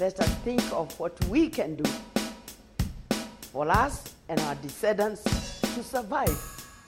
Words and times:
let 0.00 0.18
us 0.20 0.28
think 0.44 0.62
of 0.72 0.98
what 0.98 1.12
we 1.26 1.48
can 1.48 1.76
do 1.76 1.84
for 3.52 3.68
us 3.68 4.02
and 4.28 4.40
our 4.40 4.54
descendants 4.56 5.22
to 5.60 5.82
survive. 5.82 6.28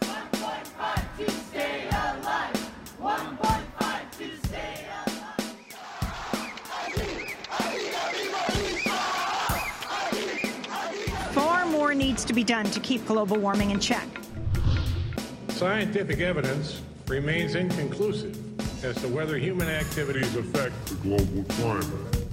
1.5 0.00 1.16
to 1.18 1.30
stay 1.30 1.88
alive. 1.88 2.70
1.5 3.00 4.18
to 4.18 4.48
stay 4.48 4.86
alive. 5.06 5.44
Far 11.32 11.66
more 11.66 11.94
needs 11.94 12.24
to 12.24 12.32
be 12.32 12.42
done 12.42 12.64
to 12.66 12.80
keep 12.80 13.06
global 13.06 13.36
warming 13.36 13.70
in 13.70 13.80
check. 13.80 14.08
Scientific 15.48 16.20
evidence 16.20 16.80
remains 17.06 17.54
inconclusive 17.54 18.34
as 18.84 18.96
to 19.02 19.08
whether 19.08 19.38
human 19.38 19.68
activities 19.68 20.34
affect 20.36 20.74
the 20.86 20.94
global 20.96 21.44
climate. 21.54 22.23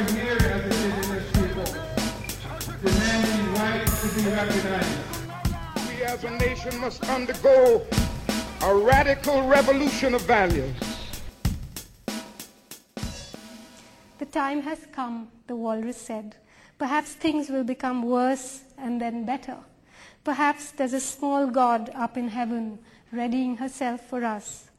So 0.00 0.06
we 0.14 0.20
are 0.20 0.24
here 0.24 0.36
as 0.48 0.64
indigenous 0.64 1.26
people, 1.32 1.64
demanding 2.82 3.54
rights 3.54 4.02
to 4.02 4.08
be 4.14 4.30
recognized. 4.30 4.98
We 5.88 6.02
as 6.04 6.24
a 6.24 6.30
nation 6.30 6.78
must 6.80 7.04
undergo 7.10 7.86
a 8.62 8.74
radical 8.74 9.46
revolution 9.46 10.14
of 10.14 10.22
values. 10.22 10.74
The 14.18 14.24
time 14.24 14.62
has 14.62 14.86
come, 14.90 15.28
the 15.46 15.56
walrus 15.56 15.98
said. 15.98 16.36
Perhaps 16.78 17.12
things 17.12 17.50
will 17.50 17.64
become 17.64 18.02
worse 18.02 18.62
and 18.78 19.02
then 19.02 19.26
better. 19.26 19.58
Perhaps 20.24 20.70
there's 20.70 20.94
a 20.94 21.00
small 21.00 21.46
God 21.48 21.90
up 21.94 22.16
in 22.16 22.28
heaven 22.28 22.78
readying 23.12 23.58
herself 23.58 24.00
for 24.08 24.24
us. 24.24 24.70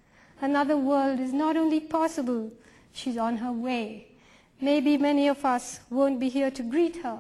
Another 0.42 0.78
world 0.78 1.20
is 1.20 1.32
not 1.32 1.58
only 1.58 1.80
possible, 1.80 2.52
she's 2.92 3.18
on 3.18 3.38
her 3.38 3.52
way. 3.52 4.08
Maybe 4.64 4.96
many 4.96 5.28
of 5.28 5.44
us 5.44 5.80
won't 5.90 6.20
be 6.20 6.30
here 6.30 6.52
to 6.52 6.62
greet 6.62 6.98
her, 6.98 7.18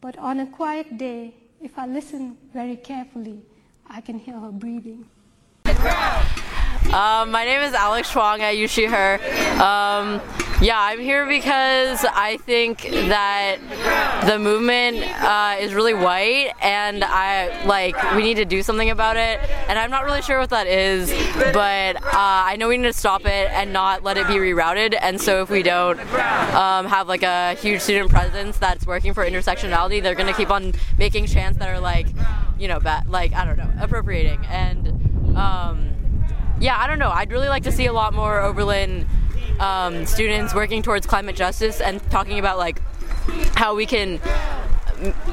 but 0.00 0.18
on 0.18 0.40
a 0.40 0.46
quiet 0.46 0.98
day, 0.98 1.32
if 1.62 1.78
I 1.78 1.86
listen 1.86 2.36
very 2.52 2.74
carefully, 2.74 3.40
I 3.88 4.00
can 4.00 4.18
hear 4.18 4.40
her 4.40 4.50
breathing. 4.50 5.06
Um, 6.92 7.30
my 7.30 7.46
name 7.46 7.62
is 7.62 7.72
Alex 7.72 8.12
Schwang 8.12 8.40
at 8.40 8.54
Yushi 8.56 8.86
Her. 8.86 9.14
Um, 9.62 10.20
yeah, 10.60 10.78
I'm 10.78 11.00
here 11.00 11.26
because 11.26 12.04
I 12.04 12.36
think 12.36 12.82
that 12.82 13.56
the 14.26 14.38
movement 14.38 14.98
uh, 14.98 15.56
is 15.58 15.72
really 15.72 15.94
white, 15.94 16.52
and 16.60 17.02
I 17.02 17.64
like 17.64 17.96
we 18.14 18.22
need 18.22 18.34
to 18.34 18.44
do 18.44 18.62
something 18.62 18.90
about 18.90 19.16
it. 19.16 19.40
And 19.68 19.78
I'm 19.78 19.90
not 19.90 20.04
really 20.04 20.20
sure 20.20 20.38
what 20.38 20.50
that 20.50 20.66
is, 20.66 21.10
but 21.54 21.96
uh, 21.96 22.10
I 22.12 22.56
know 22.58 22.68
we 22.68 22.76
need 22.76 22.88
to 22.88 22.92
stop 22.92 23.22
it 23.22 23.50
and 23.52 23.72
not 23.72 24.02
let 24.02 24.18
it 24.18 24.26
be 24.26 24.34
rerouted. 24.34 24.94
And 25.00 25.18
so 25.18 25.40
if 25.40 25.48
we 25.48 25.62
don't 25.62 25.98
um, 26.54 26.84
have 26.84 27.08
like 27.08 27.22
a 27.22 27.54
huge 27.54 27.80
student 27.80 28.10
presence 28.10 28.58
that's 28.58 28.86
working 28.86 29.14
for 29.14 29.24
intersectionality, 29.24 30.02
they're 30.02 30.14
to 30.14 30.34
keep 30.34 30.50
on 30.50 30.74
making 30.98 31.24
chants 31.24 31.58
that 31.58 31.70
are 31.70 31.80
like, 31.80 32.08
you 32.58 32.68
know, 32.68 32.80
bad, 32.80 33.08
like 33.08 33.32
I 33.32 33.46
don't 33.46 33.56
know, 33.56 33.70
appropriating 33.80 34.44
and. 34.44 35.38
Um, 35.38 36.01
yeah, 36.62 36.78
I 36.78 36.86
don't 36.86 37.00
know. 37.00 37.10
I'd 37.10 37.32
really 37.32 37.48
like 37.48 37.64
to 37.64 37.72
see 37.72 37.86
a 37.86 37.92
lot 37.92 38.14
more 38.14 38.40
Oberlin 38.40 39.04
um, 39.58 40.06
students 40.06 40.54
working 40.54 40.80
towards 40.80 41.06
climate 41.06 41.34
justice 41.34 41.80
and 41.80 42.00
talking 42.08 42.38
about 42.38 42.56
like 42.56 42.80
how 43.56 43.74
we 43.74 43.84
can 43.84 44.18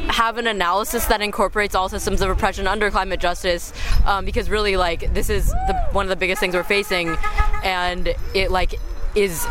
have 0.10 0.40
an 0.40 0.48
analysis 0.48 1.06
that 1.06 1.22
incorporates 1.22 1.76
all 1.76 1.88
systems 1.88 2.22
of 2.22 2.30
oppression 2.32 2.66
under 2.66 2.90
climate 2.90 3.20
justice 3.20 3.72
um, 4.08 4.26
because 4.26 4.50
really 4.50 4.76
like 4.76 5.14
this 5.14 5.30
is 5.30 5.50
the, 5.50 5.88
one 5.92 6.04
of 6.04 6.10
the 6.10 6.16
biggest 6.16 6.40
things 6.40 6.56
we're 6.56 6.64
facing 6.64 7.16
and 7.64 8.16
it 8.34 8.50
like 8.50 8.74
is 9.14 9.46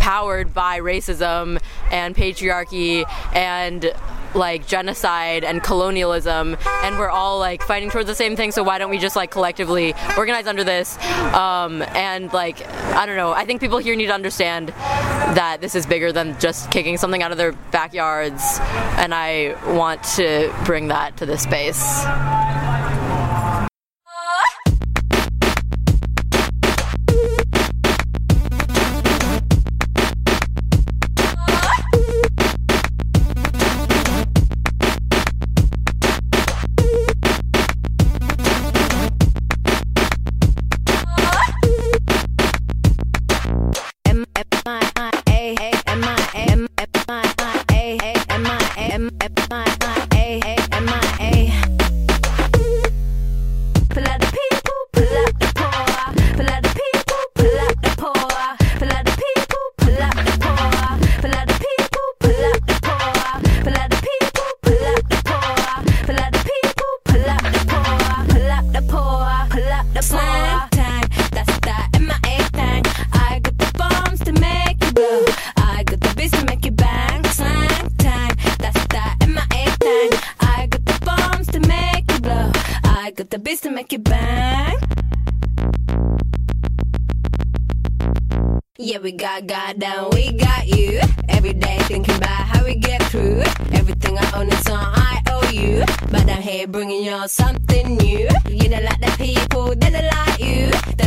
powered 0.00 0.52
by 0.52 0.80
racism 0.80 1.58
and 1.90 2.14
patriarchy 2.14 3.04
and 3.34 3.90
like 4.34 4.66
genocide 4.66 5.44
and 5.44 5.62
colonialism 5.62 6.56
and 6.82 6.98
we're 6.98 7.10
all 7.10 7.38
like 7.38 7.62
fighting 7.62 7.90
towards 7.90 8.06
the 8.06 8.14
same 8.14 8.36
thing 8.36 8.50
so 8.50 8.62
why 8.62 8.78
don't 8.78 8.90
we 8.90 8.98
just 8.98 9.16
like 9.16 9.30
collectively 9.30 9.94
organize 10.16 10.46
under 10.46 10.64
this? 10.64 10.98
Um, 11.34 11.82
and 11.94 12.32
like 12.32 12.66
i 12.94 13.06
don't 13.06 13.16
know 13.16 13.32
i 13.32 13.44
think 13.44 13.60
people 13.60 13.78
here 13.78 13.96
need 13.96 14.06
to 14.06 14.14
understand 14.14 14.68
that 14.68 15.60
this 15.60 15.74
is 15.74 15.86
bigger 15.86 16.12
than 16.12 16.38
just 16.38 16.70
kicking 16.70 16.96
something 16.96 17.22
out 17.22 17.32
of 17.32 17.38
their 17.38 17.52
backyards 17.70 18.58
and 18.98 19.14
i 19.14 19.54
want 19.74 20.02
to 20.02 20.54
bring 20.64 20.88
that 20.88 21.16
to 21.16 21.26
this 21.26 21.42
space 21.42 22.04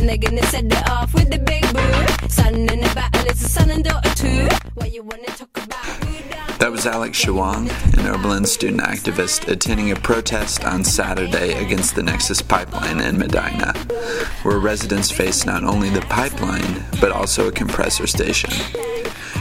you. 0.01 0.17
Then 0.17 0.35
they're 0.35 0.43
set 0.43 0.65
it 0.65 0.89
off 0.89 1.13
with 1.13 1.29
the 1.29 1.39
big 1.39 1.63
boo. 1.73 2.29
Son 2.29 2.55
in 2.55 2.65
the 2.65 2.91
battle 2.93 3.25
is 3.27 3.43
a 3.43 3.49
son 3.49 3.69
and 3.69 3.83
daughter 3.83 4.13
too. 4.15 4.47
What 4.75 4.91
you 4.91 5.03
wanna 5.03 5.25
talk 5.27 5.49
about? 5.55 6.59
That 6.59 6.71
was 6.71 6.87
Alex 6.87 7.23
Shawang, 7.23 7.69
an 7.97 8.07
Oberlin 8.07 8.45
student 8.45 8.81
activist, 8.81 9.47
attending 9.47 9.91
a 9.91 9.95
protest 9.95 10.65
on 10.65 10.83
Saturday 10.83 11.53
against 11.63 11.95
the 11.95 12.01
Nexus 12.01 12.41
pipeline 12.41 12.99
in 12.99 13.19
Medina, 13.19 13.73
where 14.41 14.57
residents 14.57 15.11
face 15.11 15.45
not 15.45 15.63
only 15.63 15.89
the 15.89 16.01
pipeline, 16.01 16.83
but 16.99 17.11
also 17.11 17.47
a 17.47 17.51
compressor 17.51 18.07
station. 18.07 18.49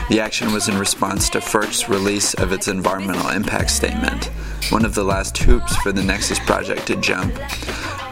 The 0.09 0.21
action 0.21 0.53
was 0.53 0.69
in 0.69 0.77
response 0.77 1.29
to 1.31 1.39
FERC's 1.39 1.89
release 1.89 2.33
of 2.35 2.51
its 2.53 2.67
environmental 2.67 3.29
impact 3.29 3.71
statement, 3.71 4.25
one 4.69 4.85
of 4.85 4.93
the 4.93 5.03
last 5.03 5.37
hoops 5.39 5.75
for 5.77 5.91
the 5.91 6.03
Nexus 6.03 6.39
project 6.39 6.87
to 6.87 6.95
jump 6.97 7.33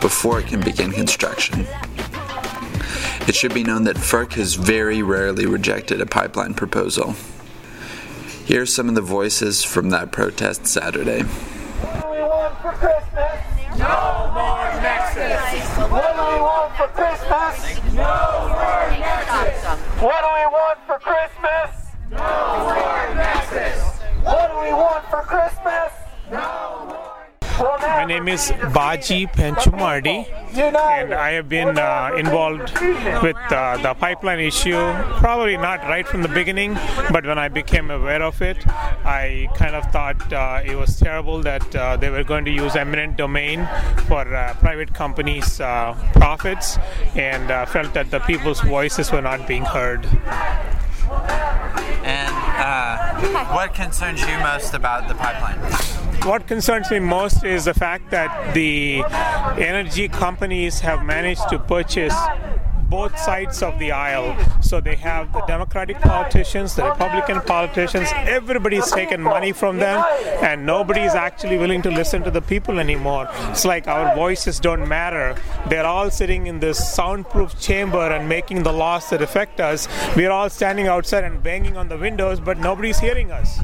before 0.01 0.39
it 0.39 0.47
can 0.47 0.61
begin 0.61 0.91
construction. 0.91 1.65
It 3.27 3.33
should 3.33 3.55
be 3.55 3.63
known 3.63 3.85
that 3.85 3.95
FERC 3.95 4.33
has 4.33 4.53
very 4.53 5.01
rarely 5.01 5.47
rejected 5.47 5.99
a 5.99 6.05
pipeline 6.05 6.53
proposal. 6.53 7.15
Here 8.45 8.61
are 8.61 8.65
some 8.67 8.87
of 8.87 8.93
the 8.93 9.01
voices 9.01 9.63
from 9.63 9.89
that 9.89 10.11
protest 10.11 10.67
Saturday. 10.67 11.23
What 11.23 12.01
do 12.01 12.09
we 12.11 12.21
want 12.21 12.55
for 12.61 12.71
Christmas? 12.73 13.41
No 13.79 14.31
more 14.31 14.69
Nexus. 14.79 15.67
What 15.89 16.13
do 16.13 16.21
we 16.21 16.39
want 16.39 16.75
for 16.77 16.87
Christmas? 16.93 17.93
No 17.95 18.47
more 18.49 18.89
Nexus. 18.93 19.65
What 19.99 20.21
do 20.21 20.29
we 20.29 20.45
want 20.53 20.79
for 20.85 20.99
Christmas? 20.99 21.71
No 22.11 22.19
more 22.61 23.15
Nexus. 23.15 23.99
What 24.21 24.51
do 24.51 24.57
we 24.61 24.71
want 24.71 25.03
for 25.09 25.21
Christmas? 25.23 25.91
No. 26.31 26.64
My 27.57 28.05
name 28.05 28.27
is 28.27 28.51
Baji 28.73 29.27
Penchumardi 29.27 30.27
and 30.57 31.13
I 31.13 31.31
have 31.31 31.49
been 31.49 31.77
uh, 31.77 32.11
involved 32.17 32.71
with 33.23 33.37
uh, 33.49 33.77
the 33.81 33.93
pipeline 33.93 34.39
issue, 34.39 34.77
probably 35.19 35.57
not 35.57 35.81
right 35.83 36.07
from 36.07 36.21
the 36.21 36.27
beginning, 36.27 36.73
but 37.11 37.25
when 37.25 37.37
I 37.37 37.47
became 37.49 37.91
aware 37.91 38.21
of 38.21 38.41
it, 38.41 38.65
I 38.67 39.47
kind 39.55 39.75
of 39.75 39.85
thought 39.91 40.33
uh, 40.33 40.61
it 40.65 40.75
was 40.75 40.97
terrible 40.99 41.41
that 41.43 41.75
uh, 41.75 41.97
they 41.97 42.09
were 42.09 42.23
going 42.23 42.45
to 42.45 42.51
use 42.51 42.75
eminent 42.75 43.17
domain 43.17 43.67
for 44.07 44.21
uh, 44.33 44.53
private 44.55 44.93
companies' 44.93 45.59
uh, 45.59 45.93
profits, 46.13 46.77
and 47.15 47.47
felt 47.69 47.93
that 47.93 48.11
the 48.11 48.19
people's 48.21 48.61
voices 48.61 49.11
were 49.11 49.21
not 49.21 49.47
being 49.47 49.63
heard. 49.63 50.07
And 52.03 52.33
uh, 52.33 53.53
what 53.53 53.73
concerns 53.73 54.21
you 54.21 54.37
most 54.39 54.73
about 54.73 55.07
the 55.07 55.15
pipeline? 55.15 55.59
What 56.23 56.47
concerns 56.47 56.89
me 56.89 56.99
most 56.99 57.43
is 57.43 57.65
the 57.65 57.73
fact 57.73 58.11
that 58.11 58.53
the 58.53 59.03
energy 59.61 60.07
companies 60.07 60.79
have 60.79 61.05
managed 61.05 61.47
to 61.49 61.59
purchase 61.59 62.15
both 62.89 63.17
sides 63.17 63.61
of 63.63 63.77
the 63.79 63.91
aisle. 63.91 64.35
So 64.61 64.79
they 64.79 64.95
have 64.95 65.31
the 65.33 65.41
Democratic 65.41 65.99
politicians, 65.99 66.75
the 66.75 66.85
Republican 66.85 67.41
politicians, 67.41 68.09
everybody's 68.13 68.91
taken 68.91 69.21
money 69.21 69.51
from 69.51 69.77
them, 69.77 70.03
and 70.41 70.65
nobody's 70.65 71.13
actually 71.13 71.57
willing 71.57 71.81
to 71.83 71.91
listen 71.91 72.23
to 72.23 72.31
the 72.31 72.41
people 72.41 72.79
anymore. 72.79 73.27
It's 73.49 73.65
like 73.65 73.87
our 73.87 74.15
voices 74.15 74.59
don't 74.59 74.87
matter. 74.87 75.35
They're 75.69 75.85
all 75.85 76.09
sitting 76.09 76.47
in 76.47 76.59
this 76.59 76.93
soundproof 76.93 77.59
chamber 77.59 78.11
and 78.11 78.29
making 78.29 78.63
the 78.63 78.73
laws 78.73 79.09
that 79.09 79.21
affect 79.21 79.59
us. 79.59 79.87
We're 80.15 80.31
all 80.31 80.49
standing 80.49 80.87
outside 80.87 81.23
and 81.23 81.41
banging 81.41 81.77
on 81.77 81.89
the 81.89 81.97
windows, 81.97 82.39
but 82.39 82.57
nobody's 82.57 82.99
hearing 82.99 83.31
us. 83.31 83.59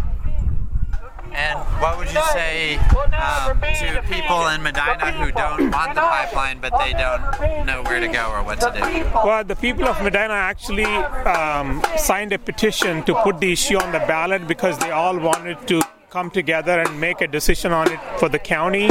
And 1.34 1.60
what 1.82 1.98
would 1.98 2.12
you 2.12 2.22
say 2.34 2.76
um, 2.78 3.60
to 3.62 4.04
people 4.10 4.48
in 4.48 4.62
Medina 4.62 5.12
who 5.12 5.32
don't 5.32 5.72
want 5.72 5.96
the 5.96 6.02
pipeline 6.02 6.60
but 6.60 6.74
they 6.80 6.94
don't 6.94 7.66
know 7.66 7.84
where 7.84 8.00
to 8.00 8.08
go 8.08 8.32
or 8.32 8.44
what 8.44 8.60
to 8.62 8.72
do? 8.72 8.82
Well, 9.26 9.44
the 9.44 9.56
people 9.56 9.86
of 9.86 10.02
Medina 10.04 10.34
actually 10.34 10.86
um, 10.86 11.84
signed 11.98 12.34
a 12.34 12.40
petition 12.40 13.04
to 13.04 13.14
put 13.24 13.40
the 13.40 13.52
issue 13.52 13.78
on 13.78 13.92
the 13.92 14.00
ballot 14.00 14.48
because 14.48 14.78
they 14.80 14.92
all 14.92 15.18
wanted 15.18 15.68
to 15.68 15.82
come 16.12 16.30
together 16.30 16.82
and 16.82 17.00
make 17.00 17.22
a 17.22 17.28
decision 17.28 17.72
on 17.72 17.90
it 17.90 18.00
for 18.20 18.28
the 18.28 18.38
county. 18.38 18.90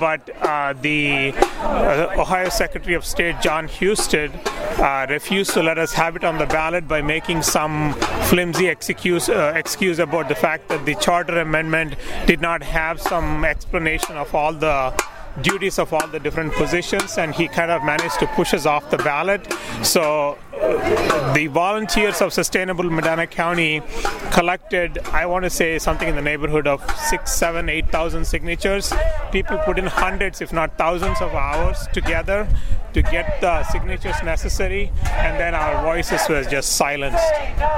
But 0.00 0.30
uh, 0.40 0.72
the 0.72 1.34
uh, 1.58 2.16
Ohio 2.16 2.48
Secretary 2.48 2.94
of 2.94 3.04
State 3.04 3.36
John 3.42 3.68
Husted 3.68 4.32
uh, 4.78 5.06
refused 5.10 5.52
to 5.52 5.62
let 5.62 5.76
us 5.76 5.92
have 5.92 6.16
it 6.16 6.24
on 6.24 6.38
the 6.38 6.46
ballot 6.46 6.88
by 6.88 7.02
making 7.02 7.42
some 7.42 7.92
flimsy 8.30 8.68
excuse, 8.68 9.28
uh, 9.28 9.52
excuse 9.54 9.98
about 9.98 10.28
the 10.28 10.34
fact 10.34 10.70
that 10.70 10.86
the 10.86 10.94
charter 10.94 11.38
amendment 11.38 11.96
did 12.24 12.40
not 12.40 12.62
have 12.62 12.98
some 12.98 13.44
explanation 13.44 14.16
of 14.16 14.34
all 14.34 14.54
the 14.54 14.94
duties 15.42 15.78
of 15.78 15.92
all 15.92 16.06
the 16.06 16.20
different 16.20 16.52
positions, 16.54 17.18
and 17.18 17.34
he 17.34 17.48
kind 17.48 17.70
of 17.70 17.82
managed 17.82 18.18
to 18.20 18.26
push 18.28 18.54
us 18.54 18.66
off 18.66 18.90
the 18.90 18.98
ballot. 18.98 19.52
So 19.82 20.38
uh, 20.60 21.32
the 21.32 21.48
volunteers 21.48 22.20
of 22.20 22.32
Sustainable 22.32 22.88
Medina 22.90 23.26
County 23.26 23.82
collected, 24.30 24.98
I 25.12 25.26
want 25.26 25.44
to 25.44 25.50
say, 25.50 25.78
something 25.78 26.08
in 26.08 26.16
the 26.16 26.22
neighborhood 26.22 26.66
of 26.66 26.88
six, 26.96 27.32
seven, 27.32 27.68
eight 27.68 27.88
thousand 27.90 28.24
signatures. 28.24 28.92
People 29.32 29.58
put 29.58 29.78
in 29.78 29.86
hundreds, 29.86 30.40
if 30.40 30.52
not 30.52 30.78
thousands, 30.78 31.20
of 31.20 31.34
hours 31.34 31.86
together 31.92 32.48
to 32.92 33.02
get 33.02 33.40
the 33.40 33.64
signatures 33.64 34.22
necessary, 34.22 34.92
and 35.04 35.38
then 35.38 35.54
our 35.54 35.82
voices 35.82 36.20
were 36.28 36.44
just 36.44 36.76
silenced. 36.76 37.18
All 37.18 37.70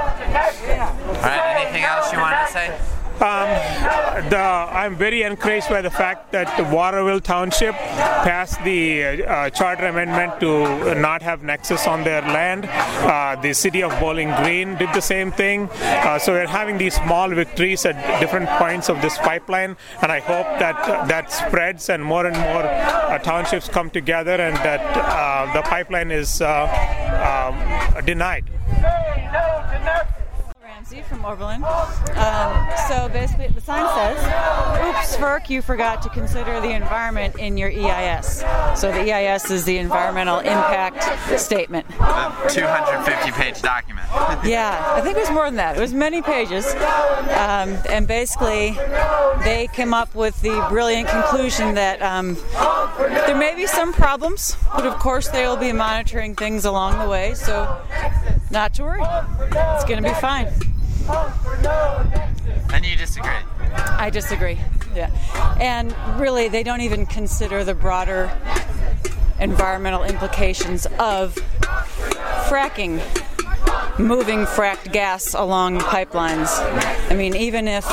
right, 1.23 1.57
anything 1.57 1.83
else 1.83 2.11
you 2.13 2.19
want 2.19 2.47
to 2.47 2.53
say? 2.53 2.79
Um, 3.19 3.49
the, 4.29 4.37
I'm 4.37 4.95
very 4.95 5.23
encouraged 5.23 5.69
by 5.69 5.81
the 5.81 5.89
fact 5.89 6.31
that 6.33 6.71
Waterville 6.71 7.19
Township 7.19 7.73
passed 7.73 8.63
the 8.63 9.25
uh, 9.25 9.49
charter 9.49 9.87
amendment 9.87 10.39
to 10.41 10.93
not 10.95 11.23
have 11.23 11.41
nexus 11.41 11.87
on 11.87 12.03
their 12.03 12.21
land. 12.21 12.65
Uh, 12.69 13.35
the 13.41 13.53
city 13.53 13.81
of 13.81 13.91
Bowling 13.99 14.31
Green 14.35 14.75
did 14.77 14.93
the 14.93 15.01
same 15.01 15.31
thing. 15.31 15.67
Uh, 15.81 16.19
so 16.19 16.33
we're 16.33 16.45
having 16.45 16.77
these 16.77 16.93
small 16.93 17.29
victories 17.29 17.85
at 17.87 18.19
different 18.19 18.49
points 18.49 18.87
of 18.87 19.01
this 19.01 19.17
pipeline, 19.17 19.75
and 20.03 20.11
I 20.11 20.19
hope 20.19 20.45
that 20.59 21.07
that 21.07 21.31
spreads 21.31 21.89
and 21.89 22.03
more 22.03 22.27
and 22.27 22.37
more 22.37 22.63
uh, 22.63 23.17
townships 23.19 23.67
come 23.67 23.89
together 23.89 24.35
and 24.35 24.55
that 24.57 24.81
uh, 24.95 25.53
the 25.53 25.63
pipeline 25.63 26.11
is 26.11 26.39
uh, 26.41 28.01
denied. 28.05 28.45
Ramsey 30.89 31.07
from 31.07 31.25
Oberlin. 31.25 31.63
Um, 32.15 32.69
so 32.87 33.09
basically, 33.09 33.47
the 33.47 33.61
sign 33.61 33.85
says, 33.95 34.17
"Oops, 34.85 35.17
FERC, 35.17 35.49
you 35.49 35.61
forgot 35.61 36.01
to 36.03 36.09
consider 36.09 36.61
the 36.61 36.71
environment 36.71 37.35
in 37.37 37.57
your 37.57 37.69
EIS." 37.69 38.43
So 38.75 38.91
the 38.91 39.11
EIS 39.11 39.51
is 39.51 39.65
the 39.65 39.77
environmental 39.77 40.39
impact 40.39 41.03
statement. 41.39 41.87
The 41.89 42.49
250 42.49 43.31
page 43.31 43.61
document. 43.61 44.07
Yeah, 44.43 44.93
I 44.95 45.01
think 45.01 45.17
it 45.17 45.19
was 45.19 45.31
more 45.31 45.45
than 45.45 45.55
that. 45.55 45.77
It 45.77 45.79
was 45.79 45.93
many 45.93 46.21
pages, 46.21 46.65
um, 46.75 47.77
and 47.89 48.07
basically, 48.07 48.77
they 49.43 49.67
came 49.73 49.93
up 49.93 50.13
with 50.15 50.39
the 50.41 50.65
brilliant 50.69 51.09
conclusion 51.09 51.73
that 51.73 52.01
um, 52.01 52.37
there 53.25 53.35
may 53.35 53.55
be 53.55 53.65
some 53.65 53.93
problems, 53.93 54.55
but 54.75 54.85
of 54.85 54.93
course 54.99 55.27
they 55.29 55.45
will 55.45 55.57
be 55.57 55.73
monitoring 55.73 56.35
things 56.35 56.65
along 56.65 56.99
the 56.99 57.09
way. 57.09 57.33
So, 57.33 57.81
not 58.51 58.73
to 58.75 58.83
worry, 58.83 59.01
it's 59.01 59.85
going 59.85 60.01
to 60.01 60.07
be 60.07 60.15
fine. 60.15 60.47
And 61.09 62.85
you 62.85 62.95
disagree? 62.95 63.31
I 63.73 64.09
disagree. 64.11 64.59
Yeah. 64.93 65.09
And 65.59 65.95
really, 66.19 66.49
they 66.49 66.63
don't 66.63 66.81
even 66.81 67.05
consider 67.05 67.63
the 67.63 67.73
broader 67.73 68.31
environmental 69.39 70.03
implications 70.03 70.85
of 70.99 71.35
fracking, 72.47 72.99
moving 73.99 74.45
fracked 74.45 74.91
gas 74.91 75.33
along 75.33 75.79
pipelines. 75.79 76.49
I 77.09 77.15
mean, 77.15 77.35
even 77.35 77.67
if 77.67 77.87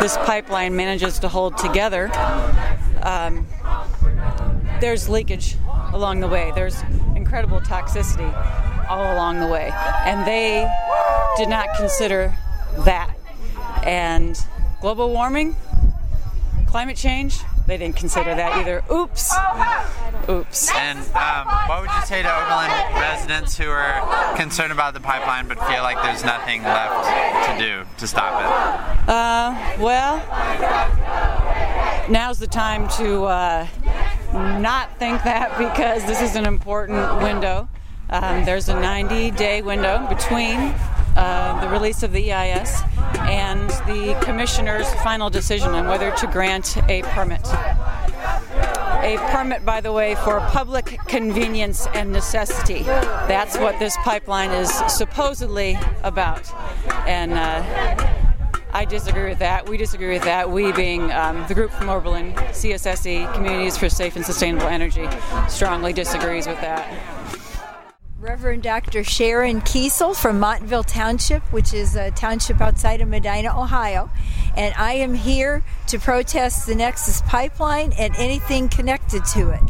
this 0.00 0.16
pipeline 0.18 0.76
manages 0.76 1.18
to 1.20 1.28
hold 1.28 1.56
together, 1.56 2.10
um, 3.02 3.46
there's 4.80 5.08
leakage 5.08 5.56
along 5.92 6.20
the 6.20 6.28
way. 6.28 6.52
There's 6.54 6.82
incredible 7.16 7.60
toxicity 7.60 8.30
all 8.88 9.14
along 9.14 9.40
the 9.40 9.46
way. 9.46 9.70
And 10.04 10.26
they 10.26 10.68
did 11.36 11.48
not 11.48 11.68
consider 11.76 12.36
that. 12.84 13.14
And 13.84 14.38
global 14.80 15.10
warming, 15.10 15.56
climate 16.66 16.96
change, 16.96 17.40
they 17.68 17.76
didn't 17.76 17.96
consider 17.96 18.34
that 18.34 18.56
either. 18.56 18.82
Oops. 18.90 19.34
Oops. 20.28 20.70
And 20.74 20.98
um, 21.14 21.46
what 21.68 21.82
would 21.82 21.90
you 21.90 22.02
say 22.06 22.22
to 22.22 22.28
Oberlin 22.28 22.70
residents 22.94 23.58
who 23.58 23.68
are 23.68 24.36
concerned 24.36 24.72
about 24.72 24.94
the 24.94 25.00
pipeline 25.00 25.48
but 25.48 25.58
feel 25.66 25.82
like 25.82 26.02
there's 26.02 26.24
nothing 26.24 26.62
left 26.62 27.50
to 27.50 27.58
do 27.62 27.84
to 27.98 28.06
stop 28.06 28.40
it? 28.40 29.08
Uh, 29.08 29.82
well, 29.82 30.16
now's 32.08 32.38
the 32.38 32.46
time 32.46 32.88
to 32.96 33.24
uh, 33.24 33.66
not 34.32 34.98
think 34.98 35.22
that 35.24 35.56
because 35.58 36.06
this 36.06 36.22
is 36.22 36.36
an 36.36 36.46
important 36.46 37.22
window. 37.22 37.68
Um, 38.10 38.46
there's 38.46 38.70
a 38.70 38.80
90 38.80 39.32
day 39.32 39.60
window 39.60 40.06
between 40.08 40.74
uh, 41.18 41.60
the 41.60 41.68
release 41.68 42.04
of 42.04 42.12
the 42.12 42.32
EIS 42.32 42.80
and 43.26 43.68
the 43.88 44.16
commissioner's 44.22 44.88
final 45.02 45.28
decision 45.28 45.70
on 45.72 45.88
whether 45.88 46.12
to 46.12 46.28
grant 46.28 46.76
a 46.88 47.02
permit. 47.02 47.44
A 49.02 49.16
permit, 49.32 49.64
by 49.64 49.80
the 49.80 49.90
way, 49.90 50.14
for 50.14 50.38
public 50.52 50.96
convenience 51.08 51.88
and 51.88 52.12
necessity. 52.12 52.84
That's 52.84 53.58
what 53.58 53.78
this 53.80 53.96
pipeline 54.04 54.50
is 54.50 54.70
supposedly 54.86 55.76
about. 56.04 56.48
And 57.08 57.32
uh, 57.32 58.18
I 58.72 58.84
disagree 58.84 59.28
with 59.28 59.40
that. 59.40 59.68
We 59.68 59.76
disagree 59.76 60.12
with 60.12 60.22
that. 60.22 60.48
We, 60.50 60.70
being 60.70 61.10
um, 61.10 61.44
the 61.48 61.54
group 61.54 61.72
from 61.72 61.88
Oberlin, 61.88 62.32
CSSE, 62.34 63.34
Communities 63.34 63.76
for 63.76 63.88
Safe 63.88 64.14
and 64.14 64.24
Sustainable 64.24 64.68
Energy, 64.68 65.08
strongly 65.48 65.92
disagrees 65.92 66.46
with 66.46 66.60
that. 66.60 67.37
Reverend 68.20 68.64
Dr. 68.64 69.04
Sharon 69.04 69.60
Kiesel 69.60 70.16
from 70.16 70.40
Montville 70.40 70.82
Township, 70.82 71.40
which 71.52 71.72
is 71.72 71.94
a 71.94 72.10
township 72.10 72.60
outside 72.60 73.00
of 73.00 73.06
Medina, 73.06 73.56
Ohio. 73.56 74.10
And 74.56 74.74
I 74.74 74.94
am 74.94 75.14
here 75.14 75.62
to 75.86 76.00
protest 76.00 76.66
the 76.66 76.74
Nexus 76.74 77.22
pipeline 77.22 77.92
and 77.92 78.12
anything 78.16 78.68
connected 78.68 79.24
to 79.34 79.50
it. 79.50 79.60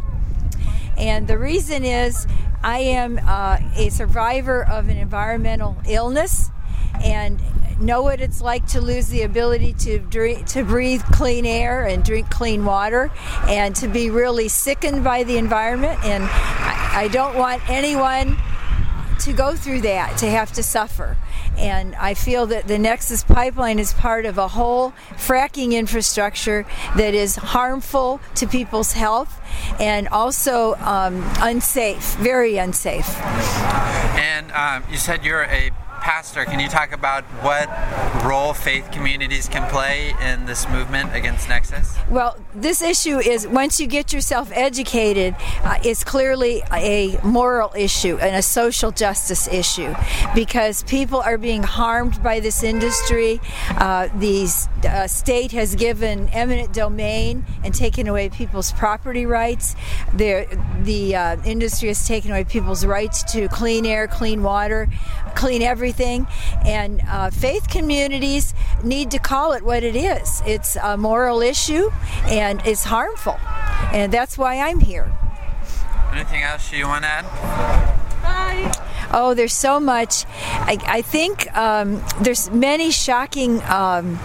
And 0.97 1.27
the 1.27 1.37
reason 1.37 1.85
is 1.85 2.25
I 2.63 2.79
am 2.79 3.19
uh, 3.23 3.59
a 3.75 3.89
survivor 3.89 4.65
of 4.65 4.89
an 4.89 4.97
environmental 4.97 5.77
illness 5.87 6.49
and 7.03 7.39
know 7.79 8.01
what 8.01 8.19
it's 8.19 8.41
like 8.41 8.65
to 8.67 8.81
lose 8.81 9.07
the 9.07 9.21
ability 9.21 9.73
to 9.73 9.99
drink, 9.99 10.45
to 10.47 10.63
breathe 10.63 11.01
clean 11.11 11.45
air 11.45 11.85
and 11.85 12.03
drink 12.03 12.29
clean 12.29 12.65
water, 12.65 13.11
and 13.43 13.75
to 13.77 13.87
be 13.87 14.09
really 14.09 14.47
sickened 14.47 15.03
by 15.03 15.23
the 15.23 15.37
environment. 15.37 16.03
And 16.03 16.23
I, 16.23 17.03
I 17.03 17.07
don't 17.07 17.35
want 17.35 17.67
anyone 17.69 18.37
to 19.19 19.33
go 19.33 19.55
through 19.55 19.81
that, 19.81 20.17
to 20.17 20.29
have 20.29 20.51
to 20.53 20.63
suffer. 20.63 21.17
And 21.57 21.93
I 21.95 22.13
feel 22.13 22.45
that 22.47 22.67
the 22.67 22.79
Nexus 22.79 23.23
pipeline 23.23 23.79
is 23.79 23.91
part 23.91 24.25
of 24.25 24.37
a 24.37 24.47
whole 24.47 24.91
fracking 25.17 25.73
infrastructure 25.73 26.65
that 26.95 27.13
is 27.13 27.35
harmful 27.35 28.21
to 28.35 28.47
people's 28.47 28.93
health 28.93 29.41
and 29.79 30.07
also 30.07 30.75
um, 30.75 31.21
unsafe, 31.41 32.15
very 32.15 32.57
unsafe. 32.57 33.17
And 33.19 34.51
um, 34.53 34.83
you 34.89 34.97
said 34.97 35.25
you're 35.25 35.43
a 35.43 35.71
pastor, 35.99 36.45
can 36.45 36.59
you 36.59 36.67
talk 36.67 36.91
about 36.91 37.23
what 37.43 37.67
role 38.25 38.53
faith 38.53 38.89
communities 38.91 39.47
can 39.47 39.69
play 39.69 40.13
in 40.21 40.45
this 40.45 40.67
movement 40.69 41.13
against 41.13 41.49
Nexus? 41.49 41.95
Well, 42.09 42.37
this 42.55 42.81
issue 42.81 43.17
is 43.19 43.47
once 43.47 43.79
you 43.79 43.87
get 43.87 44.13
yourself 44.13 44.49
educated, 44.53 45.35
uh, 45.63 45.77
it's 45.83 46.03
clearly 46.03 46.63
a 46.71 47.19
moral 47.23 47.71
issue 47.75 48.17
and 48.17 48.35
a 48.35 48.41
social 48.41 48.91
justice 48.91 49.47
issue 49.47 49.93
because 50.33 50.83
people 50.83 51.19
are 51.19 51.37
being 51.37 51.63
harmed 51.63 52.21
by 52.23 52.39
this 52.39 52.63
industry. 52.63 53.39
Uh, 53.71 54.07
the 54.17 54.47
uh, 54.87 55.07
state 55.07 55.51
has 55.51 55.75
given 55.75 56.29
eminent 56.29 56.73
domain 56.73 57.45
and 57.63 57.73
taken 57.73 58.07
away 58.07 58.29
people's 58.29 58.71
property 58.71 59.25
rights. 59.25 59.75
The, 60.13 60.47
the 60.83 61.15
uh, 61.15 61.37
industry 61.45 61.89
has 61.89 62.07
taken 62.07 62.31
away 62.31 62.45
people's 62.45 62.85
rights 62.85 63.23
to 63.33 63.47
clean 63.49 63.85
air, 63.85 64.07
clean 64.07 64.43
water, 64.43 64.87
clean 65.35 65.61
everything 65.61 65.88
everything. 65.89 66.27
And 66.65 67.01
uh, 67.07 67.29
faith 67.31 67.67
communities 67.67 68.53
need 68.83 69.11
to 69.11 69.19
call 69.19 69.53
it 69.53 69.63
what 69.63 69.83
it 69.83 69.95
is 69.95 70.41
it's 70.45 70.75
a 70.77 70.97
moral 70.97 71.41
issue 71.41 71.89
and 72.25 72.61
it's 72.65 72.83
harmful. 72.83 73.37
And 73.91 74.11
that's 74.11 74.37
why 74.37 74.59
I'm 74.59 74.79
here. 74.79 75.11
Anything 76.11 76.43
else 76.43 76.71
you 76.71 76.87
want 76.87 77.03
to 77.03 77.09
add? 77.09 77.25
Bye. 78.21 78.71
Oh, 79.11 79.33
there's 79.33 79.53
so 79.53 79.79
much. 79.79 80.25
I, 80.27 80.77
I 80.85 81.01
think 81.01 81.51
um, 81.57 82.03
there's 82.21 82.51
many 82.51 82.91
shocking 82.91 83.61
um, 83.63 84.19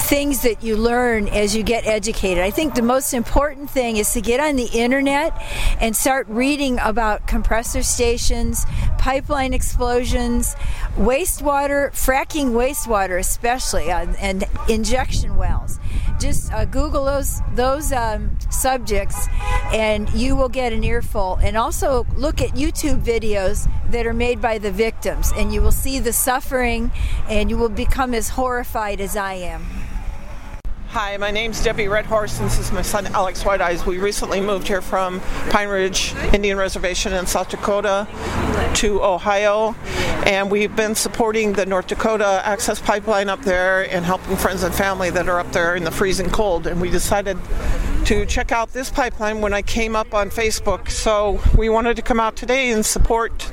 things 0.00 0.42
that 0.42 0.62
you 0.62 0.76
learn 0.76 1.28
as 1.28 1.54
you 1.54 1.62
get 1.62 1.86
educated. 1.86 2.42
I 2.42 2.50
think 2.50 2.74
the 2.74 2.82
most 2.82 3.12
important 3.12 3.68
thing 3.68 3.98
is 3.98 4.12
to 4.14 4.20
get 4.22 4.40
on 4.40 4.56
the 4.56 4.66
internet 4.72 5.36
and 5.78 5.94
start 5.94 6.26
reading 6.28 6.78
about 6.78 7.26
compressor 7.26 7.82
stations, 7.82 8.64
pipeline 8.96 9.52
explosions, 9.52 10.54
wastewater, 10.96 11.90
fracking 11.90 12.52
wastewater, 12.52 13.18
especially, 13.18 13.90
uh, 13.90 14.06
and 14.20 14.44
injection 14.68 15.36
wells. 15.36 15.78
Just 16.18 16.52
uh, 16.52 16.64
Google 16.64 17.04
those 17.04 17.40
those 17.54 17.92
um, 17.92 18.38
subjects, 18.50 19.28
and 19.72 20.08
you 20.10 20.36
will 20.36 20.50
get 20.50 20.72
an 20.72 20.84
earful. 20.84 21.29
And 21.42 21.56
also 21.56 22.06
look 22.16 22.40
at 22.40 22.50
YouTube 22.50 23.02
videos 23.02 23.70
that 23.90 24.06
are 24.06 24.14
made 24.14 24.40
by 24.40 24.58
the 24.58 24.72
victims, 24.72 25.32
and 25.36 25.52
you 25.52 25.62
will 25.62 25.72
see 25.72 25.98
the 25.98 26.12
suffering, 26.12 26.90
and 27.28 27.50
you 27.50 27.56
will 27.56 27.68
become 27.68 28.14
as 28.14 28.30
horrified 28.30 29.00
as 29.00 29.16
I 29.16 29.34
am. 29.34 29.64
Hi, 30.88 31.16
my 31.18 31.30
name's 31.30 31.62
Debbie 31.62 31.86
Redhorse, 31.86 32.40
and 32.40 32.46
this 32.46 32.58
is 32.58 32.72
my 32.72 32.82
son 32.82 33.06
Alex 33.08 33.44
White 33.44 33.60
Eyes. 33.60 33.86
We 33.86 33.98
recently 33.98 34.40
moved 34.40 34.66
here 34.66 34.82
from 34.82 35.20
Pine 35.48 35.68
Ridge 35.68 36.16
Indian 36.34 36.58
Reservation 36.58 37.12
in 37.12 37.26
South 37.26 37.48
Dakota 37.48 38.08
to 38.74 39.00
Ohio, 39.00 39.76
and 40.26 40.50
we've 40.50 40.74
been 40.74 40.96
supporting 40.96 41.52
the 41.52 41.64
North 41.64 41.86
Dakota 41.86 42.42
Access 42.44 42.80
Pipeline 42.80 43.28
up 43.28 43.40
there 43.42 43.88
and 43.88 44.04
helping 44.04 44.36
friends 44.36 44.64
and 44.64 44.74
family 44.74 45.10
that 45.10 45.28
are 45.28 45.38
up 45.38 45.52
there 45.52 45.76
in 45.76 45.84
the 45.84 45.92
freezing 45.92 46.28
cold. 46.28 46.66
And 46.66 46.80
we 46.80 46.90
decided 46.90 47.38
to 48.10 48.26
check 48.26 48.50
out 48.50 48.72
this 48.72 48.90
pipeline 48.90 49.40
when 49.40 49.54
I 49.54 49.62
came 49.62 49.94
up 49.94 50.14
on 50.14 50.30
Facebook, 50.30 50.90
so 50.90 51.40
we 51.56 51.68
wanted 51.68 51.94
to 51.94 52.02
come 52.02 52.18
out 52.18 52.34
today 52.34 52.72
and 52.72 52.84
support 52.84 53.52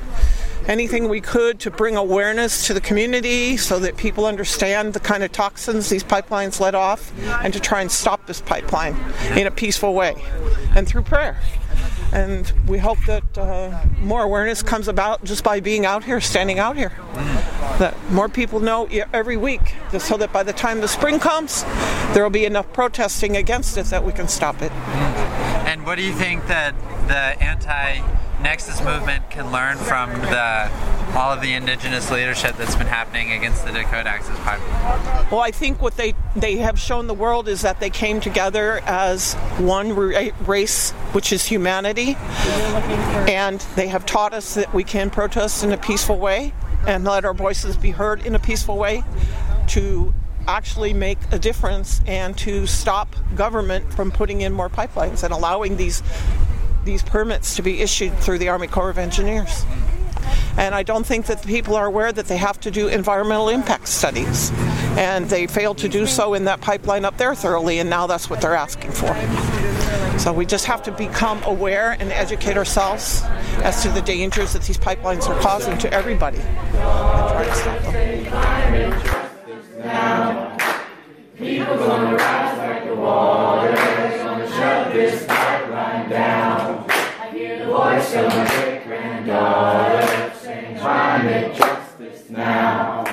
anything 0.66 1.08
we 1.08 1.20
could 1.20 1.60
to 1.60 1.70
bring 1.70 1.94
awareness 1.94 2.66
to 2.66 2.74
the 2.74 2.80
community 2.80 3.56
so 3.56 3.78
that 3.78 3.96
people 3.96 4.26
understand 4.26 4.94
the 4.94 4.98
kind 4.98 5.22
of 5.22 5.30
toxins 5.30 5.90
these 5.90 6.02
pipelines 6.02 6.58
let 6.58 6.74
off 6.74 7.12
and 7.44 7.54
to 7.54 7.60
try 7.60 7.80
and 7.80 7.92
stop 7.92 8.26
this 8.26 8.40
pipeline 8.40 8.96
in 9.36 9.46
a 9.46 9.50
peaceful 9.52 9.94
way 9.94 10.16
and 10.74 10.88
through 10.88 11.02
prayer. 11.02 11.40
And 12.12 12.52
we 12.66 12.78
hope 12.78 12.98
that 13.06 13.36
uh, 13.36 13.78
more 14.00 14.22
awareness 14.22 14.62
comes 14.62 14.88
about 14.88 15.24
just 15.24 15.44
by 15.44 15.60
being 15.60 15.84
out 15.84 16.04
here, 16.04 16.20
standing 16.20 16.58
out 16.58 16.76
here. 16.76 16.92
That 17.78 17.94
more 18.10 18.28
people 18.28 18.60
know 18.60 18.86
every 19.12 19.36
week, 19.36 19.74
so 19.98 20.16
that 20.16 20.32
by 20.32 20.42
the 20.42 20.52
time 20.52 20.80
the 20.80 20.88
spring 20.88 21.20
comes, 21.20 21.64
there 22.14 22.22
will 22.22 22.30
be 22.30 22.44
enough 22.44 22.72
protesting 22.72 23.36
against 23.36 23.76
it 23.76 23.86
that 23.86 24.04
we 24.04 24.12
can 24.12 24.26
stop 24.26 24.62
it. 24.62 24.72
And 25.68 25.84
what 25.84 25.96
do 25.96 26.02
you 26.02 26.12
think 26.14 26.46
that 26.46 26.74
the 27.08 27.42
anti 27.44 28.00
Nexus 28.42 28.82
movement 28.82 29.28
can 29.30 29.50
learn 29.50 29.76
from 29.78 30.12
the 30.12 30.70
all 31.14 31.32
of 31.32 31.40
the 31.40 31.54
indigenous 31.54 32.10
leadership 32.10 32.56
that's 32.56 32.76
been 32.76 32.86
happening 32.86 33.32
against 33.32 33.64
the 33.64 33.72
Dakota 33.72 34.08
Access 34.08 34.38
Pipeline? 34.40 35.26
Well, 35.30 35.40
I 35.40 35.50
think 35.50 35.82
what 35.82 35.96
they 35.96 36.14
they 36.36 36.56
have 36.56 36.78
shown 36.78 37.06
the 37.06 37.14
world 37.14 37.48
is 37.48 37.62
that 37.62 37.80
they 37.80 37.90
came 37.90 38.20
together 38.20 38.80
as 38.84 39.34
one 39.58 40.14
eh, 40.14 40.30
race, 40.46 40.92
which 41.12 41.32
is 41.32 41.46
humanity, 41.46 42.16
and 43.26 43.60
they 43.74 43.88
have 43.88 44.06
taught 44.06 44.32
us 44.32 44.54
that 44.54 44.72
we 44.72 44.84
can 44.84 45.10
protest 45.10 45.64
in 45.64 45.72
a 45.72 45.78
peaceful 45.78 46.18
way 46.18 46.52
and 46.86 47.04
let 47.04 47.24
our 47.24 47.34
voices 47.34 47.76
be 47.76 47.90
heard 47.90 48.24
in 48.24 48.34
a 48.34 48.38
peaceful 48.38 48.76
way 48.76 49.02
to 49.68 50.14
actually 50.46 50.94
make 50.94 51.18
a 51.30 51.38
difference 51.38 52.00
and 52.06 52.36
to 52.38 52.66
stop 52.66 53.14
government 53.34 53.92
from 53.92 54.10
putting 54.10 54.40
in 54.40 54.52
more 54.52 54.70
pipelines 54.70 55.22
and 55.22 55.32
allowing 55.32 55.76
these 55.76 56.02
these 56.88 57.02
permits 57.02 57.54
to 57.56 57.62
be 57.62 57.82
issued 57.82 58.16
through 58.18 58.38
the 58.38 58.48
Army 58.48 58.66
Corps 58.66 58.88
of 58.88 58.96
Engineers. 58.96 59.66
And 60.56 60.74
I 60.74 60.82
don't 60.82 61.04
think 61.04 61.26
that 61.26 61.42
the 61.42 61.46
people 61.46 61.76
are 61.76 61.84
aware 61.84 62.10
that 62.10 62.26
they 62.26 62.38
have 62.38 62.58
to 62.60 62.70
do 62.70 62.88
environmental 62.88 63.50
impact 63.50 63.88
studies. 63.88 64.50
And 64.96 65.26
they 65.28 65.46
failed 65.46 65.76
to 65.78 65.88
do 65.88 66.06
so 66.06 66.32
in 66.32 66.44
that 66.44 66.62
pipeline 66.62 67.04
up 67.04 67.18
there 67.18 67.34
thoroughly, 67.34 67.78
and 67.78 67.90
now 67.90 68.06
that's 68.06 68.30
what 68.30 68.40
they're 68.40 68.54
asking 68.54 68.92
for. 68.92 69.14
So 70.18 70.32
we 70.32 70.46
just 70.46 70.64
have 70.64 70.82
to 70.84 70.92
become 70.92 71.42
aware 71.44 71.92
and 72.00 72.10
educate 72.10 72.56
ourselves 72.56 73.20
as 73.62 73.82
to 73.82 73.90
the 73.90 74.00
dangers 74.00 74.54
that 74.54 74.62
these 74.62 74.78
pipelines 74.78 75.28
are 75.28 75.38
causing 75.42 75.76
to 75.78 75.92
everybody. 75.92 76.38
Gonna 81.38 82.16
rise 82.16 82.58
like 82.58 82.84
the 82.86 82.94
water, 82.96 84.07
shut 84.58 84.92
this 84.92 85.24
pipeline 85.24 86.10
down 86.10 86.84
I 86.90 87.30
hear 87.30 87.58
the 87.60 87.66
voice 87.66 88.14
of 88.14 88.26
my 88.26 88.46
great 88.48 88.82
granddaughter 88.84 90.32
saying 90.34 90.78
climate 90.78 91.54
justice 91.54 92.30
now. 92.30 93.04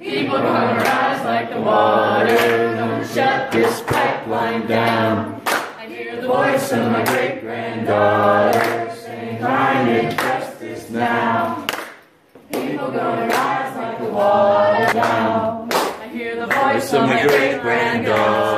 People 0.00 0.38
gonna 0.38 0.82
rise 0.82 1.24
like 1.24 1.50
the 1.50 1.60
water, 1.60 2.74
gonna 2.74 3.06
shut 3.06 3.52
this 3.52 3.82
pipeline 3.82 4.66
down. 4.66 5.42
I 5.46 5.86
hear 5.86 6.20
the 6.20 6.26
voice 6.26 6.72
of 6.72 6.90
my 6.90 7.04
great 7.04 7.40
granddaughter 7.42 8.94
saying 8.96 9.38
climate 9.38 10.18
justice 10.18 10.90
now. 10.90 11.66
People 12.50 12.90
gonna 12.90 13.28
rise 13.28 13.76
like 13.76 13.98
the 13.98 14.10
water 14.10 14.92
down. 14.92 15.70
I 15.72 16.08
hear 16.08 16.34
the 16.34 16.46
voice 16.46 16.92
of 16.94 17.02
my 17.08 17.26
great 17.26 17.60
granddaughter 17.60 18.53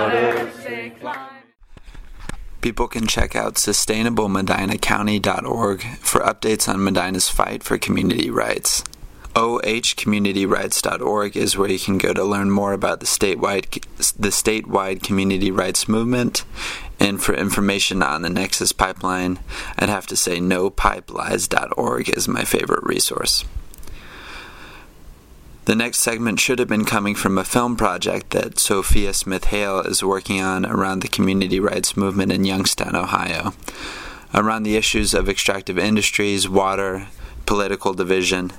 People 2.67 2.89
can 2.89 3.07
check 3.07 3.37
out 3.37 3.55
sustainablemedinacounty.org 3.55 5.83
for 5.99 6.21
updates 6.21 6.69
on 6.69 6.83
Medina's 6.83 7.29
fight 7.29 7.63
for 7.63 7.79
community 7.79 8.29
rights. 8.29 8.83
ohcommunityrights.org 9.35 11.37
is 11.37 11.57
where 11.57 11.71
you 11.71 11.79
can 11.79 11.97
go 11.97 12.13
to 12.13 12.25
learn 12.25 12.51
more 12.51 12.73
about 12.73 12.99
the 12.99 13.07
statewide 13.07 13.71
the 14.17 14.31
statewide 14.31 15.05
community 15.05 15.53
rights 15.53 15.87
movement 15.87 16.45
and 16.99 17.23
for 17.23 17.37
information 17.37 18.03
on 18.03 18.23
the 18.23 18.31
Nexus 18.31 18.73
pipeline, 18.73 19.39
I'd 19.79 19.89
have 19.89 20.09
to 20.09 20.17
say 20.17 20.41
nopipelies.org 20.41 22.09
is 22.09 22.27
my 22.27 22.43
favorite 22.43 22.83
resource. 22.83 23.45
The 25.67 25.75
next 25.75 25.99
segment 25.99 26.39
should 26.39 26.61
have 26.61 26.69
been 26.69 26.85
coming 26.85 27.17
from 27.17 27.37
a 27.37 27.45
film 27.45 27.77
project 27.77 28.31
that 28.31 28.61
Sophia 28.61 29.13
Smith 29.13 29.47
Hale 29.47 29.81
is 29.81 30.01
working 30.01 30.41
on 30.41 30.65
around 30.65 31.01
the 31.01 31.09
community 31.09 31.59
rights 31.59 31.97
movement 31.97 32.31
in 32.31 32.45
Youngstown, 32.45 32.95
Ohio, 32.95 33.53
around 34.33 34.63
the 34.63 34.77
issues 34.77 35.13
of 35.13 35.29
extractive 35.29 35.77
industries, 35.77 36.49
water, 36.49 37.09
political 37.47 37.95
division. 37.95 38.53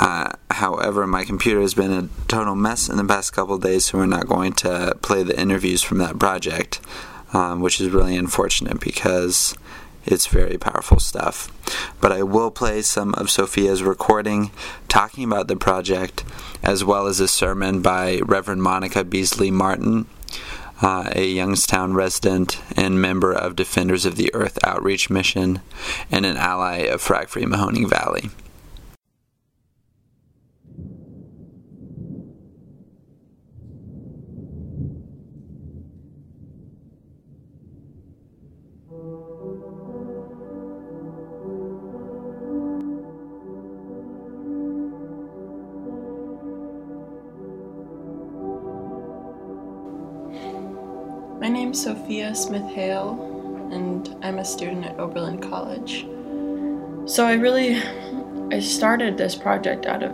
Uh, 0.00 0.32
however, 0.50 1.06
my 1.06 1.22
computer 1.22 1.60
has 1.60 1.74
been 1.74 1.92
a 1.92 2.08
total 2.26 2.56
mess 2.56 2.88
in 2.88 2.96
the 2.96 3.04
past 3.04 3.32
couple 3.32 3.56
days, 3.56 3.84
so 3.84 3.98
we're 3.98 4.06
not 4.06 4.26
going 4.26 4.52
to 4.54 4.98
play 5.02 5.22
the 5.22 5.40
interviews 5.40 5.84
from 5.84 5.98
that 5.98 6.18
project, 6.18 6.80
um, 7.34 7.60
which 7.60 7.80
is 7.80 7.90
really 7.90 8.16
unfortunate 8.16 8.80
because 8.80 9.54
it's 10.04 10.26
very 10.26 10.58
powerful 10.58 10.98
stuff. 10.98 11.52
But 12.00 12.12
I 12.12 12.22
will 12.22 12.50
play 12.50 12.82
some 12.82 13.14
of 13.14 13.30
Sophia's 13.30 13.82
recording 13.82 14.50
talking 14.88 15.24
about 15.24 15.48
the 15.48 15.56
project, 15.56 16.24
as 16.62 16.84
well 16.84 17.06
as 17.06 17.20
a 17.20 17.28
sermon 17.28 17.82
by 17.82 18.20
Reverend 18.24 18.62
Monica 18.62 19.04
Beasley 19.04 19.50
Martin, 19.50 20.06
uh, 20.82 21.10
a 21.14 21.26
Youngstown 21.26 21.94
resident 21.94 22.60
and 22.76 23.00
member 23.00 23.32
of 23.32 23.56
Defenders 23.56 24.04
of 24.04 24.16
the 24.16 24.32
Earth 24.34 24.58
Outreach 24.62 25.08
Mission, 25.10 25.62
and 26.10 26.26
an 26.26 26.36
ally 26.36 26.78
of 26.78 27.02
Frack 27.02 27.28
Free 27.28 27.44
Mahoning 27.44 27.88
Valley. 27.88 28.30
Sophia 51.46 52.34
Smith 52.34 52.68
Hale, 52.72 53.70
and 53.70 54.16
I'm 54.20 54.40
a 54.40 54.44
student 54.44 54.84
at 54.84 54.98
Oberlin 54.98 55.38
College. 55.38 56.04
So 57.08 57.24
I 57.24 57.34
really 57.34 57.80
I 58.50 58.58
started 58.58 59.16
this 59.16 59.36
project 59.36 59.86
out 59.86 60.02
of 60.02 60.10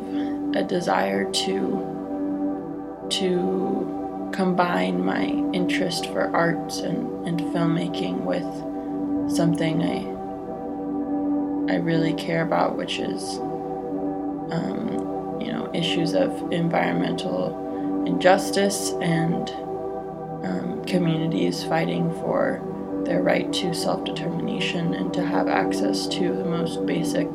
a 0.55 0.63
desire 0.63 1.31
to 1.33 3.09
to 3.09 4.31
combine 4.35 5.03
my 5.05 5.25
interest 5.55 6.07
for 6.07 6.35
arts 6.37 6.81
and, 6.81 7.27
and 7.27 7.41
filmmaking 7.41 8.25
with 8.25 9.33
something 9.35 9.83
I 9.83 10.13
I 11.73 11.77
really 11.77 12.13
care 12.13 12.43
about, 12.43 12.77
which 12.77 12.99
is 12.99 13.39
um, 14.53 15.39
you 15.41 15.51
know 15.51 15.71
issues 15.73 16.13
of 16.13 16.53
environmental 16.53 18.05
injustice 18.07 18.91
and 19.01 19.49
um, 20.45 20.72
communities 20.87 21.65
fighting 21.65 22.11
for 22.21 22.61
their 23.05 23.23
right 23.23 23.53
to 23.53 23.75
self 23.75 24.05
determination 24.05 24.95
and 24.95 25.13
to 25.15 25.25
have 25.25 25.49
access 25.49 26.07
to 26.07 26.33
the 26.33 26.45
most 26.45 26.87
basic 26.87 27.29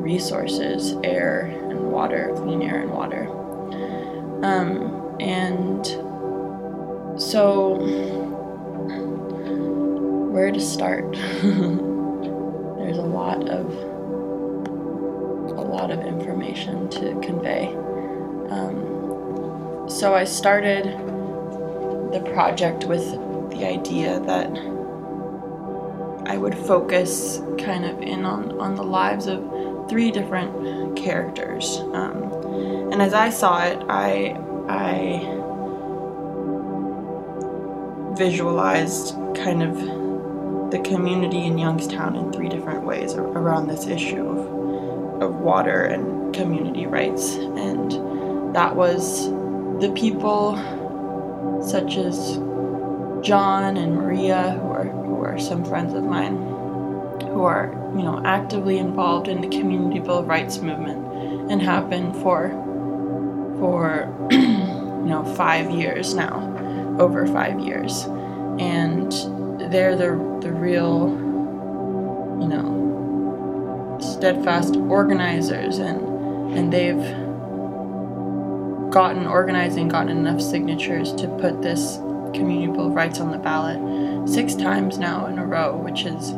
resources 0.00 0.94
air 1.04 1.42
and 1.42 1.92
water, 1.92 2.32
clean 2.36 2.62
air 2.62 2.80
and 2.80 2.90
water. 2.90 3.28
Um, 4.42 5.16
and 5.20 5.86
so, 7.20 7.76
where 10.30 10.50
to 10.50 10.60
start? 10.60 11.12
There's 11.42 12.98
a 12.98 13.02
lot 13.02 13.48
of 13.48 13.66
a 15.50 15.62
lot 15.62 15.90
of 15.90 16.00
information 16.00 16.88
to 16.88 17.20
convey. 17.20 17.66
Um, 18.50 19.86
so 19.88 20.14
I 20.14 20.24
started 20.24 20.86
the 22.12 22.20
project 22.34 22.84
with 22.84 23.04
the 23.50 23.64
idea 23.64 24.20
that 24.20 24.50
I 26.26 26.36
would 26.36 26.54
focus 26.54 27.40
kind 27.58 27.84
of 27.84 28.00
in 28.00 28.24
on, 28.24 28.60
on 28.60 28.74
the 28.74 28.82
lives 28.82 29.26
of 29.26 29.88
three 29.88 30.10
different 30.10 30.96
characters. 30.96 31.78
Um, 31.92 32.22
and 32.92 33.02
as 33.02 33.14
I 33.14 33.30
saw 33.30 33.64
it, 33.64 33.82
I, 33.88 34.36
I 34.68 35.36
visualized 38.16 39.14
kind 39.34 39.62
of 39.62 40.70
the 40.70 40.78
community 40.80 41.46
in 41.46 41.58
Youngstown 41.58 42.14
in 42.14 42.32
three 42.32 42.48
different 42.48 42.84
ways 42.84 43.14
around 43.14 43.66
this 43.66 43.86
issue 43.86 44.24
of, 44.24 45.22
of 45.22 45.34
water 45.36 45.82
and 45.82 46.34
community 46.34 46.86
rights. 46.86 47.34
And 47.34 48.54
that 48.54 48.76
was 48.76 49.28
the 49.80 49.92
people 49.96 50.56
such 51.62 51.96
as 51.96 52.38
John 53.22 53.76
and 53.76 53.94
Maria, 53.94 54.58
who 54.60 54.68
are, 54.68 54.84
who 54.84 55.22
are 55.22 55.38
some 55.38 55.64
friends 55.64 55.94
of 55.94 56.04
mine, 56.04 56.36
who 57.32 57.42
are, 57.42 57.72
you 57.94 58.02
know, 58.02 58.20
actively 58.24 58.78
involved 58.78 59.28
in 59.28 59.40
the 59.40 59.48
Community 59.48 60.00
Bill 60.00 60.18
of 60.18 60.26
Rights 60.26 60.58
movement 60.58 61.50
and 61.50 61.60
have 61.60 61.90
been 61.90 62.12
for, 62.14 62.48
for, 63.58 64.08
you 64.30 65.06
know, 65.06 65.24
five 65.36 65.70
years 65.70 66.14
now, 66.14 66.96
over 66.98 67.26
five 67.26 67.60
years. 67.60 68.04
And 68.58 69.12
they're 69.70 69.96
the, 69.96 70.38
the 70.40 70.52
real, 70.52 71.08
you 72.40 72.48
know, 72.48 73.98
steadfast 74.00 74.76
organizers 74.76 75.78
and, 75.78 76.00
and 76.54 76.72
they've 76.72 77.19
gotten 78.90 79.26
organizing, 79.26 79.88
gotten 79.88 80.16
enough 80.16 80.40
signatures 80.40 81.12
to 81.14 81.28
put 81.40 81.62
this 81.62 81.96
Community 82.34 82.72
Bill 82.72 82.88
of 82.88 82.94
Rights 82.94 83.20
on 83.20 83.30
the 83.30 83.38
ballot 83.38 84.28
six 84.28 84.54
times 84.54 84.98
now 84.98 85.26
in 85.26 85.38
a 85.38 85.46
row, 85.46 85.76
which 85.76 86.04
is 86.04 86.30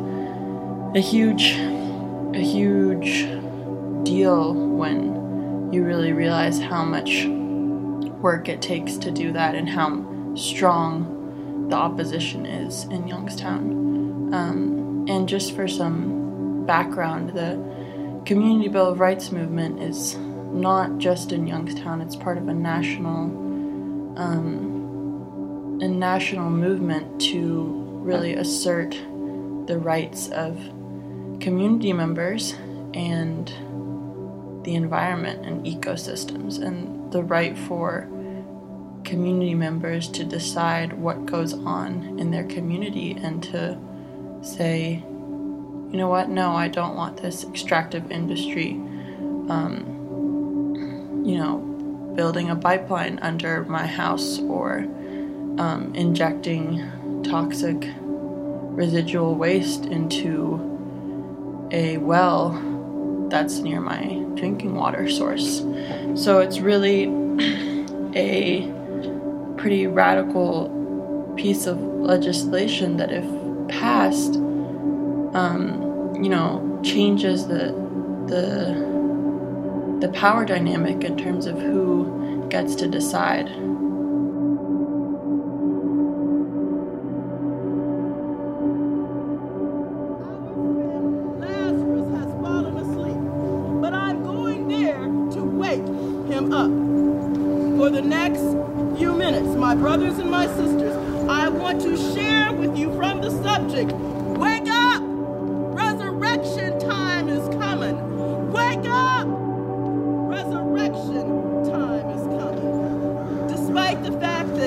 a 0.95 0.99
huge, 0.99 1.51
a 2.35 2.41
huge 2.41 3.23
deal 4.03 4.53
when 4.53 5.71
you 5.71 5.83
really 5.83 6.13
realize 6.13 6.59
how 6.59 6.83
much 6.83 7.25
work 8.21 8.47
it 8.49 8.61
takes 8.61 8.97
to 8.97 9.11
do 9.11 9.31
that 9.33 9.55
and 9.55 9.67
how 9.67 10.35
strong 10.35 11.67
the 11.69 11.75
opposition 11.75 12.45
is 12.45 12.83
in 12.85 13.07
Youngstown. 13.07 14.33
Um, 14.33 15.05
and 15.07 15.27
just 15.27 15.55
for 15.55 15.67
some 15.67 16.65
background, 16.65 17.29
the 17.29 17.55
Community 18.25 18.69
Bill 18.69 18.87
of 18.87 18.99
Rights 18.99 19.31
movement 19.31 19.81
is 19.81 20.15
not 20.53 20.97
just 20.97 21.31
in 21.31 21.47
Youngstown, 21.47 22.01
it's 22.01 22.15
part 22.15 22.37
of 22.37 22.47
a 22.47 22.53
national 22.53 23.25
um, 24.17 25.79
a 25.81 25.87
national 25.87 26.49
movement 26.49 27.19
to 27.19 27.83
really 28.03 28.33
assert 28.35 28.91
the 29.65 29.77
rights 29.79 30.29
of 30.29 30.57
community 31.39 31.91
members 31.91 32.53
and 32.93 33.47
the 34.63 34.75
environment 34.75 35.45
and 35.45 35.65
ecosystems 35.65 36.61
and 36.61 37.11
the 37.11 37.23
right 37.23 37.57
for 37.57 38.07
community 39.03 39.53
members 39.53 40.07
to 40.07 40.23
decide 40.23 40.93
what 40.93 41.25
goes 41.25 41.53
on 41.53 42.17
in 42.19 42.31
their 42.31 42.45
community 42.45 43.11
and 43.11 43.43
to 43.43 43.77
say 44.41 45.03
you 45.91 45.99
know 45.99 46.07
what? 46.07 46.29
No 46.29 46.51
i 46.53 46.67
don't 46.67 46.95
want 46.95 47.21
this 47.21 47.43
extractive 47.43 48.09
industry 48.11 48.71
um, 49.49 49.92
you 51.23 51.37
know 51.37 51.57
building 52.15 52.49
a 52.49 52.55
pipeline 52.55 53.17
under 53.21 53.63
my 53.65 53.87
house 53.87 54.39
or 54.39 54.79
um, 55.57 55.91
injecting 55.95 57.23
toxic 57.23 57.89
residual 57.99 59.35
waste 59.35 59.85
into 59.85 60.69
a 61.71 61.97
well 61.97 62.51
that's 63.29 63.59
near 63.59 63.81
my 63.81 64.23
drinking 64.35 64.75
water 64.75 65.09
source. 65.09 65.59
So 66.15 66.39
it's 66.39 66.59
really 66.59 67.05
a 68.15 68.71
pretty 69.57 69.87
radical 69.87 71.33
piece 71.35 71.65
of 71.65 71.81
legislation 71.81 72.97
that, 72.97 73.11
if 73.11 73.25
passed, 73.69 74.35
um, 75.33 76.13
you 76.21 76.29
know, 76.29 76.79
changes 76.83 77.47
the 77.47 77.73
the 78.27 78.82
the 80.03 80.09
power 80.09 80.43
dynamic 80.43 81.05
in 81.05 81.15
terms 81.15 81.45
of 81.45 81.57
who 81.61 82.45
gets 82.49 82.75
to 82.75 82.89
decide 82.89 83.47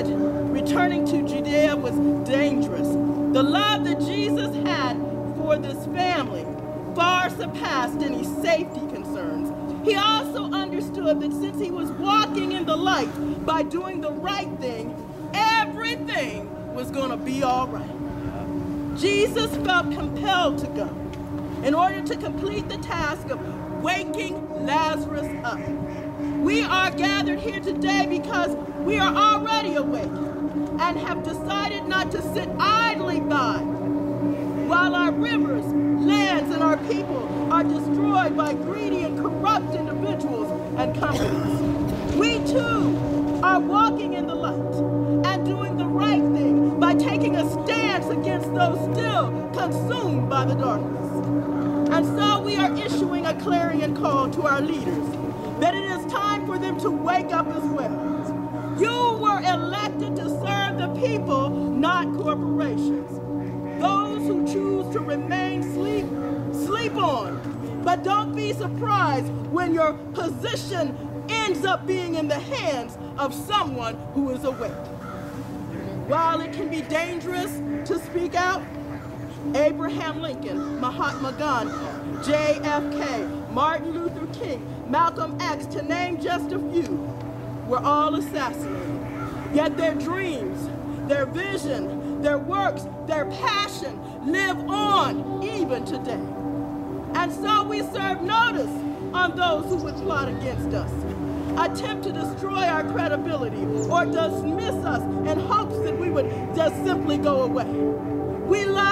returning 0.05 1.05
to 1.07 1.27
Judea 1.27 1.75
was 1.75 1.95
dangerous, 2.29 2.87
the 2.87 3.41
love 3.41 3.83
that 3.85 3.99
Jesus 4.01 4.55
had 4.67 4.95
for 5.37 5.57
this 5.57 5.85
family 5.87 6.45
far 6.95 7.29
surpassed 7.29 8.01
any 8.01 8.23
safety 8.23 8.79
concerns. 8.93 9.53
He 9.87 9.95
also 9.95 10.51
understood 10.51 11.19
that 11.21 11.31
since 11.31 11.59
he 11.59 11.71
was 11.71 11.89
walking 11.91 12.51
in 12.51 12.65
the 12.65 12.75
light 12.75 13.45
by 13.45 13.63
doing 13.63 14.01
the 14.01 14.11
right 14.11 14.49
thing, 14.59 14.93
everything 15.33 16.73
was 16.73 16.91
going 16.91 17.09
to 17.09 17.17
be 17.17 17.43
all 17.43 17.67
right. 17.67 18.97
Jesus 18.99 19.55
felt 19.65 19.91
compelled 19.91 20.57
to 20.59 20.67
go 20.67 20.87
in 21.63 21.73
order 21.73 22.01
to 22.01 22.15
complete 22.17 22.67
the 22.67 22.77
task 22.77 23.29
of 23.29 23.39
waking 23.81 24.65
Lazarus 24.65 25.27
up. 25.43 25.59
We 26.47 26.61
are 26.61 26.91
gathered 26.91 27.39
here 27.39 27.59
today 27.59 28.05
because 28.09 28.55
we 28.85 28.97
are 28.99 29.13
already 29.13 29.75
awake 29.75 30.05
and 30.79 30.97
have 30.97 31.21
decided 31.21 31.85
not 31.89 32.09
to 32.11 32.21
sit 32.21 32.47
idly 32.57 33.19
by 33.19 33.57
while 34.69 34.95
our 34.95 35.11
rivers, 35.11 35.65
lands, 35.65 36.55
and 36.55 36.63
our 36.63 36.77
people 36.87 37.51
are 37.51 37.65
destroyed 37.65 38.37
by 38.37 38.53
greedy 38.53 39.03
and 39.03 39.19
corrupt 39.19 39.75
individuals 39.75 40.49
and 40.77 40.97
companies. 40.97 42.15
We 42.15 42.35
too 42.45 43.41
are 43.43 43.59
walking 43.59 44.13
in 44.13 44.27
the 44.27 44.35
light 44.35 45.25
and 45.25 45.45
doing 45.45 45.75
the 45.75 45.85
right 45.85 46.21
thing 46.21 46.79
by 46.79 46.95
taking 46.95 47.35
a 47.35 47.65
stance 47.65 48.05
against 48.05 48.53
those 48.53 48.79
still 48.95 49.49
consumed 49.53 50.29
by 50.29 50.45
the 50.45 50.55
darkness. 50.55 51.11
And 51.91 52.05
so 52.17 52.39
we 52.39 52.55
are 52.55 52.73
issuing 52.77 53.25
a 53.25 53.37
clarion 53.37 53.97
call 53.97 54.29
to 54.29 54.43
our 54.43 54.61
leaders 54.61 55.17
that 55.59 55.73
it 55.73 55.83
is 55.85 55.96
for 56.57 56.63
them 56.63 56.79
to 56.79 56.89
wake 56.89 57.31
up 57.33 57.47
as 57.47 57.63
well. 57.65 58.75
You 58.79 59.19
were 59.21 59.39
elected 59.41 60.15
to 60.15 60.27
serve 60.27 60.79
the 60.79 60.91
people, 60.99 61.49
not 61.49 62.05
corporations. 62.17 63.11
Those 63.79 64.27
who 64.27 64.47
choose 64.47 64.91
to 64.93 64.99
remain 64.99 65.61
sleep, 65.61 66.05
sleep 66.53 66.95
on. 66.95 67.81
But 67.83 68.03
don't 68.03 68.35
be 68.35 68.53
surprised 68.53 69.31
when 69.51 69.73
your 69.75 69.93
position 70.13 70.97
ends 71.29 71.63
up 71.63 71.85
being 71.85 72.15
in 72.15 72.27
the 72.27 72.39
hands 72.39 72.97
of 73.19 73.35
someone 73.35 73.95
who 74.13 74.31
is 74.31 74.43
awake. 74.43 74.71
While 76.07 76.41
it 76.41 76.53
can 76.53 76.69
be 76.69 76.81
dangerous 76.81 77.51
to 77.87 77.99
speak 77.99 78.33
out, 78.33 78.63
Abraham 79.53 80.21
Lincoln, 80.21 80.79
Mahatma 80.79 81.33
Gandhi, 81.33 81.75
JFK, 82.27 83.51
Martin 83.51 83.91
Luther 83.93 84.25
King, 84.33 84.76
Malcolm 84.89 85.37
X, 85.41 85.65
to 85.67 85.81
name 85.81 86.19
just 86.19 86.51
a 86.53 86.59
few, 86.59 86.95
were 87.67 87.79
all 87.79 88.15
assassinated. 88.15 89.05
Yet 89.53 89.75
their 89.75 89.95
dreams, 89.95 90.69
their 91.09 91.25
vision, 91.25 92.21
their 92.21 92.37
works, 92.37 92.85
their 93.05 93.25
passion 93.25 93.99
live 94.31 94.57
on 94.69 95.43
even 95.43 95.85
today. 95.85 96.23
And 97.15 97.31
so 97.33 97.63
we 97.63 97.81
serve 97.81 98.21
notice 98.21 98.71
on 99.13 99.35
those 99.35 99.65
who 99.65 99.77
would 99.83 99.95
plot 99.95 100.29
against 100.29 100.73
us, 100.73 100.91
attempt 101.57 102.03
to 102.05 102.13
destroy 102.13 102.63
our 102.63 102.83
credibility, 102.83 103.63
or 103.89 104.05
dismiss 104.05 104.75
us 104.85 105.01
in 105.29 105.39
hopes 105.39 105.77
that 105.79 105.97
we 105.99 106.09
would 106.09 106.29
just 106.55 106.75
simply 106.85 107.17
go 107.17 107.43
away. 107.43 107.65
We 107.65 108.63
love 108.65 108.86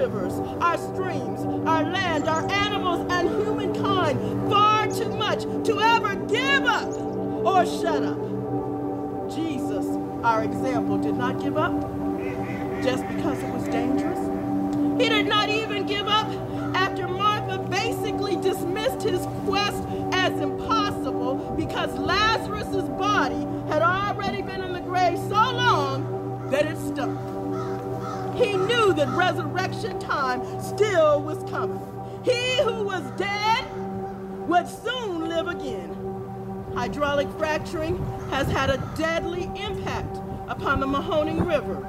rivers, 0.00 0.32
our 0.62 0.78
streams, 0.78 1.40
our 1.68 1.84
land, 1.84 2.26
our 2.26 2.50
animals, 2.50 3.06
and 3.10 3.28
humankind 3.28 4.18
far 4.50 4.86
too 4.88 5.10
much 5.10 5.42
to 5.66 5.78
ever 5.78 6.14
give 6.26 6.64
up 6.64 6.88
or 7.44 7.66
shut 7.66 8.02
up. 8.02 8.18
Jesus, 9.30 9.86
our 10.24 10.42
example, 10.42 10.96
did 10.96 11.16
not 11.16 11.38
give 11.38 11.58
up 11.58 11.78
just 12.82 13.06
because 13.08 13.42
it 13.42 13.52
was 13.52 13.64
dangerous. 13.64 14.18
He 14.98 15.10
did 15.10 15.26
not 15.26 15.50
even 15.50 15.86
give 15.86 16.08
up 16.08 16.28
after 16.74 17.06
Martha 17.06 17.58
basically 17.68 18.36
dismissed 18.36 19.02
his 19.02 19.26
quest 19.44 19.84
as 20.12 20.32
impossible 20.40 21.34
because 21.58 21.92
Lazarus' 21.98 22.88
body 22.98 23.46
had 23.68 23.82
already 23.82 24.40
been 24.40 24.62
in 24.62 24.72
the 24.72 24.80
grave 24.80 25.18
so 25.18 25.34
long 25.34 26.48
that 26.50 26.64
it 26.64 26.78
stunk. 26.78 27.39
He 28.42 28.56
knew 28.56 28.94
that 28.94 29.08
resurrection 29.08 29.98
time 29.98 30.40
still 30.62 31.20
was 31.20 31.38
coming. 31.50 31.80
He 32.24 32.62
who 32.62 32.84
was 32.84 33.02
dead 33.18 33.66
would 34.48 34.66
soon 34.66 35.28
live 35.28 35.46
again. 35.46 35.96
Hydraulic 36.74 37.28
fracturing 37.38 37.98
has 38.30 38.50
had 38.50 38.70
a 38.70 38.78
deadly 38.96 39.44
impact 39.56 40.16
upon 40.48 40.80
the 40.80 40.86
Mahoning 40.86 41.46
River, 41.46 41.86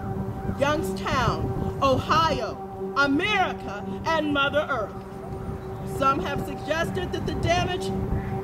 Youngstown, 0.59 1.79
Ohio, 1.81 2.93
America, 2.97 3.85
and 4.05 4.33
Mother 4.33 4.67
Earth. 4.69 5.97
Some 5.97 6.19
have 6.19 6.45
suggested 6.45 7.13
that 7.13 7.25
the 7.25 7.35
damage 7.35 7.89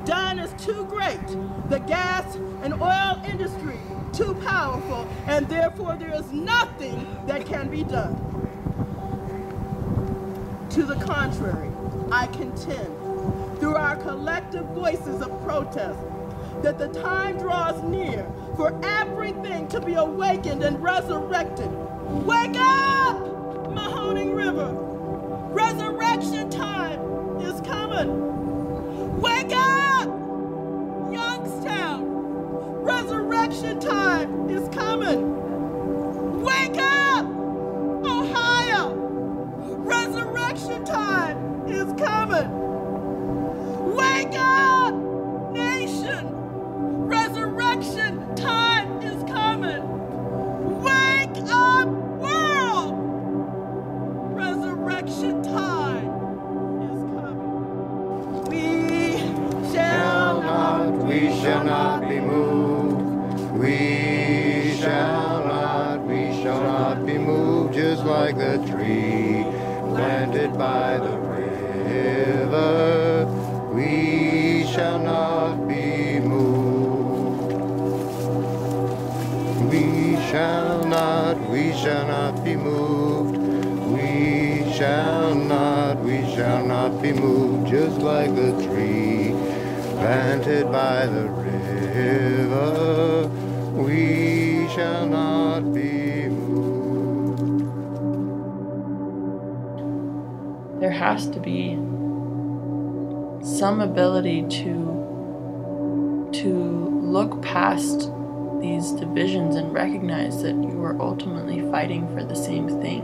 done 0.06 0.38
is 0.38 0.52
too 0.64 0.86
great. 0.86 1.26
The 1.68 1.80
gas 1.80 2.36
and 2.62 2.72
oil 2.74 3.22
industry 3.28 3.78
too 4.12 4.34
powerful, 4.44 5.08
and 5.26 5.48
therefore 5.48 5.96
there 5.96 6.14
is 6.14 6.30
nothing 6.32 7.06
that 7.26 7.46
can 7.46 7.68
be 7.68 7.84
done. 7.84 8.16
To 10.70 10.82
the 10.84 10.96
contrary, 10.96 11.70
I 12.12 12.26
contend, 12.28 12.94
through 13.58 13.76
our 13.76 13.96
collective 13.96 14.66
voices 14.66 15.22
of 15.22 15.42
protest, 15.42 15.98
that 16.62 16.78
the 16.78 16.88
time 16.88 17.38
draws 17.38 17.82
near 17.82 18.26
for 18.56 18.78
everything 18.84 19.68
to 19.68 19.80
be 19.80 19.94
awakened 19.94 20.62
and 20.62 20.82
resurrected. 20.82 21.70
Wake 22.26 22.56
up, 22.56 23.16
Mahoning 23.72 24.34
River! 24.34 24.72
Resurrection 25.52 26.50
time 26.50 27.00
is 27.40 27.60
coming. 27.62 29.20
Wake 29.20 29.52
up! 29.52 30.27
Resurrection 32.88 33.78
time 33.80 34.48
is 34.48 34.66
coming. 34.70 35.20
Wake 36.42 36.78
up, 36.78 37.26
Ohio! 38.06 38.94
Resurrection 39.68 40.86
time 40.86 41.68
is 41.68 41.92
coming. 42.00 42.48
Wake 43.94 44.34
up, 44.38 44.94
nation! 45.52 46.28
Resurrection 47.08 48.34
time 48.36 49.02
is 49.02 49.22
coming. 49.24 49.82
Wake 50.80 51.44
up, 51.50 51.88
world! 52.24 53.20
Resurrection 54.34 55.42
time 55.42 56.08
is 56.90 57.00
coming. 57.12 58.44
We 58.48 59.18
shall 59.72 60.40
not, 60.42 61.04
we 61.06 61.20
shall 61.42 61.64
not 61.64 62.08
be 62.08 62.20
moved. 62.20 62.77
We 63.58 64.76
shall 64.78 65.44
not, 65.44 66.06
we 66.06 66.42
shall 66.42 66.62
not 66.62 67.04
be 67.04 67.18
moved, 67.18 67.74
just 67.74 68.04
like 68.04 68.38
the 68.38 68.58
tree 68.58 69.42
planted 69.90 70.56
by 70.56 70.98
the 70.98 71.18
river. 71.18 73.26
We 73.74 74.64
shall 74.72 75.00
not 75.00 75.66
be 75.66 76.20
moved. 76.20 77.52
We 79.72 80.14
shall 80.30 80.84
not, 80.84 81.50
we 81.50 81.72
shall 81.72 82.06
not 82.06 82.44
be 82.44 82.54
moved. 82.54 83.36
We 83.92 84.72
shall 84.72 85.34
not, 85.34 85.98
we 85.98 86.20
shall 86.32 86.64
not 86.64 87.02
be 87.02 87.12
moved, 87.12 87.70
just 87.70 87.98
like 87.98 88.36
the 88.36 88.52
tree 88.62 89.34
planted 89.98 90.70
by 90.70 91.06
the 91.06 91.24
river. 91.24 91.48
We 93.88 94.68
shall 94.74 95.06
not 95.06 95.72
be 95.72 96.28
moved. 96.28 97.62
There 100.78 100.90
has 100.90 101.26
to 101.30 101.40
be 101.40 101.72
some 103.42 103.80
ability 103.80 104.42
to 104.42 106.28
to 106.34 106.52
look 107.02 107.40
past 107.40 108.10
these 108.60 108.90
divisions 108.90 109.56
and 109.56 109.72
recognize 109.72 110.42
that 110.42 110.54
you 110.54 110.84
are 110.84 111.00
ultimately 111.00 111.62
fighting 111.70 112.06
for 112.14 112.22
the 112.22 112.36
same 112.36 112.68
thing 112.82 113.00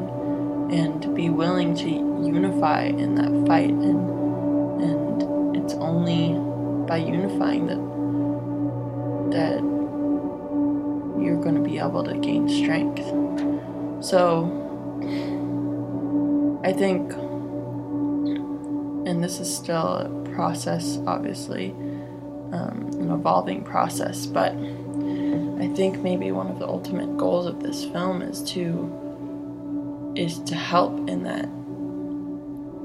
and 0.71 1.15
be 1.15 1.31
willing 1.31 1.75
to 1.77 1.89
unify 1.89 2.83
in 2.83 3.15
that 3.15 3.33
fight 3.47 3.71
and 3.71 4.83
and 4.83 5.57
it's 5.57 5.73
only 5.75 6.35
by 6.87 6.99
unifying 6.99 7.69
that 7.69 7.81
that 9.35 9.74
you're 11.25 11.43
going 11.43 11.57
to 11.57 11.69
be 11.69 11.79
able 11.79 12.05
to 12.05 12.15
gain 12.19 12.49
strength. 12.49 13.05
So 14.05 14.61
i 16.65 16.73
think 16.73 17.13
and 19.07 19.23
this 19.23 19.39
is 19.39 19.55
still 19.55 19.97
a 19.97 20.09
process 20.35 20.99
obviously 21.07 21.73
um, 22.53 22.89
an 22.95 23.11
evolving 23.11 23.63
process 23.63 24.25
but 24.25 24.53
i 25.63 25.69
think 25.77 26.01
maybe 26.01 26.33
one 26.33 26.47
of 26.49 26.59
the 26.59 26.67
ultimate 26.67 27.19
goals 27.19 27.47
of 27.47 27.63
this 27.63 27.85
film 27.85 28.23
is 28.23 28.43
to 28.43 28.91
is 30.17 30.39
to 30.41 30.55
help 30.55 31.07
in 31.09 31.23
that 31.23 31.49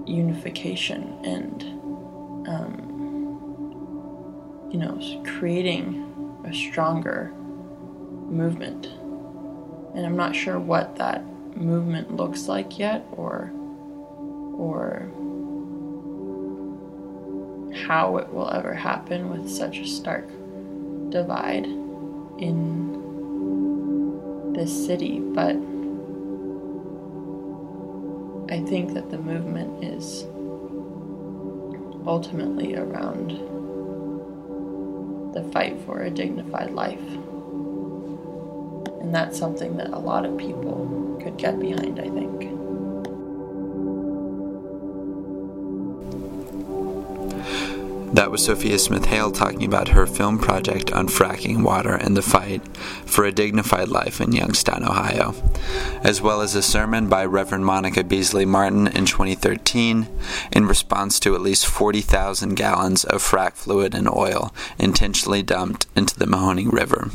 unification 0.08 1.18
and 1.24 1.64
um, 2.50 2.74
you 4.72 4.78
know 4.78 5.00
creating 5.26 6.06
a 6.44 6.54
stronger 6.54 7.34
movement 8.32 8.86
and 9.96 10.06
i'm 10.06 10.16
not 10.16 10.36
sure 10.36 10.60
what 10.60 10.96
that 10.96 11.24
movement 11.56 12.16
looks 12.16 12.48
like 12.48 12.78
yet 12.80 13.06
or 13.12 13.52
or 14.58 15.10
how 17.86 18.18
it 18.18 18.32
will 18.34 18.50
ever 18.52 18.74
happen 18.74 19.30
with 19.30 19.50
such 19.50 19.78
a 19.78 19.88
stark 19.88 20.28
divide 21.10 21.66
in 22.40 22.98
this 24.54 24.86
city 24.86 25.20
but 25.20 25.56
I 28.52 28.62
think 28.62 28.96
that 28.96 29.12
the 29.12 29.20
movement 29.20 29.84
is 29.84 30.24
ultimately 32.08 32.76
around 32.76 33.30
the 35.36 35.44
fight 35.52 35.80
for 35.82 36.02
a 36.02 36.10
dignified 36.10 36.72
life. 36.72 37.00
And 39.10 39.16
that's 39.16 39.40
something 39.40 39.76
that 39.78 39.90
a 39.90 39.98
lot 39.98 40.24
of 40.24 40.38
people 40.38 41.20
could 41.20 41.36
get 41.36 41.60
behind, 41.60 42.00
I 42.00 42.10
think. 42.10 42.44
That 48.14 48.30
was 48.30 48.46
Sophia 48.46 48.78
Smith 48.78 49.06
Hale 49.06 49.32
talking 49.32 49.66
about 49.66 49.88
her 49.88 50.06
film 50.06 50.38
project 50.38 50.92
on 50.92 51.08
fracking 51.08 51.64
water 51.64 51.96
and 51.96 52.16
the 52.16 52.22
fight 52.22 52.62
for 52.78 53.26
a 53.26 53.32
dignified 53.32 53.88
life 53.88 54.22
in 54.22 54.32
Youngstown, 54.32 54.84
Ohio, 54.84 55.34
as 56.04 56.22
well 56.22 56.42
as 56.42 56.54
a 56.54 56.62
sermon 56.62 57.10
by 57.10 57.26
Reverend 57.26 57.66
Monica 57.66 58.04
Beasley 58.04 58.46
Martin 58.46 58.86
in 58.86 59.08
2013 59.08 60.08
in 60.52 60.68
response 60.68 61.20
to 61.22 61.34
at 61.34 61.42
least 61.42 61.66
40,000 61.66 62.54
gallons 62.54 63.06
of 63.06 63.24
frack 63.24 63.54
fluid 63.54 63.96
and 63.96 64.08
oil 64.08 64.54
intentionally 64.78 65.42
dumped 65.42 65.88
into 65.96 66.16
the 66.20 66.28
Mahoning 66.28 66.72
River. 66.72 67.10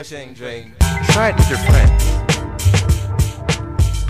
Refreshing 0.00 0.32
drink. 0.32 0.72
Try 1.12 1.28
it 1.28 1.36
with 1.36 1.50
your 1.50 1.58
friends. 1.58 2.04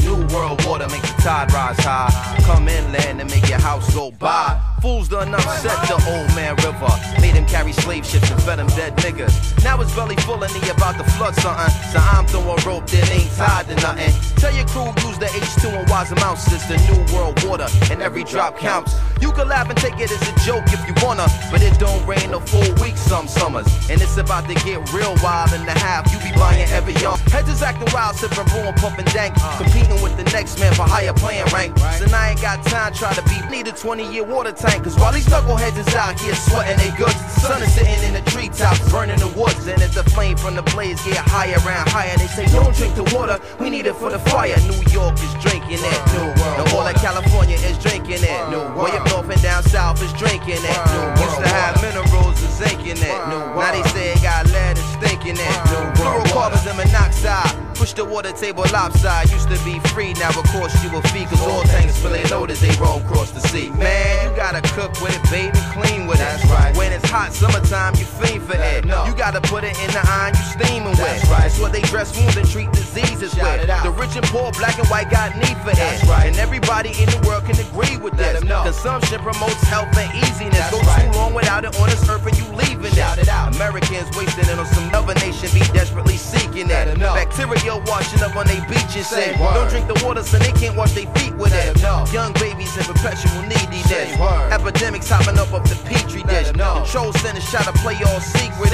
New 0.05 0.25
world 0.33 0.65
water 0.65 0.87
make 0.89 1.03
the 1.03 1.15
tide 1.21 1.53
rise 1.53 1.79
high. 1.81 2.37
Come 2.45 2.69
inland 2.69 3.21
and 3.21 3.29
make 3.29 3.49
your 3.49 3.59
house 3.59 3.93
go 3.93 4.13
by. 4.13 4.70
Fools 4.81 5.09
done 5.09 5.35
upset 5.35 5.77
the 5.89 5.95
old 6.09 6.35
man 6.35 6.57
river. 6.65 6.89
Made 7.21 7.37
him 7.37 7.45
carry 7.45 7.73
slave 7.73 8.07
ships 8.07 8.31
and 8.31 8.43
fed 8.43 8.59
him 8.59 8.67
dead 8.69 8.97
niggas. 8.97 9.63
Now 9.63 9.77
his 9.77 9.93
belly 9.95 10.17
full 10.17 10.43
and 10.43 10.53
he 10.53 10.71
about 10.71 10.97
to 10.97 11.05
flood 11.13 11.35
something. 11.37 11.69
So 11.93 11.99
I'm 11.99 12.27
throwing 12.27 12.65
rope 12.65 12.89
that 12.89 13.13
ain't 13.13 13.31
tied 13.37 13.69
to 13.69 13.75
nothing. 13.77 14.09
Tell 14.41 14.55
your 14.55 14.65
crew 14.69 14.89
use 15.05 15.19
the 15.19 15.27
H2 15.27 15.69
and 15.77 15.89
wise 15.91 16.13
out. 16.25 16.41
It's 16.49 16.65
the 16.65 16.81
new 16.89 16.97
world 17.15 17.45
water 17.45 17.69
and 17.93 18.01
every 18.01 18.25
drop 18.25 18.57
counts. 18.57 18.97
You 19.21 19.33
can 19.33 19.49
laugh 19.49 19.69
and 19.69 19.77
take 19.77 20.01
it 20.01 20.11
as 20.11 20.23
a 20.25 20.35
joke 20.49 20.65
if 20.73 20.81
you 20.89 20.95
wanna. 21.05 21.29
But 21.51 21.61
it 21.61 21.79
don't 21.79 22.01
rain 22.07 22.33
a 22.33 22.41
full 22.41 22.73
week 22.81 22.97
some 22.97 23.29
summers. 23.29 23.69
And 23.91 24.01
it's 24.01 24.17
about 24.17 24.49
to 24.49 24.55
get 24.65 24.81
real 24.95 25.15
wild 25.23 25.53
in 25.53 25.67
the 25.67 25.77
half. 25.77 26.09
You 26.09 26.19
be 26.25 26.33
buying 26.39 26.69
every 26.73 26.95
young. 27.05 27.19
Heads 27.29 27.51
is 27.51 27.61
acting 27.61 27.93
wild, 27.93 28.17
sipping 28.17 28.49
brew 28.49 28.65
and 28.65 28.77
pumping 28.79 29.05
dank. 29.13 29.37
Competing 29.61 30.01
with 30.01 30.17
the 30.17 30.25
next 30.33 30.59
man 30.59 30.73
for 30.73 30.89
higher 30.89 31.13
playing 31.13 31.45
rank. 31.53 31.77
So 32.01 32.09
I 32.17 32.31
ain't 32.31 32.41
got 32.41 32.65
time 32.65 32.95
try 32.95 33.13
to 33.13 33.23
be 33.29 33.41
a 33.71 33.73
20 33.73 34.13
year 34.13 34.25
water 34.25 34.53
tank. 34.53 34.70
Cause 34.79 34.97
while 34.97 35.13
these 35.13 35.27
knuckleheads 35.27 35.79
is 35.79 35.95
out 35.95 36.19
here 36.21 36.35
sweating 36.35 36.79
they 36.79 36.95
goods, 36.97 37.19
the 37.35 37.41
sun 37.41 37.63
is 37.63 37.73
sitting 37.75 38.01
in 38.07 38.15
the 38.15 38.31
treetops, 38.31 38.81
burning 38.91 39.19
the 39.19 39.29
woods. 39.35 39.67
And 39.67 39.83
as 39.83 39.95
the 39.95 40.05
flame 40.05 40.37
from 40.37 40.55
the 40.55 40.63
blaze 40.63 41.03
get 41.05 41.19
higher 41.19 41.59
and 41.59 41.89
higher, 41.91 42.17
they 42.17 42.27
say, 42.27 42.47
Don't 42.47 42.75
drink 42.75 42.95
the 42.95 43.05
water, 43.17 43.41
we 43.59 43.71
need 43.71 43.87
it 43.87 43.95
for 43.95 44.11
the 44.11 44.19
fire. 44.31 44.57
New 44.69 44.81
York 44.91 45.15
is 45.21 45.33
drinking 45.43 45.83
it. 45.83 45.99
New 46.15 46.27
world. 46.39 46.57
The 46.61 46.67
whole 46.71 46.87
of 46.87 46.97
California 46.97 47.57
is 47.57 47.79
drinking 47.79 48.23
it. 48.23 48.39
New 48.51 48.63
Way 48.81 48.97
up 48.97 49.07
north 49.11 49.29
and 49.29 49.43
down 49.43 49.63
south 49.65 50.03
is 50.03 50.13
drinking 50.15 50.63
it. 50.63 50.81
New 50.95 51.07
Used 51.21 51.39
to 51.43 51.49
have 51.49 51.77
minerals 51.83 52.41
and 52.43 52.53
zinc 52.53 52.81
in 52.87 52.97
it. 52.97 53.19
New 53.29 53.43
Now 53.57 53.73
they 53.73 53.83
say 53.91 54.13
it 54.13 54.23
got 54.23 54.47
lead 54.51 54.79
and 54.79 54.89
stinking 54.97 55.37
it. 55.37 55.70
Fluorocarbons 56.11 56.67
and 56.67 56.77
monoxide. 56.77 57.57
Push 57.75 57.95
the 57.95 58.05
water 58.05 58.33
table 58.33 58.65
lopside. 58.73 59.31
Used 59.31 59.49
to 59.49 59.59
be 59.65 59.79
free, 59.95 60.13
now 60.15 60.29
of 60.29 60.45
course 60.53 60.75
you 60.85 60.91
will 60.91 61.01
fee. 61.15 61.25
Cause 61.25 61.41
all 61.41 61.63
tanks 61.63 61.97
fully 61.99 62.23
loaded, 62.25 62.57
they 62.59 62.75
roll 62.77 62.99
across 63.01 63.31
the 63.31 63.41
sea. 63.41 63.71
Man, 63.71 64.29
you 64.31 64.37
gotta 64.37 64.61
cook 64.75 64.93
with 65.01 65.17
it, 65.17 65.31
baby, 65.31 65.57
clean 65.73 66.07
with 66.07 66.17
it. 66.21 66.25
That's 66.29 66.45
right. 66.51 66.77
When 66.77 66.93
it's 66.93 67.09
hot 67.09 67.33
summertime, 67.33 67.95
you 67.97 68.05
fiend 68.05 68.43
for 68.43 68.57
it. 68.57 68.85
No. 68.85 69.07
You 69.07 69.15
gotta 69.15 69.41
put 69.41 69.65
it 69.65 69.73
in 69.81 69.91
the 69.93 70.03
iron 70.05 70.35
you 70.35 70.45
steaming 70.61 70.91
with. 70.91 70.99
That's 70.99 71.29
right. 71.31 71.47
It's 71.47 71.59
what 71.59 71.73
they 71.73 71.81
dress 71.83 72.13
wounds 72.19 72.37
and 72.37 72.47
treat 72.51 72.71
diseases 72.73 73.33
with. 73.35 73.67
The 73.67 73.95
rich 73.97 74.17
and 74.17 74.27
poor, 74.27 74.53
black 74.53 74.79
and 74.79 74.89
white 74.89 75.09
got 75.09 75.33
need 75.39 75.57
for 75.65 75.71
it. 75.71 76.03
Right. 76.05 76.27
And 76.27 76.37
everybody 76.37 76.91
in 77.01 77.09
the 77.09 77.23
world 77.27 77.45
can 77.47 77.57
agree 77.57 77.97
with 77.97 78.13
this. 78.19 78.43
Consumption 78.45 79.21
promotes 79.21 79.63
health 79.65 79.97
and 79.97 80.13
easiness. 80.15 80.53
That's 80.59 80.71
Go 80.75 80.81
right. 80.85 81.11
too 81.13 81.17
long 81.19 81.33
without 81.33 81.65
it 81.65 81.73
on 81.81 81.89
this 81.89 82.05
earth 82.11 82.27
and 82.27 82.37
you 82.37 82.45
leaving 82.53 82.93
Shout 82.93 83.17
it. 83.19 83.29
Out. 83.29 83.55
Americans 83.57 84.05
wasting 84.17 84.45
it 84.45 84.59
on 84.59 84.67
some 84.67 84.93
other 84.93 85.15
nation, 85.15 85.49
be 85.55 85.65
desperately 86.01 86.17
seeking 86.17 86.71
it. 86.71 86.99
Bacteria 86.99 87.77
washing 87.87 88.23
up 88.23 88.37
on 88.37 88.47
their 88.47 88.67
beaches. 88.69 89.09
Say, 89.09 89.37
don't 89.37 89.69
drink 89.69 89.87
the 89.87 90.01
water 90.05 90.23
so 90.23 90.39
they 90.39 90.53
can't 90.53 90.77
wash 90.77 90.93
their 90.93 91.07
feet 91.15 91.35
with 91.37 91.53
it. 91.55 91.81
Young 92.13 92.33
babies 92.35 92.77
in 92.77 92.85
perpetual 92.85 93.43
neediness. 93.43 94.17
Epidemics 94.53 95.09
hopping 95.09 95.39
up 95.39 95.53
off 95.53 95.69
the 95.69 95.77
petri 95.89 96.23
dish. 96.25 96.51
Control 96.53 97.13
centers 97.13 97.49
try 97.51 97.63
to 97.65 97.73
play 97.81 97.97
all 98.07 98.21
secret 98.21 98.71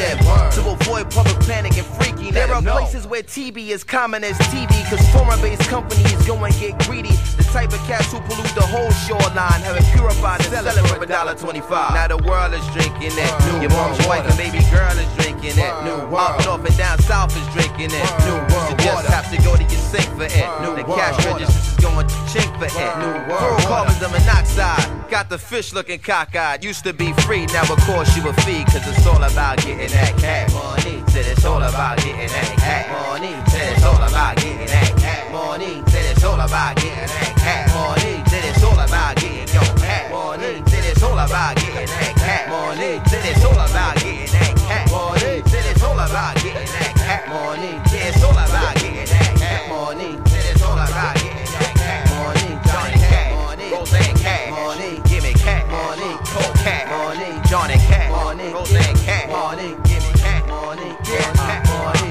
to 0.53 0.61
avoid 0.71 1.11
public 1.11 1.39
panic 1.47 1.77
and 1.77 1.87
freakiness. 1.87 2.33
There 2.33 2.53
are 2.53 2.63
places 2.63 3.07
where 3.07 3.23
TB 3.23 3.69
is 3.69 3.85
common 3.85 4.25
as 4.25 4.37
TV, 4.53 4.69
cause 4.91 5.01
foreign 5.11 5.41
based 5.41 5.69
companies 5.69 6.27
go 6.27 6.37
and 6.45 6.55
get 6.59 6.79
greedy. 6.87 7.15
The 7.37 7.45
type 7.53 7.73
of 7.73 7.81
cats 7.87 8.13
who 8.13 8.21
pollute 8.21 8.55
the 8.55 8.67
whole 8.67 8.91
shoreline, 8.91 9.63
have 9.63 9.77
it 9.77 9.85
purified 9.95 10.41
and 10.41 10.51
sell 10.51 10.67
it 10.67 10.87
for 10.89 11.03
a 11.03 11.07
dollar 11.07 11.35
twenty-five. 11.35 11.95
Now 11.95 12.09
the 12.09 12.19
world 12.19 12.53
is 12.53 12.67
drinking 12.73 13.17
it. 13.17 13.63
Your 13.63 13.71
mom's 13.71 14.05
wife 14.07 14.27
and 14.29 14.37
baby 14.37 14.61
girl 14.71 14.93
is 14.99 15.09
drinking 15.17 15.57
it. 15.57 15.73
Up 16.17 16.45
north 16.45 16.67
and 16.67 16.77
down 16.77 16.99
south 17.01 17.16
is 17.25 17.49
drinking 17.55 17.91
it. 17.93 18.09
New 18.25 18.37
world 18.53 18.71
you 18.71 18.77
just 18.77 19.09
have 19.09 19.31
to 19.31 19.39
go 19.43 19.57
to 19.57 19.63
your 19.63 19.71
sink 19.71 20.05
for 20.17 20.25
it. 20.25 20.47
The 20.77 20.85
cash 20.85 21.25
register 21.25 21.49
is 21.49 21.77
going 21.81 22.07
to 22.07 22.15
chink 22.29 22.53
for 22.59 22.67
it. 22.67 22.73
Fluorocarbons 22.73 24.03
and 24.03 24.13
monoxide. 24.13 25.09
Got 25.09 25.31
the 25.31 25.39
fish 25.39 25.73
looking 25.73 25.99
cockeyed. 25.99 26.63
Used 26.63 26.85
to 26.85 26.93
be 26.93 27.13
free, 27.25 27.47
now 27.47 27.63
of 27.63 27.81
course 27.89 28.15
you 28.17 28.29
a 28.29 28.33
fee. 28.45 28.65
Cause 28.65 28.87
it's 28.87 29.07
all 29.07 29.23
about 29.23 29.57
getting 29.59 29.89
that 29.89 30.13
cash. 30.19 30.53
Money, 30.53 31.03
said 31.09 31.27
it's 31.27 31.45
all 31.45 31.63
about 31.63 31.97
getting 31.99 32.29
that 32.29 32.57
cash. 32.59 32.87
Money, 33.09 33.35
said 33.51 33.73
it's 33.73 33.85
all 33.85 33.97
about 33.97 34.37
getting 34.37 34.67
that 34.67 34.97
cash. 34.99 35.33
Money, 35.33 35.83
said 35.89 36.05
it's 36.13 36.25
all 36.25 36.39
about 36.39 36.77
getting 36.77 37.07
that 37.07 37.35
cash. 37.39 37.73
Money, 37.75 38.23
said 38.29 38.45
it's 38.45 38.63
all 38.63 38.79
about 38.79 39.17
getting 39.17 39.49
your 39.55 39.77
cash. 39.81 40.11
Money, 40.13 40.63
said 40.69 40.85
it's 40.85 41.03
all 41.03 41.19
about 41.19 41.57
getting 41.57 41.87
that 41.87 42.15
cash. 42.17 42.49
Money, 42.51 43.01
said 43.09 43.25
it's 43.25 43.45
all 43.45 43.53
about 43.53 43.95
getting 43.97 44.27
that 44.33 44.57
cash. 44.57 44.91
Money, 44.91 45.43
said 45.47 45.65
it's 45.65 45.83
all 45.83 45.99
about 45.99 46.35
getting 46.37 46.53
that 46.53 46.67
cash. 46.67 46.86
Money, 47.29 47.81
said 47.89 48.15
it's 48.15 48.23
all 48.23 48.31
about 48.31 48.75
getting 48.77 49.07
that 49.07 49.35
cash. 49.41 49.69
Money, 49.69 50.19
said 50.29 50.45
it's 50.53 50.63
all 50.63 50.73
about 50.77 51.15
getting 51.17 51.33
that 51.33 51.73
cash. 51.75 52.11
Money, 52.13 52.51
Johnny 52.69 52.99
Cash. 53.01 53.33
Money, 53.33 53.69
Rosanne 53.73 54.17
Cash. 54.17 54.51
Money, 54.51 54.91
give 55.09 55.23
me 55.25 55.33
cash. 55.33 55.65
Money, 55.67 56.13
cold 56.29 56.55
cash. 56.63 56.87
Money, 56.93 57.31
Johnny 57.49 57.75
Cash. 57.89 58.11
Money, 58.11 58.53
Rosanne 58.53 58.97
Cash. 58.97 59.29
Money, 59.31 59.69
give 59.89 60.03
me 60.05 60.13
cash. 60.21 60.45
Money, 60.49 60.89
Yeah, 61.09 61.33
cash. 61.33 61.65
Money. 61.73 62.11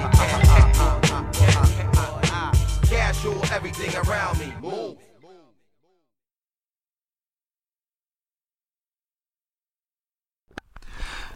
Cash 2.90 3.24
rule 3.24 3.44
everything 3.52 3.96
around 4.04 4.40
me. 4.40 4.54
Move. 4.62 4.98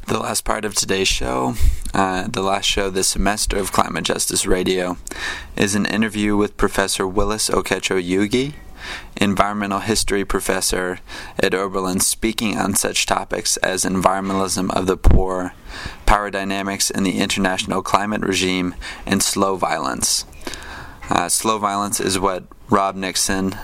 The 0.10 0.18
last 0.18 0.44
part 0.44 0.66
of 0.66 0.74
today's 0.74 1.08
show, 1.08 1.54
uh, 1.94 2.28
the 2.28 2.42
last 2.42 2.66
show 2.66 2.90
this 2.90 3.10
semester 3.10 3.60
of 3.60 3.72
Climate 3.72 4.06
Justice 4.06 4.48
Radio, 4.48 4.98
is 5.56 5.76
an 5.76 5.86
interview 5.86 6.36
with 6.36 6.58
Professor 6.58 7.08
Willis 7.08 7.48
Okech 7.48 7.92
Oyugi, 7.92 8.54
environmental 9.18 9.82
history 9.82 10.26
professor 10.26 10.98
at 11.38 11.54
Oberlin, 11.54 12.00
speaking 12.00 12.58
on 12.58 12.74
such 12.74 13.06
topics 13.06 13.58
as 13.58 13.86
environmentalism 13.86 14.72
of 14.72 14.88
the 14.88 14.98
poor, 14.98 15.54
power 16.08 16.32
dynamics 16.32 16.90
in 16.90 17.04
the 17.04 17.20
international 17.20 17.84
climate 17.84 18.22
regime, 18.22 18.74
and 19.06 19.22
slow 19.22 19.58
violence. 19.58 20.26
Uh, 21.12 21.30
slow 21.30 21.60
violence 21.60 22.00
is 22.00 22.18
what 22.18 22.46
Rob 22.68 22.96
Nixon 22.96 23.56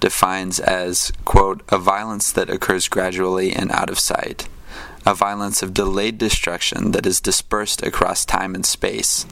defines 0.00 0.58
as, 0.58 1.12
quote, 1.24 1.62
a 1.68 1.78
violence 1.78 2.32
that 2.32 2.50
occurs 2.50 2.88
gradually 2.88 3.52
and 3.52 3.70
out 3.70 3.88
of 3.88 4.00
sight 4.00 4.48
a 5.04 5.14
violence 5.14 5.62
of 5.62 5.74
delayed 5.74 6.16
destruction 6.16 6.92
that 6.92 7.06
is 7.06 7.20
dispersed 7.20 7.82
across 7.82 8.24
time 8.24 8.54
and 8.54 8.64
space, 8.64 9.26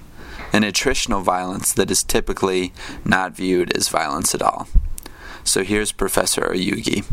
an 0.52 0.62
attritional 0.62 1.22
violence 1.22 1.72
that 1.72 1.90
is 1.90 2.02
typically 2.02 2.72
not 3.04 3.37
viewed 3.37 3.76
as 3.76 3.88
violence 3.88 4.35
at 4.35 4.42
all. 4.42 4.68
So 5.44 5.62
here's 5.62 5.92
Professor 5.92 6.42
Oyugi. 6.42 7.04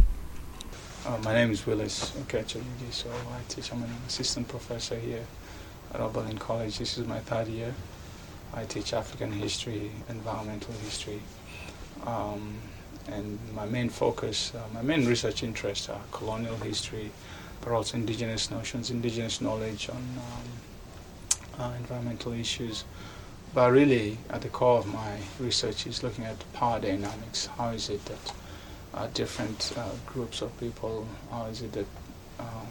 Uh, 1.06 1.18
my 1.24 1.34
name 1.34 1.52
is 1.52 1.66
Willis 1.66 2.12
Okech 2.12 2.58
Oyugi, 2.58 2.92
so 2.92 3.10
I 3.10 3.40
teach, 3.48 3.72
I'm 3.72 3.84
an 3.84 3.92
assistant 4.08 4.48
professor 4.48 4.98
here 4.98 5.26
at 5.94 6.02
Oberlin 6.02 6.38
College. 6.38 6.80
This 6.80 6.98
is 6.98 7.08
my 7.08 7.20
third 7.20 7.48
year. 7.48 7.74
I 8.54 8.66
teach 8.66 8.92
African 8.94 9.32
history, 9.32 9.92
environmental 10.10 10.74
history, 10.84 11.22
um, 12.06 12.56
and 13.08 13.40
my 13.54 13.66
main 13.66 13.90
focus, 13.90 14.52
uh, 14.56 14.62
my 14.74 14.82
main 14.82 15.06
research 15.06 15.44
interests 15.44 15.90
are 15.90 16.02
colonial 16.12 16.58
history, 16.58 17.12
also 17.74 17.98
indigenous 17.98 18.52
notions, 18.52 18.92
indigenous 18.92 19.42
knowledge 19.42 19.90
on 19.90 19.98
um, 19.98 21.62
uh, 21.62 21.74
environmental 21.78 22.34
issues. 22.34 22.84
But 23.54 23.72
really, 23.72 24.18
at 24.30 24.42
the 24.42 24.50
core 24.50 24.78
of 24.80 24.86
my 24.88 25.18
research 25.40 25.88
is 25.88 26.04
looking 26.04 26.26
at 26.26 26.36
power 26.54 26.80
dynamics. 26.80 27.48
How 27.58 27.70
is 27.70 27.90
it 27.90 28.04
that 28.06 28.34
uh, 28.94 29.08
different 29.14 29.74
uh, 29.78 29.90
groups 30.06 30.42
of 30.42 30.58
people, 30.60 31.08
how 31.32 31.46
is 31.46 31.62
it 31.62 31.72
that 31.74 31.86
um, 32.40 32.68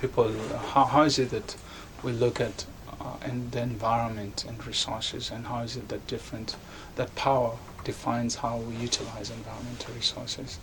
people, 0.00 0.32
how, 0.72 0.84
how 0.84 1.02
is 1.02 1.18
it 1.18 1.30
that 1.30 1.56
we 2.02 2.12
look 2.12 2.40
at 2.40 2.64
uh, 3.00 3.16
and 3.22 3.50
the 3.52 3.60
environment 3.60 4.44
and 4.46 4.64
resources, 4.66 5.30
and 5.30 5.46
how 5.46 5.60
is 5.60 5.76
it 5.76 5.88
that 5.88 6.06
different, 6.06 6.56
that 6.96 7.14
power 7.16 7.56
defines 7.84 8.36
how 8.36 8.58
we 8.58 8.76
utilize 8.76 9.30
environmental 9.30 9.94
resources. 9.94 10.58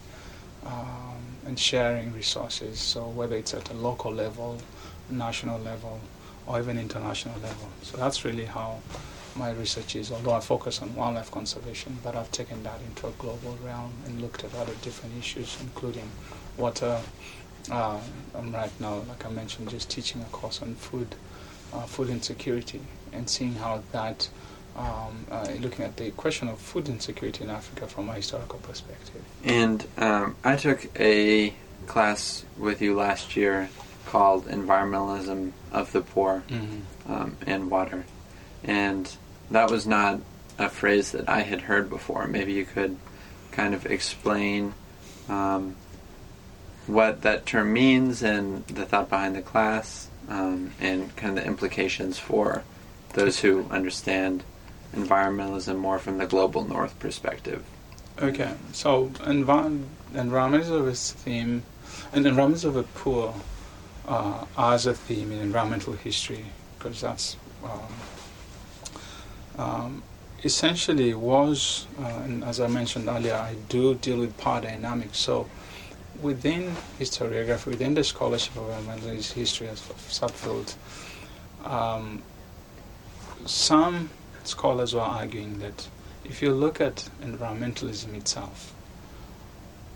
um, 0.65 1.31
and 1.45 1.58
sharing 1.58 2.13
resources. 2.13 2.80
So 2.80 3.08
whether 3.08 3.36
it's 3.36 3.54
at 3.54 3.69
a 3.69 3.73
local 3.73 4.12
level, 4.12 4.58
national 5.10 5.60
level, 5.60 5.99
or 6.47 6.60
even 6.60 6.77
international 6.77 7.39
level. 7.41 7.67
So 7.84 7.97
that's 7.97 8.25
really 8.25 8.45
how 8.45 8.80
my 9.36 9.51
research 9.51 9.95
is. 9.95 10.12
Although 10.12 10.34
I 10.34 10.39
focus 10.39 10.82
on 10.82 10.93
wildlife 10.95 11.32
conservation, 11.32 11.97
but 12.04 12.15
I've 12.15 12.32
taken 12.32 12.63
that 12.63 12.80
into 12.82 13.08
a 13.08 13.12
global 13.12 13.58
realm 13.63 13.93
and 14.06 14.21
looked 14.21 14.43
at 14.43 14.54
other 14.56 14.73
different 14.82 15.17
issues, 15.17 15.58
including 15.62 16.10
water. 16.58 16.99
Uh, 17.71 17.99
I'm 18.36 18.54
right 18.54 18.71
now, 18.80 19.04
like 19.08 19.25
I 19.25 19.30
mentioned, 19.30 19.69
just 19.69 19.89
teaching 19.89 20.21
a 20.21 20.25
course 20.25 20.62
on 20.62 20.75
food, 20.75 21.15
uh, 21.73 21.84
food 21.84 22.10
insecurity, 22.10 22.82
and 23.13 23.30
seeing 23.30 23.54
how 23.56 23.84
that, 23.91 24.30
um, 24.77 25.25
uh, 25.29 25.47
looking 25.60 25.86
at 25.86 25.97
the 25.97 26.12
question 26.12 26.47
of 26.47 26.60
food 26.60 26.88
insecurity 26.89 27.43
in 27.43 27.49
Africa 27.49 27.88
from 27.88 28.10
a 28.10 28.13
historical 28.13 28.60
perspective. 28.60 29.21
And 29.43 29.86
um, 29.97 30.36
I 30.43 30.55
took 30.55 30.88
a 30.99 31.53
class 31.88 32.45
with 32.57 32.81
you 32.81 32.95
last 32.95 33.36
year 33.36 33.69
called 34.05 34.45
Environmentalism 34.47 35.51
of 35.71 35.91
the 35.91 36.01
Poor 36.01 36.43
Mhm. 36.49 36.81
um, 37.10 37.38
and 37.45 37.69
Water. 37.69 38.05
And 38.63 39.10
that 39.49 39.69
was 39.69 39.86
not 39.88 40.21
a 40.57 40.69
phrase 40.69 41.12
that 41.12 41.27
I 41.29 41.41
had 41.41 41.62
heard 41.62 41.89
before. 41.89 42.27
Maybe 42.27 42.53
you 42.53 42.65
could 42.65 42.97
kind 43.51 43.73
of 43.73 43.86
explain 43.86 44.73
um, 45.29 45.75
what 46.88 47.21
that 47.21 47.45
term 47.45 47.73
means 47.73 48.21
and 48.23 48.65
the 48.67 48.86
thought 48.86 49.10
behind 49.10 49.36
the 49.36 49.41
class 49.41 50.07
um, 50.29 50.71
and 50.79 51.15
kind 51.15 51.38
of 51.38 51.43
the 51.43 51.47
implications 51.47 52.17
for 52.19 52.63
those 53.13 53.39
who 53.39 53.65
understand 53.69 54.43
environmentalism 54.95 55.77
more 55.77 55.99
from 55.99 56.17
the 56.17 56.25
global 56.25 56.65
north 56.65 56.97
perspective. 56.99 57.63
Okay, 58.21 58.54
so 58.71 59.08
envi- 59.19 59.86
environmentalism 60.13 60.88
is 60.89 61.12
theme, 61.13 61.63
and 62.13 62.25
environmentalism 62.25 62.73
the 62.73 62.84
poor 62.84 63.34
uh, 64.08 64.45
as 64.58 64.86
a 64.86 64.93
theme 64.93 65.32
in 65.32 65.39
environmental 65.39 65.93
history, 65.93 66.45
because 66.77 67.01
that's 67.01 67.38
um, 67.63 67.93
um, 69.58 70.04
essentially 70.43 71.13
was, 71.13 71.88
uh, 71.99 72.21
and 72.23 72.43
as 72.43 72.60
I 72.60 72.67
mentioned 72.67 73.08
earlier, 73.08 73.36
I 73.36 73.56
do 73.69 73.95
deal 73.95 74.19
with 74.19 74.38
power 74.38 74.62
dynamics. 74.62 75.19
So 75.19 75.47
within 76.21 76.75
historiography, 76.99 77.67
within 77.67 77.93
the 77.93 78.04
scholarship 78.04 78.56
of 78.58 78.69
environmental 78.69 79.10
history 79.10 79.67
as 79.67 79.82
a 79.89 79.93
subfield, 79.93 80.75
um, 81.65 82.21
some 83.45 84.10
scholars 84.43 84.93
were 84.93 85.01
arguing 85.01 85.60
that 85.60 85.88
if 86.23 86.41
you 86.41 86.51
look 86.51 86.80
at 86.80 87.10
environmentalism 87.21 88.15
itself, 88.15 88.73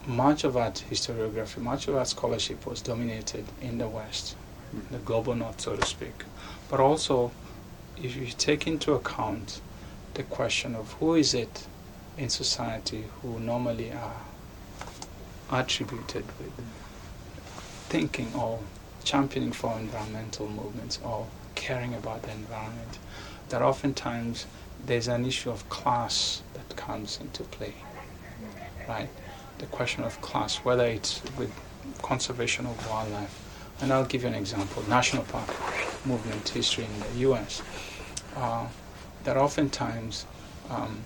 much 0.08 0.44
of 0.44 0.54
that 0.54 0.84
historiography, 0.90 1.58
much 1.58 1.88
of 1.88 1.96
that 1.96 2.08
scholarship 2.08 2.66
was 2.66 2.82
dominated 2.82 3.46
in 3.62 3.78
the 3.78 3.88
West, 3.88 4.36
hmm. 4.72 4.94
the 4.94 5.00
global 5.00 5.36
North, 5.36 5.62
so 5.62 5.76
to 5.76 5.86
speak. 5.86 6.24
But 6.70 6.80
also, 6.80 7.32
if 8.02 8.16
you 8.16 8.28
take 8.28 8.68
into 8.68 8.94
account 8.94 9.62
the 10.14 10.24
question 10.24 10.76
of 10.76 10.94
who 10.94 11.16
is 11.16 11.34
it 11.34 11.68
in 12.18 12.30
society 12.30 13.06
who 13.22 13.40
normally 13.40 13.92
are 13.92 14.22
attributed 15.52 16.26
with 16.40 16.52
thinking 17.90 18.34
or 18.36 18.60
championing 19.04 19.52
for 19.52 19.78
environmental 19.78 20.48
movements 20.50 21.00
or 21.04 21.28
caring 21.54 21.94
about 21.94 22.24
the 22.24 22.32
environment, 22.32 22.98
that 23.50 23.62
oftentimes 23.62 24.46
there's 24.86 25.08
an 25.08 25.26
issue 25.26 25.50
of 25.50 25.68
class 25.70 26.42
that 26.54 26.76
comes 26.76 27.20
into 27.20 27.44
play, 27.44 27.74
right? 28.88 29.10
The 29.58 29.66
question 29.68 30.04
of 30.04 30.20
class, 30.22 30.58
whether 30.58 30.86
it's 30.86 31.22
with 31.38 31.52
conservation 32.02 32.66
of 32.66 32.90
wildlife. 32.90 33.42
And 33.82 33.92
I'll 33.92 34.06
give 34.06 34.24
you 34.24 34.30
an 34.30 34.36
example 34.36 34.84
national 34.88 35.24
park 35.24 35.50
movement 36.06 36.48
history 36.50 36.86
in 36.86 37.00
the 37.00 37.30
US. 37.32 37.62
Uh, 38.36 38.68
that 39.24 39.38
oftentimes 39.38 40.26
um, 40.70 41.04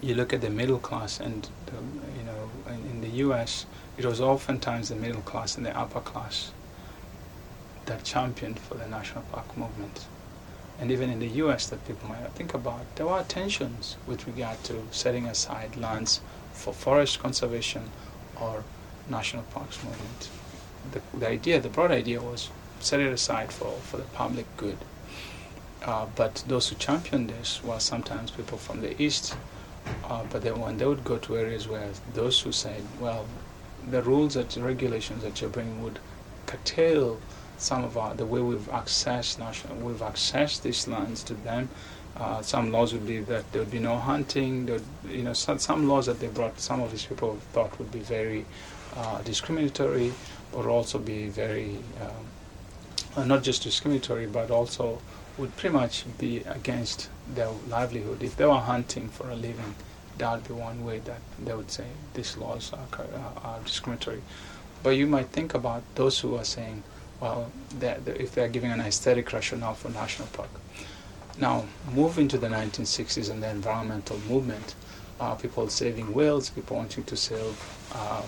you 0.00 0.14
look 0.14 0.32
at 0.32 0.40
the 0.40 0.50
middle 0.50 0.78
class, 0.78 1.20
and 1.20 1.48
the, 1.66 1.76
you 2.18 2.24
know, 2.24 2.50
in, 2.68 2.90
in 2.90 3.00
the 3.00 3.10
US, 3.24 3.66
it 3.96 4.04
was 4.04 4.20
oftentimes 4.20 4.88
the 4.88 4.96
middle 4.96 5.22
class 5.22 5.56
and 5.56 5.64
the 5.64 5.76
upper 5.78 6.00
class 6.00 6.52
that 7.86 8.04
championed 8.04 8.58
for 8.58 8.74
the 8.74 8.86
national 8.86 9.22
park 9.24 9.56
movement. 9.56 10.06
And 10.80 10.90
even 10.90 11.10
in 11.10 11.18
the 11.18 11.28
US, 11.44 11.66
that 11.68 11.86
people 11.86 12.08
might 12.08 12.22
not 12.22 12.32
think 12.32 12.54
about, 12.54 12.86
there 12.96 13.06
were 13.06 13.22
tensions 13.28 13.96
with 14.06 14.26
regard 14.26 14.64
to 14.64 14.82
setting 14.90 15.26
aside 15.26 15.76
lands 15.76 16.20
for 16.54 16.72
forest 16.72 17.18
conservation 17.18 17.90
or 18.40 18.64
national 19.08 19.42
parks 19.44 19.82
movement. 19.84 20.30
The, 20.92 21.02
the 21.18 21.28
idea, 21.28 21.60
the 21.60 21.68
broad 21.68 21.90
idea 21.90 22.22
was 22.22 22.48
set 22.80 23.00
it 23.00 23.12
aside 23.12 23.52
for, 23.52 23.72
for 23.82 23.98
the 23.98 24.04
public 24.04 24.46
good. 24.56 24.78
Uh, 25.82 26.06
but 26.16 26.42
those 26.46 26.68
who 26.68 26.76
championed 26.76 27.28
this 27.28 27.62
were 27.62 27.80
sometimes 27.80 28.30
people 28.30 28.58
from 28.58 28.80
the 28.80 29.00
east. 29.00 29.36
Uh, 30.04 30.24
but 30.30 30.42
then 30.42 30.60
when 30.60 30.78
they 30.78 30.86
would 30.86 31.04
go 31.04 31.18
to 31.18 31.36
areas 31.36 31.68
where 31.68 31.88
those 32.14 32.40
who 32.40 32.52
said, 32.52 32.82
well, 32.98 33.26
the 33.90 34.02
rules 34.02 34.36
and 34.36 34.56
regulations 34.56 35.22
that 35.22 35.40
you're 35.40 35.50
bringing 35.50 35.82
would 35.82 35.98
curtail 36.46 37.18
some 37.60 37.84
of 37.84 37.96
our, 37.96 38.14
the 38.14 38.24
way 38.26 38.40
we've 38.40 38.70
accessed 38.70 39.38
national, 39.38 39.76
we've 39.76 40.00
accessed 40.00 40.62
these 40.62 40.88
lands 40.88 41.22
to 41.24 41.34
them. 41.34 41.68
Uh, 42.16 42.42
some 42.42 42.72
laws 42.72 42.92
would 42.92 43.06
be 43.06 43.20
that 43.20 43.50
there 43.52 43.62
would 43.62 43.70
be 43.70 43.78
no 43.78 43.96
hunting. 43.96 44.68
You 45.08 45.22
know, 45.22 45.32
some, 45.32 45.58
some 45.58 45.88
laws 45.88 46.06
that 46.06 46.20
they 46.20 46.28
brought, 46.28 46.58
some 46.58 46.80
of 46.80 46.90
these 46.90 47.04
people 47.04 47.38
thought 47.52 47.78
would 47.78 47.92
be 47.92 48.00
very 48.00 48.44
uh, 48.96 49.22
discriminatory, 49.22 50.12
or 50.52 50.68
also 50.68 50.98
be 50.98 51.28
very 51.28 51.78
um, 53.16 53.28
not 53.28 53.42
just 53.42 53.62
discriminatory, 53.62 54.26
but 54.26 54.50
also 54.50 55.00
would 55.38 55.56
pretty 55.56 55.74
much 55.74 56.04
be 56.18 56.38
against 56.38 57.08
their 57.34 57.50
livelihood. 57.68 58.22
If 58.22 58.36
they 58.36 58.46
were 58.46 58.54
hunting 58.58 59.08
for 59.08 59.30
a 59.30 59.36
living, 59.36 59.74
that 60.18 60.32
would 60.32 60.48
be 60.48 60.54
one 60.54 60.84
way 60.84 60.98
that 61.00 61.20
they 61.42 61.54
would 61.54 61.70
say 61.70 61.86
these 62.14 62.36
laws 62.36 62.72
are, 62.72 62.88
uh, 62.98 63.40
are 63.48 63.60
discriminatory. 63.64 64.22
But 64.82 64.90
you 64.90 65.06
might 65.06 65.28
think 65.28 65.54
about 65.54 65.82
those 65.94 66.18
who 66.20 66.36
are 66.36 66.44
saying, 66.44 66.82
well, 67.20 67.50
they're, 67.78 67.98
they're- 68.04 68.14
if 68.16 68.34
they're 68.34 68.48
giving 68.48 68.70
an 68.70 68.80
aesthetic 68.80 69.32
rationale 69.32 69.74
for 69.74 69.88
national 69.90 70.28
park. 70.28 70.50
Now, 71.38 71.64
move 71.92 72.18
into 72.18 72.38
the 72.38 72.48
1960s 72.48 73.30
and 73.30 73.42
the 73.42 73.48
environmental 73.50 74.18
movement, 74.28 74.74
uh, 75.20 75.34
people 75.34 75.68
saving 75.68 76.12
whales, 76.12 76.50
people 76.50 76.76
wanting 76.76 77.04
to 77.04 77.16
save 77.16 77.56
um, 77.94 78.24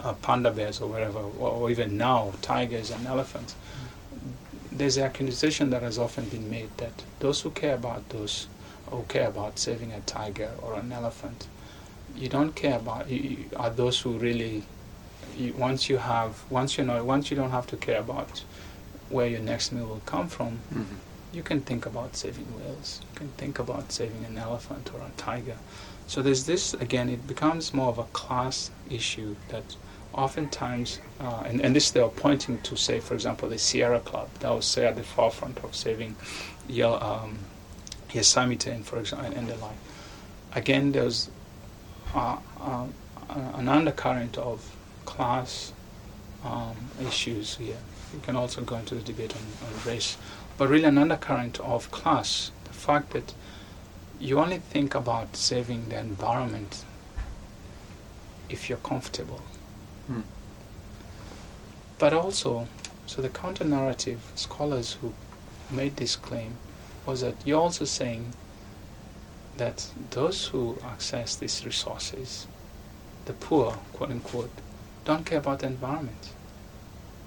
uh, 0.00 0.12
panda 0.14 0.50
bears 0.50 0.80
or 0.80 0.88
wherever, 0.88 1.18
or, 1.20 1.50
or 1.50 1.70
even 1.70 1.96
now 1.96 2.32
tigers 2.42 2.90
and 2.90 3.06
elephants. 3.06 3.54
There's 4.70 4.96
an 4.96 5.04
accusation 5.04 5.70
that 5.70 5.82
has 5.82 5.98
often 5.98 6.24
been 6.26 6.48
made 6.50 6.70
that 6.78 6.92
those 7.20 7.42
who 7.42 7.50
care 7.50 7.74
about 7.74 8.08
those, 8.08 8.48
who 8.90 9.04
care 9.08 9.28
about 9.28 9.58
saving 9.58 9.92
a 9.92 10.00
tiger 10.00 10.50
or 10.62 10.74
an 10.74 10.92
elephant, 10.92 11.46
you 12.16 12.28
don't 12.28 12.54
care 12.54 12.76
about 12.76 13.08
you, 13.10 13.46
are 13.56 13.70
those 13.70 14.00
who 14.00 14.18
really. 14.18 14.64
You, 15.36 15.52
once 15.54 15.88
you 15.88 15.98
have, 15.98 16.44
once 16.50 16.76
you 16.78 16.84
know, 16.84 17.02
once 17.04 17.30
you 17.30 17.36
don't 17.36 17.50
have 17.50 17.66
to 17.68 17.76
care 17.76 18.00
about 18.00 18.42
where 19.08 19.26
your 19.26 19.40
next 19.40 19.72
meal 19.72 19.86
will 19.86 20.02
come 20.06 20.28
from, 20.28 20.60
you 21.32 21.42
can 21.42 21.60
think 21.60 21.86
about 21.86 22.16
saving 22.16 22.46
whales. 22.58 23.00
You 23.12 23.18
can 23.18 23.28
think 23.30 23.58
about 23.58 23.92
saving 23.92 24.24
an 24.24 24.36
elephant 24.38 24.90
or 24.94 25.00
a 25.00 25.10
tiger. 25.16 25.56
So 26.06 26.20
there's 26.22 26.44
this 26.46 26.74
again. 26.74 27.08
It 27.08 27.26
becomes 27.26 27.72
more 27.72 27.88
of 27.88 27.98
a 27.98 28.04
class 28.04 28.70
issue 28.90 29.36
that 29.48 29.76
oftentimes, 30.12 31.00
uh, 31.20 31.42
and, 31.46 31.60
and 31.60 31.74
this 31.74 31.90
they 31.90 32.00
are 32.00 32.10
pointing 32.10 32.58
to, 32.62 32.76
say, 32.76 33.00
for 33.00 33.14
example, 33.14 33.48
the 33.48 33.58
Sierra 33.58 34.00
Club 34.00 34.28
that 34.40 34.50
was 34.50 34.66
say 34.66 34.86
at 34.86 34.96
the 34.96 35.02
forefront 35.02 35.58
of 35.64 35.74
saving 35.74 36.16
Yel- 36.68 37.02
um, 37.02 37.38
Yosemite, 38.12 38.70
and 38.70 38.84
for 38.84 38.98
example, 38.98 39.32
and 39.34 39.48
the 39.48 39.56
like. 39.56 39.76
Again, 40.54 40.92
there's 40.92 41.30
uh, 42.14 42.36
uh, 42.60 42.86
an 43.54 43.68
undercurrent 43.68 44.36
of 44.36 44.76
class 45.04 45.72
um, 46.44 46.76
issues 47.00 47.56
here. 47.56 47.78
You 48.12 48.20
can 48.20 48.36
also 48.36 48.62
go 48.62 48.76
into 48.76 48.94
the 48.94 49.02
debate 49.02 49.34
on, 49.34 49.68
on 49.68 49.74
race, 49.86 50.16
but 50.58 50.68
really 50.68 50.84
an 50.84 50.98
undercurrent 50.98 51.60
of 51.60 51.90
class. 51.90 52.50
The 52.64 52.72
fact 52.72 53.10
that 53.12 53.34
you 54.20 54.38
only 54.38 54.58
think 54.58 54.94
about 54.94 55.36
saving 55.36 55.88
the 55.88 55.98
environment 55.98 56.84
if 58.48 58.68
you're 58.68 58.78
comfortable. 58.78 59.40
Hmm. 60.06 60.20
But 61.98 62.12
also, 62.12 62.68
so 63.06 63.22
the 63.22 63.28
counter 63.28 63.64
narrative 63.64 64.20
scholars 64.34 64.98
who 65.00 65.12
made 65.70 65.96
this 65.96 66.16
claim 66.16 66.56
was 67.06 67.22
that 67.22 67.34
you're 67.44 67.60
also 67.60 67.84
saying 67.84 68.32
that 69.56 69.86
those 70.10 70.46
who 70.46 70.78
access 70.84 71.36
these 71.36 71.64
resources, 71.64 72.46
the 73.24 73.32
poor, 73.32 73.72
quote 73.92 74.10
unquote, 74.10 74.50
don't 75.04 75.24
care 75.26 75.38
about 75.38 75.60
the 75.60 75.66
environment. 75.66 76.32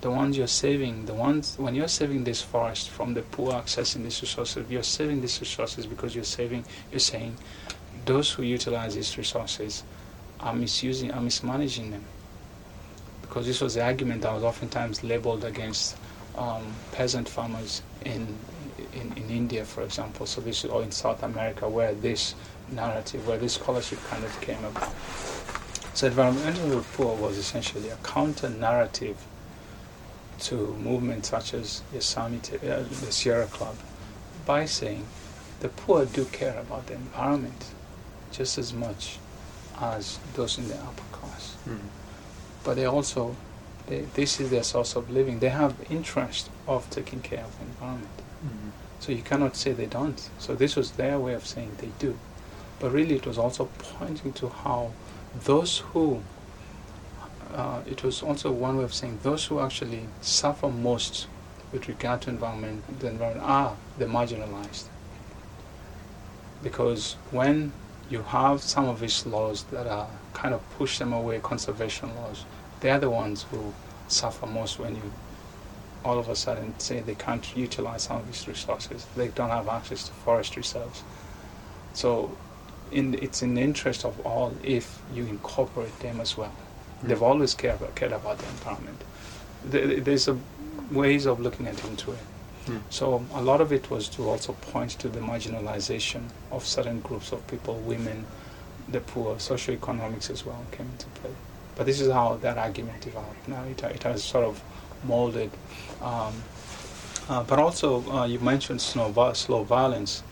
The 0.01 0.11
ones 0.11 0.37
you're 0.37 0.47
saving, 0.47 1.05
the 1.05 1.13
ones 1.13 1.55
when 1.57 1.75
you're 1.75 1.87
saving 1.87 2.23
this 2.25 2.41
forest 2.41 2.89
from 2.89 3.13
the 3.13 3.21
poor 3.23 3.53
accessing 3.53 4.03
these 4.03 4.21
resources, 4.21 4.69
you're 4.69 4.83
saving 4.83 5.21
these 5.21 5.39
resources 5.39 5.85
because 5.85 6.13
you're 6.15 6.23
saving. 6.23 6.65
You're 6.91 6.99
saying 6.99 7.37
those 8.05 8.31
who 8.31 8.43
utilize 8.43 8.95
these 8.95 9.17
resources 9.17 9.83
are 10.39 10.53
misusing, 10.53 11.11
are 11.11 11.21
mismanaging 11.21 11.91
them. 11.91 12.05
because 13.21 13.45
this 13.45 13.61
was 13.61 13.73
the 13.73 13.83
argument 13.83 14.21
that 14.21 14.33
was 14.33 14.43
oftentimes 14.43 15.03
labeled 15.03 15.43
against 15.43 15.97
um, 16.37 16.63
peasant 16.91 17.27
farmers 17.27 17.81
in, 18.05 18.37
in 18.93 19.11
in 19.17 19.29
India, 19.29 19.65
for 19.65 19.83
example. 19.83 20.25
So 20.25 20.41
this 20.41 20.63
or 20.65 20.83
in 20.83 20.91
South 20.91 21.23
America, 21.23 21.67
where 21.67 21.93
this 21.93 22.35
narrative, 22.71 23.27
where 23.27 23.37
this 23.37 23.53
scholarship 23.55 23.99
kind 24.05 24.23
of 24.23 24.41
came 24.41 24.63
about. 24.65 24.93
So 25.95 26.07
environmental 26.07 26.83
poor 26.93 27.15
was 27.15 27.37
essentially 27.37 27.87
a 27.89 27.95
counter 28.03 28.49
narrative 28.49 29.15
to 30.39 30.75
movements 30.83 31.29
such 31.29 31.53
as 31.53 31.81
Yosemite, 31.93 32.57
uh, 32.57 32.83
the 32.83 33.11
Sierra 33.13 33.45
Club, 33.45 33.77
by 34.45 34.65
saying 34.65 35.05
the 35.61 35.69
poor 35.69 36.05
do 36.05 36.25
care 36.25 36.59
about 36.59 36.87
the 36.87 36.95
environment 36.95 37.71
just 38.33 38.57
as 38.57 38.73
much 38.73 39.19
as 39.79 40.19
those 40.35 40.57
in 40.57 40.67
the 40.67 40.75
upper 40.75 41.03
class. 41.13 41.55
But 42.65 42.75
they 42.75 42.85
also, 42.85 43.37
they, 43.87 44.01
this 44.15 44.41
is 44.41 44.49
their 44.49 44.63
source 44.63 44.97
of 44.97 45.09
living. 45.09 45.39
They 45.39 45.49
have 45.49 45.75
interest 45.89 46.49
of 46.67 46.89
taking 46.89 47.21
care 47.21 47.45
of 47.45 47.57
the 47.57 47.65
environment. 47.65 48.11
So 48.99 49.13
you 49.13 49.21
cannot 49.21 49.55
say 49.55 49.71
they 49.71 49.85
don't. 49.85 50.29
So 50.39 50.55
this 50.55 50.75
was 50.75 50.91
their 50.91 51.19
way 51.19 51.35
of 51.35 51.45
saying 51.45 51.71
they 51.77 51.91
do. 51.99 52.17
But 52.81 52.91
really, 52.91 53.15
it 53.15 53.25
was 53.25 53.37
also 53.37 53.69
pointing 53.77 54.33
to 54.33 54.49
how 54.49 54.91
those 55.43 55.79
who, 55.79 56.21
uh, 57.53 57.81
it 57.89 58.03
was 58.03 58.21
also 58.23 58.51
one 58.51 58.77
way 58.77 58.83
of 58.83 58.93
saying 58.93 59.19
those 59.23 59.45
who 59.45 59.59
actually 59.59 60.07
suffer 60.21 60.69
most 60.69 61.27
with 61.71 61.87
regard 61.87 62.21
to 62.21 62.29
environment, 62.29 62.99
the 62.99 63.07
environment 63.07 63.45
are 63.47 63.75
the 63.97 64.05
marginalized. 64.05 64.85
Because 66.63 67.13
when 67.31 67.73
you 68.09 68.21
have 68.21 68.61
some 68.61 68.87
of 68.87 68.99
these 68.99 69.25
laws 69.25 69.63
that 69.65 69.87
are 69.87 70.07
kind 70.33 70.53
of 70.53 70.61
push 70.77 70.99
them 70.99 71.11
away, 71.11 71.39
conservation 71.39 72.15
laws, 72.15 72.45
they 72.79 72.89
are 72.91 72.99
the 72.99 73.09
ones 73.09 73.45
who 73.51 73.73
suffer 74.07 74.45
most 74.45 74.79
when 74.79 74.95
you 74.95 75.11
all 76.03 76.19
of 76.19 76.29
a 76.29 76.35
sudden 76.35 76.77
say 76.79 76.99
they 76.99 77.15
can't 77.15 77.57
utilize 77.57 78.03
some 78.03 78.17
of 78.17 78.27
these 78.27 78.47
resources. 78.47 79.07
They 79.15 79.29
don't 79.29 79.49
have 79.49 79.67
access 79.67 80.07
to 80.07 80.13
forest 80.13 80.55
reserves. 80.55 81.03
So 81.93 82.37
in, 82.91 83.13
it's 83.15 83.41
in 83.41 83.55
the 83.55 83.61
interest 83.61 84.05
of 84.05 84.19
all 84.25 84.53
if 84.63 84.99
you 85.13 85.23
incorporate 85.25 85.97
them 85.99 86.19
as 86.21 86.37
well. 86.37 86.53
They've 87.03 87.21
always 87.21 87.53
cared 87.53 87.75
about, 87.75 87.95
cared 87.95 88.13
about 88.13 88.37
the 88.39 88.47
environment. 88.47 89.01
There- 89.65 89.99
There's 89.99 90.27
a 90.27 90.37
ways 90.91 91.25
of 91.25 91.39
looking 91.39 91.67
at 91.67 91.83
into 91.85 92.11
it. 92.11 92.17
So 92.89 93.23
a 93.33 93.41
lot 93.41 93.61
of 93.61 93.71
it 93.71 93.89
was 93.91 94.07
to 94.09 94.27
also 94.29 94.53
point 94.53 94.91
to 94.99 95.07
the 95.07 95.19
marginalization 95.19 96.23
of 96.51 96.65
certain 96.65 96.99
groups 97.01 97.31
of 97.31 97.45
people, 97.47 97.75
women, 97.85 98.25
the 98.87 98.99
poor, 99.01 99.35
socioeconomics 99.35 100.29
as 100.31 100.45
well 100.45 100.63
came 100.71 100.87
into 100.91 101.05
play. 101.21 101.31
But 101.75 101.85
this 101.85 101.99
is 102.01 102.11
how 102.11 102.35
that 102.41 102.57
argument 102.57 103.01
developed. 103.01 103.47
Now 103.47 103.63
it, 103.65 103.83
it 103.83 104.03
has 104.03 104.23
sort 104.23 104.45
of 104.45 104.61
molded. 105.03 105.51
Um, 106.01 106.33
uh, 107.29 107.43
but 107.43 107.59
also, 107.59 108.03
uh, 108.11 108.25
you 108.25 108.39
mentioned 108.39 108.81
slow, 108.81 109.33
slow 109.33 109.63
violence. 109.63 110.23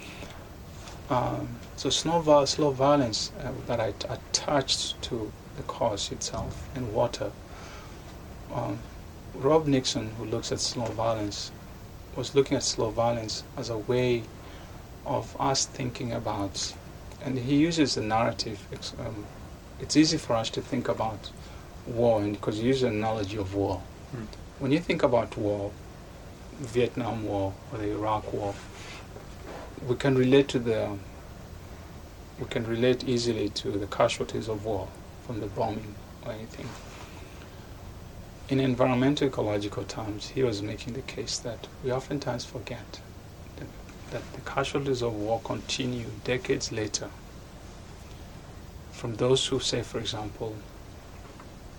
Um, 1.09 1.47
so 1.83 1.89
slow, 1.89 2.19
vi- 2.21 2.45
slow 2.45 2.71
violence 2.71 3.29
uh, 3.43 3.51
that 3.67 3.77
I 3.81 3.87
attached 4.09 5.01
to 5.01 5.29
the 5.57 5.63
cause 5.63 6.13
itself 6.13 6.69
and 6.75 6.93
water. 6.93 7.33
Um, 8.53 8.79
Rob 9.35 9.67
Nixon, 9.67 10.11
who 10.11 10.23
looks 10.23 10.53
at 10.53 10.61
slow 10.61 10.85
violence, 10.85 11.51
was 12.15 12.33
looking 12.35 12.55
at 12.55 12.63
slow 12.63 12.89
violence 12.89 13.43
as 13.57 13.69
a 13.69 13.77
way 13.77 14.23
of 15.05 15.35
us 15.41 15.65
thinking 15.65 16.13
about, 16.13 16.73
and 17.21 17.37
he 17.37 17.57
uses 17.57 17.95
the 17.95 18.01
narrative. 18.01 18.65
ex- 18.71 18.93
Um, 18.97 19.25
it's 19.81 19.97
easy 19.97 20.17
for 20.17 20.37
us 20.37 20.49
to 20.51 20.61
think 20.61 20.87
about 20.87 21.31
war, 21.85 22.21
and 22.21 22.31
because 22.31 22.59
he 22.59 22.67
uses 22.67 22.83
the 22.83 22.87
analogy 22.87 23.35
of 23.37 23.55
war. 23.55 23.81
When 24.59 24.71
you 24.71 24.79
think 24.79 25.03
about 25.03 25.35
war, 25.35 25.71
Vietnam 26.61 27.25
War 27.25 27.53
or 27.73 27.77
the 27.77 27.89
Iraq 27.91 28.31
War, 28.31 28.53
we 29.85 29.95
can 29.95 30.15
relate 30.15 30.47
to 30.47 30.59
the 30.59 30.97
we 32.39 32.45
can 32.47 32.65
relate 32.65 33.03
easily 33.07 33.49
to 33.49 33.71
the 33.71 33.87
casualties 33.87 34.47
of 34.47 34.65
war 34.65 34.87
from 35.25 35.39
the 35.39 35.47
bombing 35.47 35.95
or 36.25 36.31
anything. 36.31 36.67
In 38.49 38.59
environmental 38.59 39.27
ecological 39.27 39.83
terms, 39.83 40.29
he 40.29 40.43
was 40.43 40.61
making 40.61 40.93
the 40.93 41.01
case 41.01 41.37
that 41.39 41.67
we 41.83 41.91
oftentimes 41.91 42.45
forget 42.45 42.99
that, 43.57 43.67
that 44.11 44.33
the 44.33 44.41
casualties 44.41 45.01
of 45.01 45.13
war 45.13 45.39
continue 45.43 46.07
decades 46.23 46.71
later 46.71 47.09
from 48.91 49.15
those 49.15 49.47
who 49.47 49.59
say, 49.59 49.81
for 49.81 49.99
example, 49.99 50.55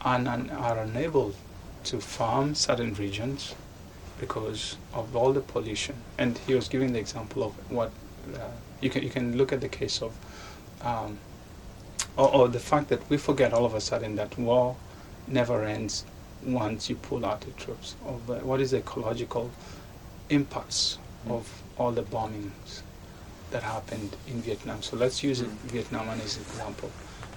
are, 0.03 0.21
are 0.59 0.79
unable 0.79 1.35
to 1.85 2.01
farm 2.01 2.55
certain 2.55 2.93
regions 2.95 3.55
because 4.19 4.77
of 4.93 5.17
all 5.17 5.33
the 5.33 5.41
pollution. 5.41 5.97
And 6.19 6.39
he 6.47 6.55
was 6.55 6.69
giving 6.69 6.93
the 6.93 6.99
example 6.99 7.43
of 7.43 7.53
what 7.71 7.93
uh, 8.35 8.39
you 8.81 8.91
can 8.91 9.03
you 9.03 9.11
can 9.11 9.37
look 9.37 9.53
at 9.53 9.61
the 9.61 9.69
case 9.69 10.03
of, 10.03 10.13
um, 10.83 11.19
or, 12.17 12.35
or 12.35 12.49
the 12.49 12.61
fact 12.61 12.89
that 12.89 13.09
we 13.11 13.17
forget 13.17 13.53
all 13.53 13.65
of 13.65 13.75
a 13.75 13.81
sudden 13.81 14.17
that 14.17 14.39
war 14.39 14.77
never 15.27 15.65
ends 15.65 16.05
once 16.45 16.91
you 16.91 16.97
pull 16.97 17.25
out 17.25 17.41
the 17.41 17.51
troops. 17.53 17.97
Of 18.07 18.31
uh, 18.31 18.35
what 18.37 18.61
is 18.61 18.71
the 18.73 18.79
ecological 18.79 19.51
impacts 20.31 20.99
of 21.29 21.63
all 21.79 21.93
the 21.93 22.03
bombings 22.03 22.83
that 23.51 23.63
happened 23.63 24.17
in 24.27 24.43
Vietnam. 24.43 24.83
So 24.83 24.97
let's 24.97 25.23
use 25.23 25.41
it, 25.41 25.49
Vietnam 25.67 26.09
as 26.09 26.37
an 26.37 26.43
example. 26.43 26.91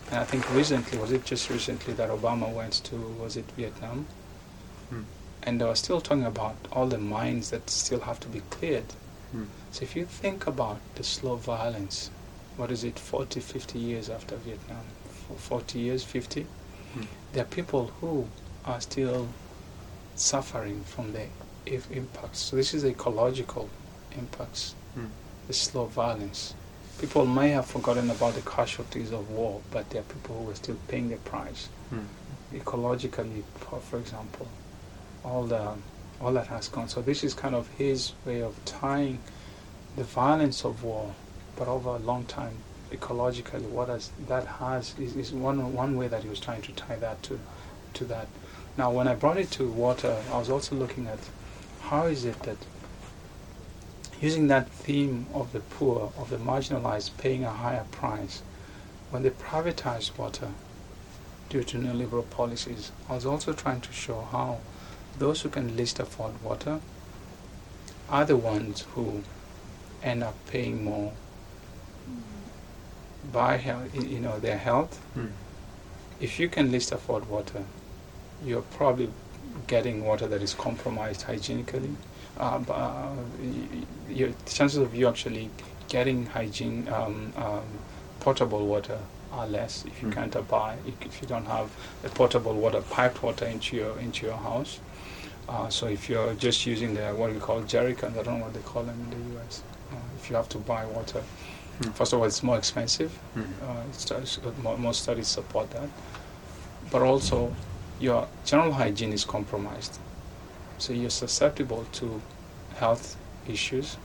And 0.10 0.20
I 0.20 0.24
think 0.24 0.50
recently, 0.54 0.98
was 0.98 1.12
it 1.12 1.26
just 1.26 1.50
recently 1.50 1.94
that 1.94 2.10
Obama 2.10 2.52
went 2.52 2.74
to, 2.86 2.96
was 2.96 3.38
it 3.38 3.46
Vietnam? 3.56 4.06
And 5.44 5.62
they 5.62 5.66
were 5.66 5.76
still 5.76 6.02
talking 6.02 6.26
about 6.26 6.56
all 6.72 6.88
the 6.88 6.98
mines 6.98 7.52
that 7.52 7.70
still 7.70 8.00
have 8.02 8.20
to 8.22 8.28
be 8.28 8.42
cleared. 8.50 8.86
So 9.72 9.84
if 9.84 9.96
you 9.96 10.06
think 10.06 10.48
about 10.48 10.80
the 10.96 11.04
slow 11.04 11.36
violence, 11.36 12.10
what 12.58 12.72
is 12.72 12.84
it, 12.84 13.00
40, 13.00 13.40
50 13.40 13.80
years 13.80 14.10
after 14.10 14.36
Vietnam? 14.38 14.84
40 15.38 15.80
years, 15.80 16.04
50? 16.04 16.46
Hmm. 16.94 17.02
There 17.34 17.44
are 17.44 17.48
people 17.48 17.88
who 18.02 18.28
are 18.66 18.82
still 18.82 19.28
suffering 20.16 20.84
from 20.84 21.14
the 21.14 21.28
if 21.66 21.90
impacts. 21.92 22.40
So 22.40 22.56
this 22.56 22.74
is 22.74 22.86
ecological 22.86 23.70
impacts, 24.18 24.74
hmm. 24.96 25.06
the 25.48 25.54
slow 25.54 25.86
violence. 25.86 26.54
People 27.00 27.26
may 27.26 27.50
have 27.50 27.68
forgotten 27.68 28.10
about 28.10 28.34
the 28.34 28.42
casualties 28.42 29.12
of 29.12 29.30
war, 29.30 29.62
but 29.72 29.90
there 29.92 30.02
are 30.02 30.06
people 30.06 30.44
who 30.44 30.52
are 30.52 30.56
still 30.56 30.78
paying 30.88 31.10
the 31.10 31.18
price. 31.18 31.70
Hmm. 31.90 32.00
Ecologically, 32.54 33.44
for, 33.56 33.80
for 33.80 34.00
example, 34.00 34.48
all 35.24 35.44
the 35.44 35.74
all 36.20 36.34
that 36.34 36.48
has 36.48 36.68
gone. 36.68 36.88
So 36.88 37.02
this 37.02 37.24
is 37.24 37.34
kind 37.36 37.54
of 37.54 37.68
his 37.78 38.14
way 38.26 38.42
of 38.42 38.56
tying 38.66 39.20
the 39.96 40.04
violence 40.04 40.66
of 40.66 40.84
war, 40.84 41.14
but 41.58 41.68
over 41.68 41.90
a 41.90 42.00
long 42.00 42.26
time, 42.26 42.58
ecologically, 42.92 43.62
what 43.62 43.90
has, 43.90 44.12
that 44.28 44.46
has 44.46 44.96
is, 45.00 45.16
is 45.16 45.32
one 45.32 45.74
one 45.74 45.98
way 45.98 46.08
that 46.08 46.24
he 46.24 46.30
was 46.30 46.40
trying 46.40 46.62
to 46.62 46.72
tie 46.74 46.96
that 46.98 47.22
to 47.24 47.40
to 47.94 48.06
that. 48.06 48.28
Now, 48.78 48.92
when 48.92 49.08
I 49.08 49.16
brought 49.16 49.38
it 49.38 49.50
to 49.52 49.68
water, 49.68 50.22
I 50.32 50.38
was 50.38 50.50
also 50.50 50.76
looking 50.76 51.08
at 51.08 51.20
how 51.82 52.06
is 52.06 52.26
it 52.26 52.40
that 52.44 52.58
using 54.22 54.48
that 54.48 54.70
theme 54.70 55.28
of 55.34 55.52
the 55.52 55.60
poor, 55.60 56.12
of 56.18 56.30
the 56.30 56.38
marginalized 56.38 57.18
paying 57.18 57.44
a 57.44 57.52
higher 57.52 57.86
price, 57.92 58.42
when 59.10 59.24
they 59.24 59.30
privatized 59.30 60.18
water 60.18 60.50
due 61.50 61.64
to 61.64 61.78
neoliberal 61.78 62.30
policies, 62.30 62.92
I 63.10 63.16
was 63.16 63.26
also 63.26 63.54
trying 63.54 63.82
to 63.82 63.92
show 63.92 64.28
how 64.32 64.60
those 65.18 65.42
who 65.42 65.50
can 65.50 65.76
least 65.76 66.00
afford 66.00 66.44
water 66.44 66.82
are 68.10 68.26
the 68.26 68.38
ones 68.38 68.86
who 68.94 69.24
end 70.04 70.24
up 70.24 70.36
paying 70.48 70.84
more 70.84 71.14
by 73.32 73.58
health, 73.58 73.94
you 73.96 74.20
know, 74.20 74.40
their 74.40 74.58
health. 74.58 75.00
If 76.20 76.40
you 76.40 76.50
can 76.50 76.72
least 76.72 76.92
afford 76.92 77.30
water, 77.30 77.64
you're 78.44 78.62
probably 78.62 79.10
getting 79.68 80.04
water 80.06 80.28
that 80.28 80.42
is 80.42 80.54
compromised 80.54 81.24
hygienically. 81.24 81.92
Uh, 82.40 82.60
but, 82.60 82.74
uh, 82.74 83.10
your 84.10 84.30
chances 84.46 84.78
of 84.78 84.94
you 84.96 85.08
actually 85.08 85.50
getting 85.90 86.26
hygiene 86.28 86.88
um, 86.90 87.34
um, 87.36 87.64
potable 88.20 88.66
water 88.68 89.00
are 89.32 89.48
less 89.48 89.84
if 89.86 90.02
you 90.02 90.10
can't 90.10 90.48
buy 90.48 90.76
if 91.02 91.22
you 91.22 91.28
don't 91.28 91.46
have 91.46 91.70
a 92.04 92.10
potable 92.10 92.54
water 92.54 92.82
piped 92.90 93.22
water 93.24 93.46
into 93.46 93.76
your 93.76 93.98
into 94.00 94.26
your 94.26 94.38
house. 94.38 94.80
Uh, 95.50 95.70
so 95.70 95.88
if 95.88 96.10
you're 96.10 96.34
just 96.36 96.66
using 96.66 96.94
the 96.94 97.08
what 97.16 97.34
we 97.34 97.40
call 97.40 97.62
jerry 97.62 97.94
cans, 97.96 98.18
I 98.18 98.24
don't 98.24 98.40
know 98.40 98.46
what 98.46 98.54
they 98.54 98.62
call 98.62 98.84
them 98.84 99.00
in 99.00 99.10
the 99.10 99.36
U.S. 99.36 99.64
Uh, 99.92 99.96
if 100.18 100.30
you 100.30 100.36
have 100.36 100.50
to 100.50 100.58
buy 100.58 100.86
water, 100.86 101.24
first 101.94 102.14
of 102.14 102.20
all, 102.20 102.26
it's 102.26 102.44
more 102.44 102.58
expensive. 102.58 103.18
Uh, 103.36 103.42
it's, 103.90 104.10
it's- 104.12 104.40
mo- 104.64 104.78
most 104.78 105.04
studies 105.04 105.28
support 105.28 105.70
that, 105.72 105.90
but 106.92 107.02
also 107.02 107.54
your 108.00 108.28
general 108.46 108.74
hygiene 108.74 109.14
is 109.14 109.26
compromised, 109.26 110.00
so 110.78 110.94
you're 110.94 111.10
susceptible 111.10 111.86
to 111.94 112.22
health 112.76 113.18
issues. 113.48 113.98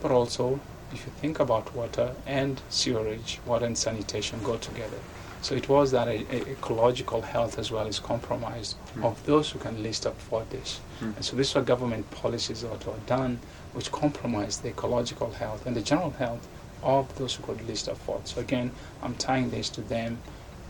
But 0.00 0.10
also, 0.10 0.58
if 0.92 1.04
you 1.06 1.12
think 1.20 1.38
about 1.40 1.74
water 1.74 2.14
and 2.26 2.60
sewerage, 2.68 3.40
water 3.46 3.66
and 3.66 3.76
sanitation 3.78 4.42
go 4.42 4.56
together. 4.56 4.98
So 5.42 5.54
it 5.56 5.68
was 5.68 5.90
that 5.90 6.06
a, 6.06 6.24
a 6.30 6.50
ecological 6.52 7.22
health 7.22 7.58
as 7.58 7.70
well 7.72 7.86
is 7.86 7.98
compromised 7.98 8.76
Mm. 8.96 9.04
of 9.04 9.24
those 9.24 9.50
who 9.50 9.58
can 9.58 9.82
least 9.82 10.04
afford 10.04 10.50
this. 10.50 10.80
Mm. 11.00 11.16
And 11.16 11.24
so 11.24 11.34
these 11.36 11.54
were 11.54 11.62
government 11.62 12.10
policies 12.10 12.60
that 12.60 12.86
were 12.86 12.92
done 13.06 13.38
which 13.72 13.90
compromised 13.90 14.62
the 14.62 14.68
ecological 14.68 15.30
health 15.32 15.64
and 15.66 15.74
the 15.74 15.80
general 15.80 16.10
health 16.10 16.46
of 16.82 17.16
those 17.18 17.34
who 17.34 17.42
could 17.44 17.66
least 17.68 17.88
afford. 17.88 18.26
So 18.28 18.40
again, 18.40 18.70
I'm 19.02 19.14
tying 19.14 19.50
this 19.50 19.68
to 19.70 19.80
them 19.80 20.18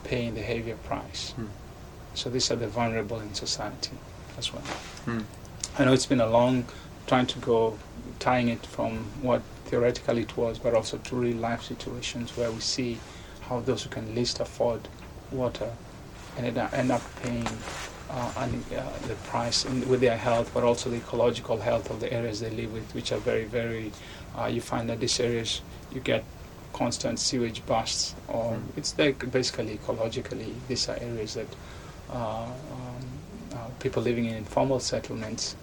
paying 0.04 0.34
the 0.34 0.42
heavier 0.42 0.76
price. 0.76 1.34
Mm. 1.38 1.48
So 2.14 2.30
these 2.30 2.50
are 2.50 2.56
the 2.56 2.68
vulnerable 2.68 3.20
in 3.20 3.34
society 3.34 3.96
as 4.38 4.52
well. 4.52 4.62
Mm. 5.06 5.24
I 5.78 5.84
know 5.84 5.92
it's 5.92 6.06
been 6.06 6.20
a 6.20 6.26
long 6.26 6.66
trying 7.06 7.26
to 7.26 7.38
go 7.38 7.78
tying 8.18 8.48
it 8.48 8.64
from 8.66 8.98
what 9.22 9.42
theoretically 9.66 10.22
it 10.22 10.36
was, 10.36 10.58
but 10.58 10.74
also 10.74 10.98
to 10.98 11.16
real 11.16 11.36
life 11.36 11.62
situations 11.62 12.36
where 12.36 12.50
we 12.50 12.60
see 12.60 12.98
how 13.42 13.60
those 13.60 13.82
who 13.82 13.90
can 13.90 14.14
least 14.14 14.40
afford 14.40 14.88
water 15.30 15.72
up, 16.38 16.72
end 16.74 16.90
up 16.90 17.02
paying 17.22 17.46
uh, 18.10 18.32
and, 18.38 18.64
uh, 18.76 18.82
the 19.08 19.14
price 19.24 19.64
in, 19.64 19.88
with 19.88 20.00
their 20.00 20.16
health, 20.16 20.50
but 20.52 20.62
also 20.62 20.90
the 20.90 20.96
ecological 20.96 21.58
health 21.58 21.90
of 21.90 22.00
the 22.00 22.12
areas 22.12 22.40
they 22.40 22.50
live 22.50 22.72
with, 22.72 22.94
which 22.94 23.12
are 23.12 23.18
very, 23.18 23.44
very. 23.44 23.90
Uh, 24.38 24.46
you 24.46 24.60
find 24.60 24.88
that 24.88 25.00
these 25.00 25.18
areas 25.20 25.62
you 25.94 26.00
get 26.00 26.24
constant 26.72 27.18
sewage 27.18 27.64
bursts, 27.66 28.14
or 28.28 28.58
it's 28.76 28.98
like 28.98 29.30
basically 29.30 29.76
ecologically 29.78 30.52
these 30.68 30.88
are 30.88 30.96
areas 31.00 31.34
that 31.34 31.46
uh, 32.10 32.44
um, 32.46 32.50
uh, 33.54 33.56
people 33.80 34.02
living 34.02 34.24
in 34.26 34.34
informal 34.34 34.80
settlements 34.80 35.54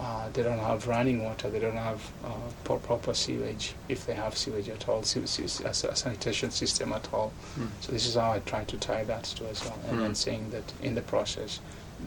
uh, 0.00 0.28
they 0.32 0.44
don't 0.44 0.60
have 0.60 0.86
running 0.86 1.24
water, 1.24 1.50
they 1.50 1.58
don't 1.58 1.76
have 1.76 2.00
uh, 2.24 2.28
pro- 2.62 2.78
proper 2.78 3.12
sewage, 3.12 3.74
if 3.88 4.06
they 4.06 4.14
have 4.14 4.36
sewage 4.36 4.68
at 4.68 4.88
all, 4.88 5.02
sewage, 5.02 5.28
sew- 5.28 5.66
a, 5.66 5.74
sanitation 5.74 6.52
system 6.52 6.92
at 6.92 7.12
all. 7.12 7.32
Mm. 7.58 7.66
So 7.80 7.90
this 7.90 8.06
is 8.06 8.14
how 8.14 8.30
I 8.30 8.38
try 8.38 8.62
to 8.62 8.76
tie 8.76 9.02
that 9.02 9.24
to 9.24 9.48
as 9.48 9.60
well, 9.64 9.76
and 9.90 9.98
then 9.98 10.12
Mm. 10.12 10.16
saying 10.16 10.50
that 10.50 10.62
in 10.84 10.94
the 10.94 11.00
process, 11.02 11.58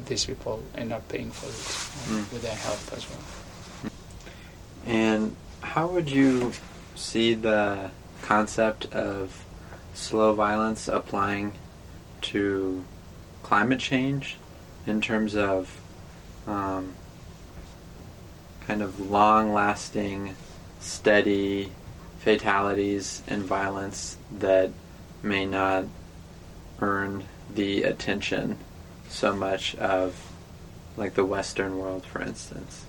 these 0.05 0.23
people 0.23 0.63
end 0.75 0.93
up 0.93 1.05
paying 1.09 1.31
for 1.31 1.47
it 1.47 1.51
uh, 1.51 2.21
Mm. 2.23 2.31
with 2.31 2.41
their 2.43 2.55
health 2.55 2.93
as 2.95 3.05
well. 3.09 3.91
And 4.85 5.35
how 5.61 5.87
would 5.87 6.09
you 6.09 6.53
see 6.95 7.33
the 7.33 7.91
concept 8.21 8.93
of 8.93 9.45
slow 9.93 10.33
violence 10.33 10.87
applying 10.87 11.53
to 12.21 12.83
climate 13.43 13.79
change 13.79 14.37
in 14.85 15.01
terms 15.01 15.35
of 15.35 15.79
um, 16.47 16.93
kind 18.67 18.81
of 18.81 19.11
long 19.11 19.53
lasting, 19.53 20.35
steady 20.79 21.71
fatalities 22.19 23.21
and 23.27 23.43
violence 23.43 24.17
that 24.31 24.69
may 25.23 25.45
not 25.45 25.85
earn 26.79 27.23
the 27.53 27.83
attention 27.83 28.57
so 29.09 29.35
much 29.35 29.75
of 29.75 30.31
like 30.97 31.13
the 31.13 31.25
Western 31.25 31.77
world, 31.77 32.05
for 32.05 32.21
instance? 32.21 32.85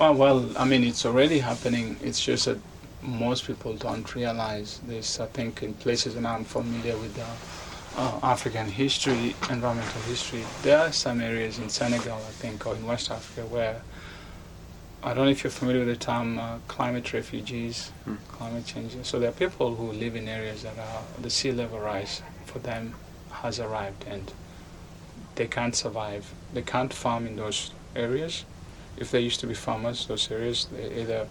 Oh, 0.00 0.12
well, 0.12 0.50
I 0.58 0.64
mean, 0.64 0.82
it's 0.82 1.06
already 1.06 1.38
happening. 1.38 1.96
It's 2.02 2.20
just 2.20 2.46
that 2.46 2.58
most 3.02 3.46
people 3.46 3.74
don't 3.74 4.12
realize 4.14 4.80
this. 4.86 5.20
I 5.20 5.26
think 5.26 5.62
in 5.62 5.74
places, 5.74 6.16
and 6.16 6.26
I'm 6.26 6.44
familiar 6.44 6.96
with 6.96 7.16
uh, 7.18 8.00
uh, 8.00 8.18
African 8.22 8.66
history, 8.66 9.36
environmental 9.50 10.02
history, 10.02 10.42
there 10.62 10.78
are 10.78 10.92
some 10.92 11.20
areas 11.20 11.58
in 11.58 11.68
Senegal, 11.68 12.16
I 12.16 12.32
think, 12.32 12.66
or 12.66 12.74
in 12.74 12.84
West 12.86 13.10
Africa 13.10 13.46
where 13.46 13.82
I 15.04 15.14
don't 15.14 15.26
know 15.26 15.30
if 15.30 15.44
you're 15.44 15.50
familiar 15.50 15.84
with 15.84 15.96
the 15.98 16.04
term 16.04 16.38
uh, 16.38 16.58
climate 16.66 17.12
refugees, 17.12 17.90
Hmm. 18.04 18.14
climate 18.32 18.66
change. 18.66 18.96
So 19.04 19.20
there 19.20 19.28
are 19.28 19.32
people 19.32 19.74
who 19.76 19.92
live 19.92 20.16
in 20.16 20.26
areas 20.28 20.62
that 20.62 20.76
are 20.78 21.02
the 21.20 21.30
sea 21.30 21.52
level 21.52 21.78
rise 21.78 22.22
for 22.46 22.58
them 22.58 22.94
has 23.30 23.60
arrived 23.60 24.04
and 24.08 24.32
they 25.34 25.46
can't 25.46 25.76
survive. 25.76 26.32
They 26.52 26.62
can't 26.62 26.92
farm 26.92 27.26
in 27.26 27.36
those 27.36 27.70
areas. 27.94 28.44
If 28.96 29.10
they 29.10 29.20
used 29.20 29.40
to 29.40 29.46
be 29.46 29.54
farmers, 29.54 30.06
those 30.06 30.30
areas, 30.30 30.66
they 30.66 31.02
either 31.02 31.26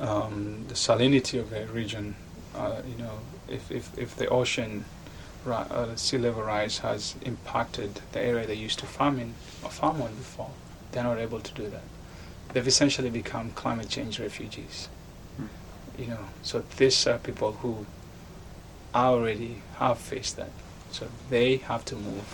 um, 0.00 0.64
the 0.68 0.74
salinity 0.74 1.38
of 1.38 1.50
the 1.50 1.66
region, 1.66 2.14
uh, 2.54 2.82
you 2.86 3.02
know, 3.02 3.18
if, 3.48 3.70
if, 3.70 3.96
if 3.98 4.16
the 4.16 4.28
ocean, 4.28 4.84
ri- 5.44 5.54
uh, 5.54 5.94
sea 5.96 6.18
level 6.18 6.42
rise 6.42 6.78
has 6.78 7.14
impacted 7.22 8.00
the 8.12 8.20
area 8.20 8.46
they 8.46 8.54
used 8.54 8.78
to 8.80 8.86
farm 8.86 9.18
in 9.18 9.34
or 9.62 9.70
farm 9.70 10.00
on 10.02 10.14
before, 10.14 10.50
they're 10.92 11.04
not 11.04 11.18
able 11.18 11.40
to 11.40 11.54
do 11.54 11.68
that. 11.68 11.82
They've 12.52 12.66
essentially 12.66 13.10
become 13.10 13.50
climate 13.52 13.88
change 13.88 14.18
refugees. 14.18 14.88
You 15.98 16.06
know, 16.06 16.24
so 16.42 16.64
these 16.76 17.06
are 17.08 17.18
people 17.18 17.52
who 17.52 17.84
already 18.94 19.62
have 19.78 19.98
faced 19.98 20.36
that. 20.36 20.50
So 20.92 21.08
they 21.28 21.56
have 21.56 21.84
to 21.86 21.96
move 21.96 22.24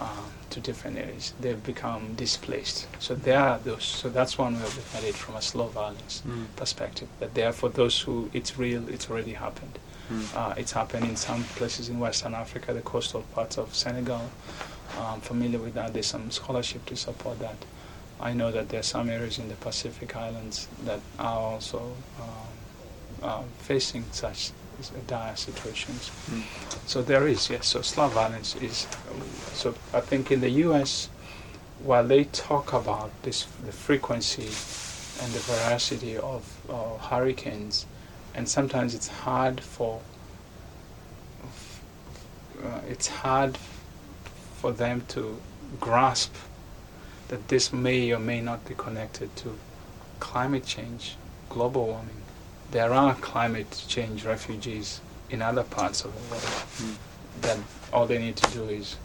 um, 0.00 0.24
to 0.50 0.60
different 0.60 0.98
areas. 0.98 1.32
They've 1.40 1.62
become 1.62 2.14
displaced. 2.14 2.88
So 2.98 3.14
there 3.14 3.38
are 3.38 3.58
those. 3.58 3.84
So 3.84 4.08
that's 4.08 4.38
one 4.38 4.54
way 4.56 4.62
of 4.62 4.76
looking 4.76 4.98
at 4.98 5.04
it 5.04 5.14
from 5.14 5.36
a 5.36 5.42
slow 5.42 5.66
violence 5.68 6.22
Mm. 6.26 6.46
perspective. 6.56 7.08
That 7.20 7.34
there, 7.34 7.52
for 7.52 7.68
those 7.68 8.00
who 8.00 8.30
it's 8.32 8.58
real, 8.58 8.88
it's 8.88 9.08
already 9.10 9.34
happened. 9.34 9.78
Mm. 10.10 10.34
Uh, 10.36 10.54
it's 10.56 10.72
happened 10.72 11.04
in 11.06 11.16
some 11.16 11.44
places 11.56 11.88
in 11.88 12.00
Western 12.00 12.34
Africa, 12.34 12.72
the 12.72 12.80
coastal 12.80 13.22
parts 13.34 13.58
of 13.58 13.74
Senegal. 13.74 14.30
I'm 14.98 15.20
familiar 15.20 15.58
with 15.60 15.74
that. 15.74 15.92
There's 15.92 16.06
some 16.06 16.30
scholarship 16.30 16.84
to 16.86 16.96
support 16.96 17.38
that. 17.38 17.56
I 18.18 18.32
know 18.34 18.50
that 18.50 18.68
there 18.70 18.80
are 18.80 18.90
some 18.96 19.08
areas 19.08 19.38
in 19.38 19.48
the 19.48 19.54
Pacific 19.54 20.16
Islands 20.16 20.66
that 20.84 21.00
are 21.18 21.38
also 21.38 21.94
um, 22.20 22.48
uh, 23.22 23.42
facing 23.58 24.04
such 24.10 24.50
dire 25.06 25.36
situations. 25.36 26.10
Mm. 26.30 26.42
So 26.86 27.02
there 27.02 27.28
is, 27.28 27.50
yes. 27.50 27.68
So 27.68 27.82
slum 27.82 28.10
violence 28.10 28.56
is. 28.56 28.86
So 29.52 29.74
I 29.92 30.00
think 30.00 30.30
in 30.30 30.40
the 30.40 30.50
U.S., 30.66 31.08
while 31.82 32.06
they 32.06 32.24
talk 32.24 32.72
about 32.72 33.10
this, 33.22 33.46
the 33.64 33.72
frequency 33.72 34.50
and 35.22 35.32
the 35.32 35.40
veracity 35.40 36.16
of 36.16 36.42
uh, 36.68 36.98
hurricanes, 36.98 37.86
and 38.34 38.48
sometimes 38.48 38.94
it's 38.94 39.08
hard 39.08 39.60
for. 39.60 40.00
Uh, 42.62 42.80
it's 42.88 43.08
hard 43.08 43.56
for 44.60 44.72
them 44.72 45.02
to 45.08 45.40
grasp 45.80 46.34
that 47.28 47.48
this 47.48 47.72
may 47.72 48.12
or 48.12 48.18
may 48.18 48.40
not 48.40 48.64
be 48.66 48.74
connected 48.74 49.34
to 49.36 49.56
climate 50.18 50.66
change, 50.66 51.16
global 51.48 51.86
warming. 51.86 52.19
There 52.70 52.92
are 52.92 53.14
climate 53.16 53.84
change 53.88 54.24
refugees 54.24 55.00
in 55.30 55.42
other 55.42 55.62
parts 55.62 56.04
of 56.04 56.12
the 56.14 56.30
world 56.30 56.42
Mm. 56.78 56.94
that 57.42 57.58
all 57.92 58.06
they 58.06 58.18
need 58.18 58.36
to 58.36 58.50
do 58.52 58.64
is 58.64 58.96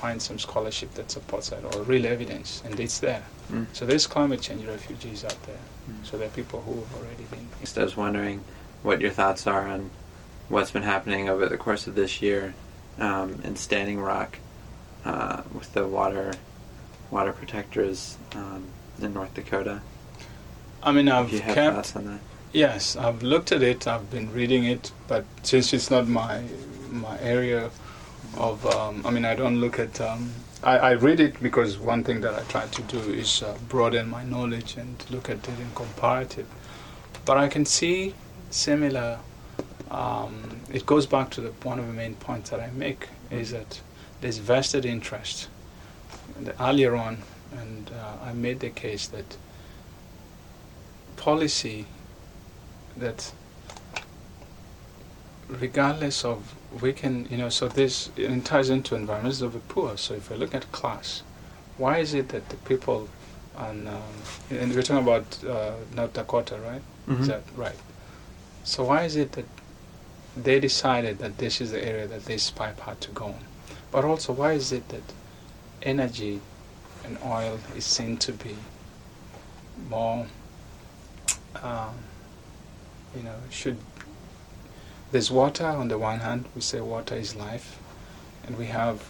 find 0.00 0.22
some 0.22 0.38
scholarship 0.38 0.94
that 0.94 1.10
supports 1.10 1.48
that 1.50 1.64
or 1.64 1.82
real 1.82 2.06
evidence, 2.06 2.62
and 2.64 2.78
it's 2.78 2.98
there. 3.00 3.24
Mm. 3.52 3.66
So 3.72 3.84
there's 3.84 4.06
climate 4.06 4.40
change 4.40 4.64
refugees 4.64 5.24
out 5.24 5.42
there. 5.44 5.58
So 6.04 6.18
there 6.18 6.28
are 6.28 6.30
people 6.30 6.60
who 6.60 6.74
have 6.74 6.94
already 6.96 7.24
been. 7.30 7.48
Just 7.60 7.78
I 7.78 7.82
was 7.82 7.96
wondering 7.96 8.44
what 8.82 9.00
your 9.00 9.10
thoughts 9.10 9.46
are 9.46 9.66
on 9.66 9.90
what's 10.48 10.70
been 10.70 10.82
happening 10.82 11.28
over 11.28 11.46
the 11.48 11.56
course 11.56 11.86
of 11.86 11.94
this 11.94 12.22
year 12.22 12.54
um, 12.98 13.40
in 13.42 13.56
Standing 13.56 14.00
Rock 14.00 14.38
uh, 15.04 15.42
with 15.52 15.72
the 15.72 15.86
water 15.86 16.34
water 17.10 17.32
protectors 17.32 18.18
um, 18.34 18.66
in 19.00 19.14
North 19.14 19.32
Dakota. 19.34 19.80
I 20.82 20.92
mean, 20.92 21.08
I've 21.08 21.30
kept. 21.30 21.94
Yes, 22.52 22.96
I've 22.96 23.22
looked 23.22 23.52
at 23.52 23.62
it. 23.62 23.86
I've 23.86 24.10
been 24.10 24.32
reading 24.32 24.64
it, 24.64 24.90
but 25.06 25.24
since 25.42 25.74
it's 25.74 25.90
not 25.90 26.08
my 26.08 26.42
my 26.90 27.20
area 27.20 27.70
of, 28.38 28.64
um, 28.66 29.04
I 29.04 29.10
mean, 29.10 29.26
I 29.26 29.34
don't 29.34 29.60
look 29.60 29.78
at. 29.78 30.00
Um, 30.00 30.32
I, 30.62 30.78
I 30.78 30.90
read 30.92 31.20
it 31.20 31.42
because 31.42 31.76
one 31.78 32.02
thing 32.04 32.22
that 32.22 32.34
I 32.34 32.40
try 32.44 32.66
to 32.66 32.82
do 32.82 32.98
is 32.98 33.42
uh, 33.42 33.56
broaden 33.68 34.08
my 34.08 34.24
knowledge 34.24 34.76
and 34.78 35.04
look 35.10 35.28
at 35.28 35.36
it 35.46 35.60
in 35.60 35.70
comparative. 35.74 36.46
But 37.26 37.36
I 37.36 37.48
can 37.48 37.66
see 37.66 38.14
similar. 38.50 39.18
Um, 39.90 40.60
it 40.72 40.86
goes 40.86 41.04
back 41.06 41.30
to 41.32 41.42
the 41.42 41.50
one 41.68 41.78
of 41.78 41.86
the 41.86 41.92
main 41.92 42.14
points 42.14 42.48
that 42.50 42.60
I 42.60 42.70
make 42.70 43.08
is 43.30 43.50
that 43.50 43.82
there's 44.22 44.38
vested 44.38 44.86
interest. 44.86 45.48
And 46.38 46.52
earlier 46.58 46.96
on, 46.96 47.18
and 47.52 47.90
uh, 47.90 48.24
I 48.24 48.32
made 48.32 48.60
the 48.60 48.70
case 48.70 49.06
that 49.08 49.36
policy 51.16 51.86
that 53.00 53.32
regardless 55.48 56.24
of 56.24 56.54
we 56.82 56.92
can 56.92 57.26
you 57.30 57.36
know 57.38 57.48
so 57.48 57.68
this 57.68 58.10
it 58.16 58.44
ties 58.44 58.68
into 58.68 58.94
environments 58.94 59.40
of 59.40 59.52
the 59.54 59.58
poor. 59.60 59.96
So 59.96 60.14
if 60.14 60.30
we 60.30 60.36
look 60.36 60.54
at 60.54 60.70
class 60.72 61.22
why 61.78 61.98
is 61.98 62.12
it 62.14 62.28
that 62.30 62.48
the 62.50 62.56
people 62.56 63.08
on 63.56 63.86
um, 63.88 64.02
and 64.50 64.74
we're 64.74 64.82
talking 64.82 65.02
about 65.02 65.42
uh, 65.44 65.72
North 65.94 66.12
Dakota 66.12 66.58
right? 66.58 66.82
Mhm. 67.08 67.20
is 67.20 67.28
that 67.28 67.42
right? 67.56 67.78
So 68.64 68.84
why 68.84 69.04
is 69.04 69.16
it 69.16 69.32
that 69.32 69.46
they 70.36 70.60
decided 70.60 71.18
that 71.18 71.38
this 71.38 71.60
is 71.60 71.70
the 71.70 71.82
area 71.84 72.06
that 72.06 72.26
this 72.26 72.50
pipe 72.50 72.78
had 72.80 73.00
to 73.00 73.10
go 73.12 73.26
on? 73.26 73.44
But 73.90 74.04
also 74.04 74.32
why 74.32 74.52
is 74.52 74.70
it 74.72 74.88
that 74.90 75.02
energy 75.82 76.40
and 77.04 77.16
oil 77.24 77.58
is 77.74 77.84
seen 77.86 78.18
to 78.18 78.32
be 78.32 78.54
more 79.88 80.26
um, 81.62 81.94
you 83.16 83.22
know, 83.22 83.34
should 83.50 83.78
there's 85.10 85.30
water 85.30 85.66
on 85.66 85.88
the 85.88 85.98
one 85.98 86.20
hand, 86.20 86.44
we 86.54 86.60
say 86.60 86.80
water 86.80 87.14
is 87.14 87.34
life, 87.34 87.78
and 88.46 88.58
we 88.58 88.66
have 88.66 89.08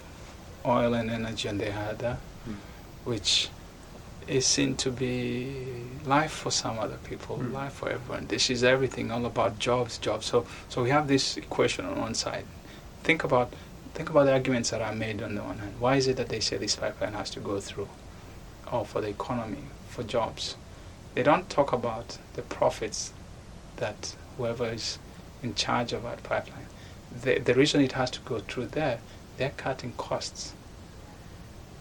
oil 0.64 0.94
and 0.94 1.10
energy 1.10 1.48
on 1.48 1.58
the 1.58 1.72
other, 1.72 2.18
hmm. 2.44 2.54
which 3.04 3.48
is 4.28 4.46
seen 4.46 4.76
to 4.76 4.90
be 4.90 5.56
life 6.04 6.30
for 6.30 6.50
some 6.50 6.78
other 6.78 6.98
people, 6.98 7.36
hmm. 7.36 7.52
life 7.52 7.72
for 7.72 7.88
everyone. 7.90 8.26
This 8.28 8.48
is 8.48 8.62
everything, 8.62 9.10
all 9.10 9.26
about 9.26 9.58
jobs, 9.58 9.98
jobs. 9.98 10.26
So, 10.26 10.46
so 10.68 10.82
we 10.82 10.90
have 10.90 11.08
this 11.08 11.36
equation 11.36 11.84
on 11.84 12.00
one 12.00 12.14
side. 12.14 12.44
Think 13.02 13.24
about, 13.24 13.52
think 13.94 14.10
about 14.10 14.24
the 14.24 14.32
arguments 14.32 14.70
that 14.70 14.80
are 14.80 14.94
made 14.94 15.20
on 15.20 15.34
the 15.34 15.42
one 15.42 15.58
hand. 15.58 15.74
Why 15.80 15.96
is 15.96 16.06
it 16.06 16.16
that 16.18 16.28
they 16.28 16.40
say 16.40 16.58
this 16.58 16.76
pipeline 16.76 17.14
has 17.14 17.30
to 17.30 17.40
go 17.40 17.58
through? 17.58 17.88
Oh, 18.70 18.84
for 18.84 19.00
the 19.00 19.08
economy, 19.08 19.64
for 19.88 20.04
jobs. 20.04 20.56
They 21.14 21.24
don't 21.24 21.48
talk 21.50 21.72
about 21.72 22.18
the 22.34 22.42
profits 22.42 23.12
that 23.78 24.14
whoever 24.36 24.66
is 24.66 24.98
in 25.42 25.54
charge 25.54 25.92
of 25.92 26.02
that 26.04 26.22
pipeline. 26.22 26.66
The, 27.22 27.38
the 27.38 27.54
reason 27.54 27.80
it 27.80 27.92
has 27.92 28.10
to 28.12 28.20
go 28.20 28.40
through 28.40 28.66
there, 28.66 29.00
they're 29.36 29.54
cutting 29.56 29.92
costs. 29.96 30.52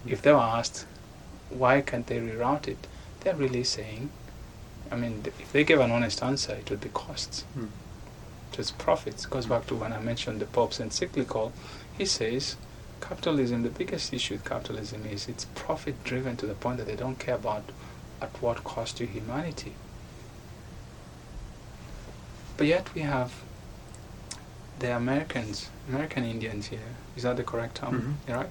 If 0.06 0.22
they 0.22 0.32
were 0.32 0.40
asked, 0.40 0.86
why 1.50 1.82
can't 1.82 2.08
they 2.08 2.20
reroute 2.20 2.68
it? 2.68 2.88
They're 3.22 3.36
really 3.36 3.64
saying, 3.64 4.10
I 4.92 4.96
mean, 4.96 5.24
th- 5.24 5.36
if 5.40 5.52
they 5.52 5.64
give 5.64 5.80
an 5.80 5.92
honest 5.92 6.24
answer, 6.24 6.54
it 6.54 6.70
would 6.70 6.82
be 6.82 6.90
costs. 6.90 7.42
Hmm. 7.54 7.66
Just 8.52 8.78
profits. 8.78 9.26
Goes 9.26 9.46
hmm. 9.46 9.52
back 9.52 9.68
to 9.68 9.76
when 9.76 9.94
I 9.94 10.00
mentioned 10.00 10.40
the 10.40 10.46
Pope's 10.46 10.80
encyclical. 10.80 11.52
He 11.98 12.06
says, 12.06 12.56
capitalism, 13.02 13.64
the 13.64 13.70
biggest 13.70 14.14
issue 14.14 14.36
with 14.36 14.46
capitalism 14.46 15.06
is 15.06 15.28
it's 15.28 15.46
profit 15.56 16.04
driven 16.04 16.38
to 16.38 16.46
the 16.46 16.54
point 16.54 16.78
that 16.78 16.88
they 16.88 16.96
don't 16.96 17.20
care 17.20 17.36
about 17.36 17.64
at 18.22 18.42
what 18.42 18.64
cost 18.64 18.98
to 18.98 19.06
humanity. 19.06 19.74
But 22.58 22.68
yet 22.68 22.94
we 22.96 23.02
have 23.02 23.32
the 24.80 24.96
Americans, 24.96 25.70
American 25.88 26.24
Indians 26.24 26.68
here. 26.68 26.96
Is 27.16 27.24
that 27.24 27.38
the 27.38 27.44
correct 27.44 27.76
term? 27.76 27.94
Mm-hmm. 27.94 28.12
Yeah, 28.28 28.36
Right? 28.36 28.50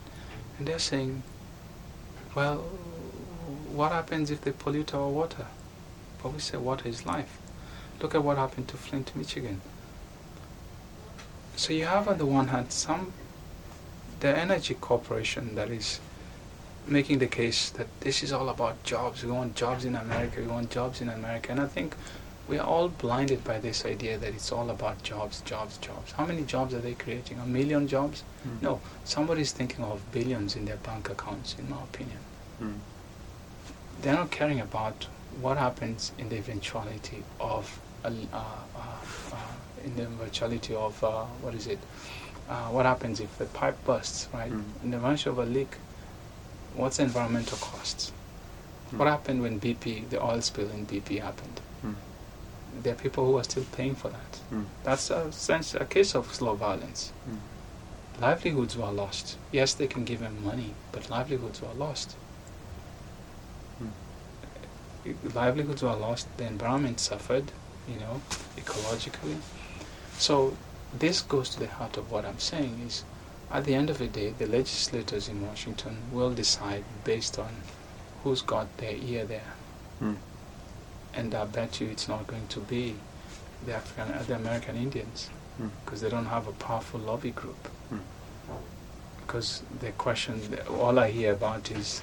And 0.59 0.69
they're 0.69 0.79
saying, 0.79 1.23
well, 2.35 2.59
what 3.73 3.93
happens 3.93 4.31
if 4.31 4.41
they 4.41 4.53
pollute 4.53 4.95
our 4.95 5.09
water? 5.09 5.47
But 6.23 6.33
we 6.33 6.39
say 6.39 6.57
water 6.57 6.89
is 6.89 7.05
life. 7.05 7.39
Look 8.01 8.15
at 8.15 8.23
what 8.23 8.37
happened 8.39 8.69
to 8.69 8.77
Flint, 8.77 9.15
Michigan. 9.15 9.61
So 11.57 11.73
you 11.73 11.87
have 11.87 12.09
on 12.09 12.19
the 12.19 12.27
one 12.27 12.49
hand 12.49 12.73
some 12.73 13.13
the 14.21 14.37
energy 14.37 14.75
corporation 14.75 15.55
that 15.57 15.69
is 15.71 16.01
making 16.87 17.19
the 17.19 17.27
case 17.27 17.71
that 17.71 17.87
this 18.01 18.23
is 18.23 18.33
all 18.33 18.49
about 18.49 18.83
jobs. 18.85 19.25
We 19.25 19.31
want 19.31 19.57
jobs 19.57 19.85
in 19.85 19.95
America. 19.97 20.41
We 20.41 20.47
want 20.47 20.71
jobs 20.71 21.01
in 21.01 21.09
America. 21.09 21.53
And 21.53 21.61
I 21.61 21.67
think 21.67 21.97
we 22.49 22.59
are 22.59 22.67
all 22.67 22.89
blinded 22.89 23.43
by 23.45 23.59
this 23.59 23.85
idea 23.85 24.19
that 24.19 24.29
it's 24.29 24.53
all 24.53 24.71
about 24.71 25.03
jobs, 25.03 25.41
jobs, 25.43 25.79
jobs. 25.79 26.13
How 26.13 26.25
many 26.27 26.43
jobs 26.43 26.75
are 26.75 26.79
they 26.81 26.95
creating? 26.95 27.39
A 27.41 27.47
million 27.47 27.89
jobs? 27.89 28.23
No. 28.63 28.81
Somebody's 29.05 29.53
thinking 29.53 29.85
of 29.85 30.01
billions 30.13 30.55
in 30.57 30.65
their 30.65 30.77
bank 30.77 31.11
accounts, 31.11 31.57
in 31.59 31.69
my 31.69 31.83
opinion. 31.83 32.19
They're 34.03 34.15
not 34.15 34.31
caring 34.31 34.61
about 34.61 35.07
what 35.41 35.57
happens 35.59 36.13
in 36.19 36.29
the 36.29 36.37
eventuality 36.37 37.25
of 37.41 37.79
uh, 38.05 38.11
uh, 38.33 38.37
uh, 38.77 39.37
in 39.85 39.97
the 39.97 40.03
eventuality 40.03 40.75
of 40.75 41.03
uh, 41.03 41.25
what 41.43 41.55
is 41.55 41.67
it? 41.67 41.79
Uh, 42.49 42.67
what 42.69 42.87
happens 42.87 43.19
if 43.21 43.37
the 43.39 43.47
pipe 43.47 43.77
bursts, 43.85 44.29
right? 44.33 44.53
In 44.85 44.91
the 44.93 44.99
event 44.99 45.27
of 45.27 45.39
a 45.39 45.45
leak, 45.45 45.77
what's 46.75 46.99
the 46.99 47.03
environmental 47.05 47.59
costs? 47.59 48.13
What 48.93 49.09
happened 49.09 49.43
when 49.43 49.59
BP, 49.59 50.09
the 50.11 50.23
oil 50.23 50.41
spill 50.41 50.71
in 50.71 50.87
BP 50.87 51.21
happened? 51.21 51.61
There 52.83 52.93
are 52.93 52.97
people 52.97 53.27
who 53.27 53.39
are 53.39 53.45
still 53.45 53.65
paying 53.73 53.95
for 53.95 54.09
that. 54.09 54.37
Hmm. 54.51 54.65
That's 54.85 55.11
a 55.11 55.33
sense, 55.33 55.75
a 55.75 55.85
case 55.85 56.15
of 56.15 56.33
slow 56.35 56.55
violence. 56.55 57.13
Hmm. 57.25 58.23
Livelihoods 58.23 58.77
were 58.77 58.91
lost. 58.91 59.37
Yes, 59.53 59.75
they 59.75 59.87
can 59.87 60.05
give 60.05 60.21
them 60.21 60.45
money, 60.45 60.75
but 60.93 61.11
livelihoods 61.11 61.61
were 61.61 61.75
lost. 61.75 62.17
Hmm. 63.79 63.89
Livelihoods 65.35 65.83
were 65.83 65.95
lost. 65.95 66.27
The 66.37 66.47
environment 66.47 67.01
suffered, 67.01 67.53
you 67.89 67.99
know, 68.01 68.21
ecologically. 68.57 69.39
So 70.19 70.57
this 70.99 71.21
goes 71.21 71.51
to 71.51 71.61
the 71.61 71.67
heart 71.69 71.97
of 71.97 72.11
what 72.11 72.25
I'm 72.25 72.39
saying 72.39 72.81
is, 72.87 73.05
at 73.51 73.65
the 73.65 73.75
end 73.75 73.91
of 73.91 73.99
the 73.99 74.09
day, 74.09 74.31
the 74.37 74.47
legislators 74.47 75.29
in 75.29 75.47
Washington 75.47 75.99
will 76.11 76.33
decide 76.33 76.85
based 77.05 77.39
on 77.39 77.55
who's 78.25 78.43
got 78.43 78.77
their 78.79 78.97
ear 78.97 79.25
there. 79.25 79.55
And 81.17 81.35
I 81.35 81.47
bet 81.47 81.81
you 81.81 81.89
it's 81.89 82.09
not 82.09 82.27
going 82.27 82.47
to 82.49 82.61
be 82.61 82.95
the 83.65 83.75
African, 83.75 84.15
uh, 84.15 84.23
the 84.27 84.37
American 84.37 84.77
Indians, 84.77 85.31
hmm. 85.57 85.69
because 85.85 86.03
they 86.03 86.11
don't 86.11 86.27
have 86.27 86.47
a 86.47 86.53
powerful 86.53 87.01
lobby 87.01 87.31
group. 87.31 87.67
Hmm. 87.89 87.99
Because 89.21 89.63
the 89.81 89.91
question, 89.93 90.41
that 90.51 90.69
all 90.69 90.99
I 90.99 91.11
hear 91.11 91.33
about 91.33 91.71
is 91.71 92.03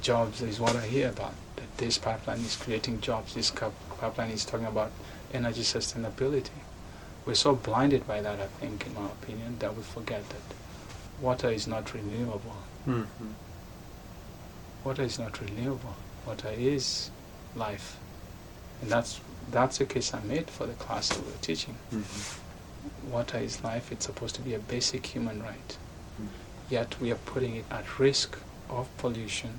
jobs 0.00 0.42
is 0.42 0.60
what 0.60 0.76
I 0.76 0.86
hear 0.86 1.08
about. 1.08 1.34
That 1.56 1.76
this 1.78 1.98
pipeline 1.98 2.38
is 2.38 2.56
creating 2.56 3.00
jobs. 3.00 3.34
This 3.34 3.50
pipeline 3.50 4.30
is 4.30 4.44
talking 4.44 4.66
about 4.66 4.92
energy 5.34 5.62
sustainability. 5.62 6.58
We're 7.26 7.34
so 7.34 7.54
blinded 7.54 8.06
by 8.06 8.20
that, 8.22 8.40
I 8.40 8.46
think, 8.46 8.86
in 8.86 8.94
my 8.94 9.06
opinion, 9.06 9.56
that 9.58 9.76
we 9.76 9.82
forget 9.82 10.28
that 10.28 10.56
water 11.20 11.50
is 11.50 11.66
not 11.66 11.92
renewable. 11.94 12.56
Hmm, 12.84 13.02
water 14.84 15.02
is 15.02 15.18
not 15.18 15.40
renewable. 15.40 15.94
Water 16.26 16.52
is 16.56 17.10
life. 17.56 17.96
And 18.80 18.90
that's 18.90 19.20
that's 19.50 19.78
the 19.78 19.86
case 19.86 20.14
I 20.14 20.20
made 20.22 20.48
for 20.48 20.66
the 20.66 20.74
class 20.74 21.08
that 21.08 21.24
we're 21.24 21.32
teaching. 21.40 21.76
Mm-hmm. 21.92 23.10
Water 23.10 23.38
is 23.38 23.62
life, 23.62 23.92
it's 23.92 24.06
supposed 24.06 24.34
to 24.36 24.42
be 24.42 24.54
a 24.54 24.58
basic 24.58 25.06
human 25.06 25.42
right. 25.42 25.76
Mm-hmm. 26.14 26.26
Yet 26.70 27.00
we 27.00 27.12
are 27.12 27.22
putting 27.26 27.56
it 27.56 27.64
at 27.70 27.98
risk 27.98 28.38
of 28.70 28.88
pollution 28.96 29.58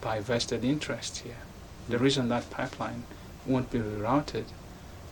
by 0.00 0.20
vested 0.20 0.64
interest 0.64 1.18
here. 1.18 1.42
The 1.88 1.96
mm-hmm. 1.96 2.04
reason 2.04 2.28
that 2.28 2.50
pipeline 2.50 3.04
won't 3.46 3.70
be 3.70 3.78
rerouted 3.78 4.44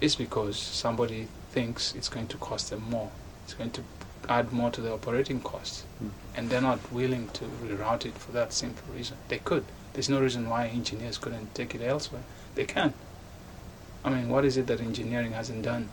is 0.00 0.14
because 0.16 0.56
somebody 0.58 1.28
thinks 1.50 1.94
it's 1.94 2.08
going 2.08 2.28
to 2.28 2.36
cost 2.36 2.70
them 2.70 2.84
more. 2.88 3.10
It's 3.44 3.54
going 3.54 3.72
to 3.72 3.82
add 4.28 4.52
more 4.52 4.70
to 4.70 4.80
the 4.80 4.92
operating 4.92 5.40
costs. 5.40 5.84
And 6.36 6.48
they're 6.48 6.60
not 6.60 6.92
willing 6.92 7.28
to 7.30 7.44
reroute 7.44 8.06
it 8.06 8.14
for 8.14 8.32
that 8.32 8.52
simple 8.52 8.94
reason. 8.94 9.16
They 9.28 9.38
could. 9.38 9.64
There's 9.92 10.08
no 10.08 10.20
reason 10.20 10.48
why 10.48 10.66
engineers 10.68 11.18
couldn't 11.18 11.54
take 11.54 11.74
it 11.74 11.82
elsewhere. 11.82 12.22
They 12.54 12.64
can. 12.64 12.94
I 14.04 14.10
mean, 14.10 14.28
what 14.28 14.44
is 14.44 14.56
it 14.56 14.66
that 14.68 14.80
engineering 14.80 15.32
hasn't 15.32 15.62
done? 15.62 15.88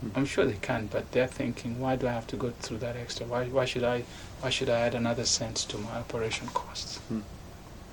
Hmm. 0.00 0.08
I'm 0.16 0.24
sure 0.26 0.44
they 0.44 0.58
can, 0.60 0.86
but 0.86 1.12
they're 1.12 1.26
thinking, 1.26 1.78
why 1.78 1.96
do 1.96 2.08
I 2.08 2.12
have 2.12 2.26
to 2.28 2.36
go 2.36 2.50
through 2.60 2.78
that 2.78 2.96
extra? 2.96 3.26
Why, 3.26 3.44
why 3.46 3.64
should 3.64 3.84
I 3.84 4.04
why 4.40 4.50
should 4.50 4.68
I 4.68 4.80
add 4.80 4.94
another 4.94 5.24
cent 5.24 5.56
to 5.56 5.78
my 5.78 5.98
operation 5.98 6.48
costs? 6.48 6.98
Hmm. 6.98 7.20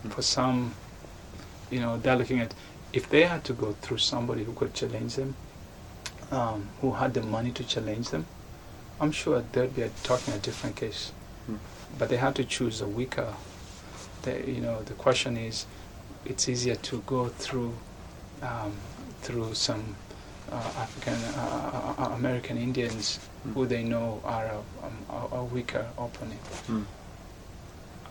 Hmm. 0.01 0.09
For 0.09 0.21
some, 0.21 0.73
you 1.69 1.79
know, 1.79 1.97
they're 1.97 2.15
looking 2.15 2.39
at 2.39 2.53
if 2.91 3.09
they 3.09 3.23
had 3.23 3.43
to 3.45 3.53
go 3.53 3.73
through 3.81 3.99
somebody 3.99 4.43
who 4.43 4.53
could 4.53 4.73
challenge 4.73 5.15
them, 5.15 5.35
um, 6.31 6.69
who 6.81 6.93
had 6.93 7.13
the 7.13 7.21
money 7.21 7.51
to 7.51 7.63
challenge 7.63 8.09
them, 8.09 8.25
I'm 8.99 9.11
sure 9.11 9.43
they'd 9.51 9.75
be 9.75 9.89
talking 10.03 10.33
a 10.33 10.37
different 10.37 10.75
case. 10.75 11.11
But 11.97 12.09
they 12.09 12.17
had 12.17 12.35
to 12.35 12.43
choose 12.43 12.81
a 12.81 12.87
weaker. 12.87 13.33
They, 14.24 14.43
you 14.45 14.61
know, 14.61 14.82
the 14.84 14.93
question 14.93 15.38
is, 15.38 15.65
it's 16.26 16.49
easier 16.49 16.76
to 16.76 17.03
go 17.05 17.30
through 17.30 17.74
um, 18.41 18.74
through 19.22 19.53
some 19.53 19.95
uh, 20.51 20.55
African 20.78 21.13
uh, 21.13 21.93
uh, 21.97 22.09
American 22.15 22.57
Indians 22.57 23.20
who 23.53 23.65
they 23.65 23.84
know 23.84 24.22
are 24.24 24.45
a, 24.45 24.86
um, 24.86 25.30
a, 25.32 25.43
weaker 25.43 25.86
opponent. 25.97 26.39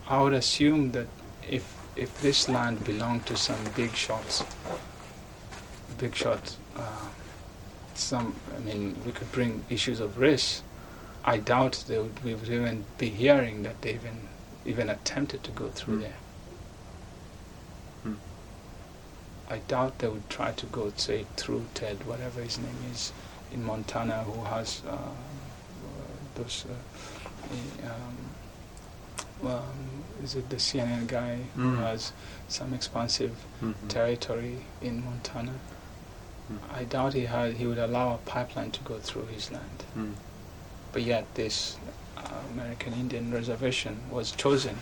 I 0.07 0.21
would 0.21 0.33
assume 0.33 0.91
that 0.93 1.07
if 1.47 1.75
if 1.95 2.21
this 2.21 2.47
land 2.47 2.83
belonged 2.85 3.25
to 3.27 3.35
some 3.35 3.59
big 3.75 3.93
shots, 3.93 4.43
big 5.97 6.15
shot, 6.15 6.55
uh, 6.75 7.07
some 7.93 8.35
I 8.55 8.59
mean 8.59 8.95
we 9.05 9.11
could 9.11 9.31
bring 9.31 9.63
issues 9.69 9.99
of 9.99 10.17
race. 10.17 10.63
I 11.25 11.37
doubt 11.37 11.83
they 11.87 11.99
would 11.99 12.23
we 12.23 12.33
would 12.35 12.49
even 12.49 12.85
be 12.97 13.09
hearing 13.09 13.63
that 13.63 13.81
they 13.81 13.95
even 13.95 14.29
even 14.69 14.89
attempted 14.89 15.43
to 15.43 15.51
go 15.51 15.67
through 15.69 15.99
there. 15.99 16.13
I 19.51 19.57
doubt 19.67 19.97
they 19.97 20.07
would 20.07 20.29
try 20.29 20.51
to 20.51 20.65
go 20.67 20.91
say 20.95 21.25
through 21.35 21.65
Ted, 21.73 22.05
whatever 22.05 22.39
his 22.41 22.59
name 22.59 22.77
is, 22.91 23.11
in 23.51 23.63
Montana, 23.63 24.23
who 24.23 24.43
has 24.43 24.83
uh, 24.87 24.91
uh, 24.91 25.09
those. 26.35 26.65
Uh, 26.69 27.87
um, 27.89 29.49
um, 29.49 30.03
is 30.23 30.35
it 30.35 30.47
the 30.51 30.57
CNN 30.57 31.07
guy 31.07 31.37
who 31.55 31.63
Mhm. 31.63 31.77
has 31.77 32.11
some 32.47 32.75
expansive 32.75 33.35
Mhm. 33.61 33.73
territory 33.87 34.57
in 34.81 35.03
Montana? 35.03 35.53
I 36.71 36.83
doubt 36.83 37.13
he 37.13 37.25
had 37.25 37.53
he 37.55 37.65
would 37.65 37.79
allow 37.79 38.13
a 38.13 38.17
pipeline 38.19 38.69
to 38.71 38.81
go 38.81 38.99
through 38.99 39.27
his 39.27 39.49
land. 39.51 39.83
But 40.91 41.01
yet, 41.03 41.25
this 41.33 41.77
American 42.53 42.93
Indian 42.93 43.31
reservation 43.33 43.97
was 44.11 44.31
chosen. 44.31 44.77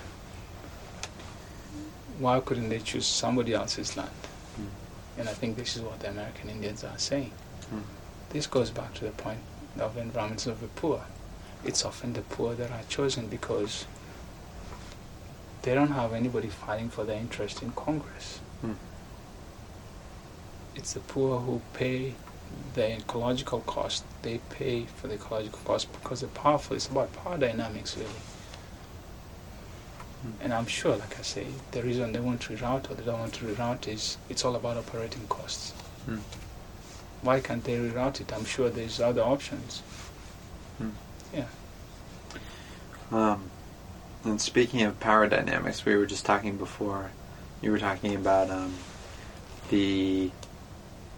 Why 2.20 2.40
couldn't 2.40 2.70
they 2.70 2.80
choose 2.80 3.06
somebody 3.06 3.54
else's 3.54 3.96
land? 3.96 4.10
And 5.18 5.28
I 5.28 5.34
think 5.34 5.56
this 5.58 5.76
is 5.76 5.82
what 5.82 6.00
the 6.00 6.10
American 6.10 6.50
Indians 6.50 6.84
are 6.84 6.98
saying. 6.98 7.32
this 8.30 8.46
goes 8.48 8.70
back 8.70 8.94
to 8.96 9.06
the 9.06 9.12
point 9.12 9.40
of 9.80 9.98
environments 9.98 10.48
of 10.48 10.62
the 10.62 10.68
poor. 10.68 11.06
It's 11.66 11.84
often 11.86 12.14
the 12.14 12.22
poor 12.22 12.54
that 12.56 12.72
are 12.72 12.84
chosen 12.88 13.28
because 13.28 13.86
they 15.64 15.74
don't 15.74 15.92
have 15.92 16.14
anybody 16.14 16.50
fighting 16.50 16.90
for 16.90 17.04
their 17.04 17.18
interest 17.18 17.62
in 17.62 17.72
Congress. 17.72 18.40
Hmm. 18.62 18.74
It's 20.76 20.94
the 20.94 21.00
poor 21.00 21.40
who 21.40 21.62
pay 21.74 22.14
the 22.74 22.98
ecological 22.98 23.62
cost. 23.62 24.04
They 24.22 24.40
pay 24.50 24.86
for 24.86 25.08
the 25.08 25.16
ecological 25.16 25.60
cost 25.66 25.92
because 25.94 26.22
they're 26.22 26.30
powerful. 26.30 26.76
It's 26.76 26.88
about 26.88 27.14
power 27.14 27.38
dynamics, 27.38 27.98
really. 27.98 28.10
And 30.42 30.54
I'm 30.54 30.66
sure, 30.66 30.96
like 30.96 31.18
I 31.18 31.22
say, 31.22 31.48
the 31.72 31.84
reason 31.84 32.12
they 32.12 32.20
want 32.20 32.42
to 32.42 32.54
reroute 32.54 32.90
or 32.90 32.96
they 32.96 33.04
don't 33.04 33.20
want 33.20 33.34
to 33.36 33.46
reroute 33.46 33.88
is 33.88 34.18
it's 34.30 34.44
all 34.44 34.56
about 34.56 34.78
operating 34.78 35.26
costs. 35.28 35.72
Hmm. 36.06 36.18
Why 37.22 37.40
can't 37.40 37.64
they 37.64 37.78
reroute 37.78 38.22
it? 38.22 38.34
I'm 38.34 38.46
sure 38.46 38.70
there's 38.70 39.00
other 39.00 39.22
options. 39.22 39.80
Hmm. 40.78 40.90
Yeah. 41.34 41.46
Um, 43.12 43.50
and 44.24 44.42
speaking 44.42 44.82
of 44.82 45.00
power 45.00 45.28
dynamics, 45.28 45.86
we 45.86 45.96
were 45.96 46.06
just 46.06 46.26
talking 46.26 46.58
before. 46.58 47.12
You 47.62 47.72
were 47.72 47.80
talking 47.80 48.16
about 48.16 48.50
um, 48.50 48.74
the 49.70 50.32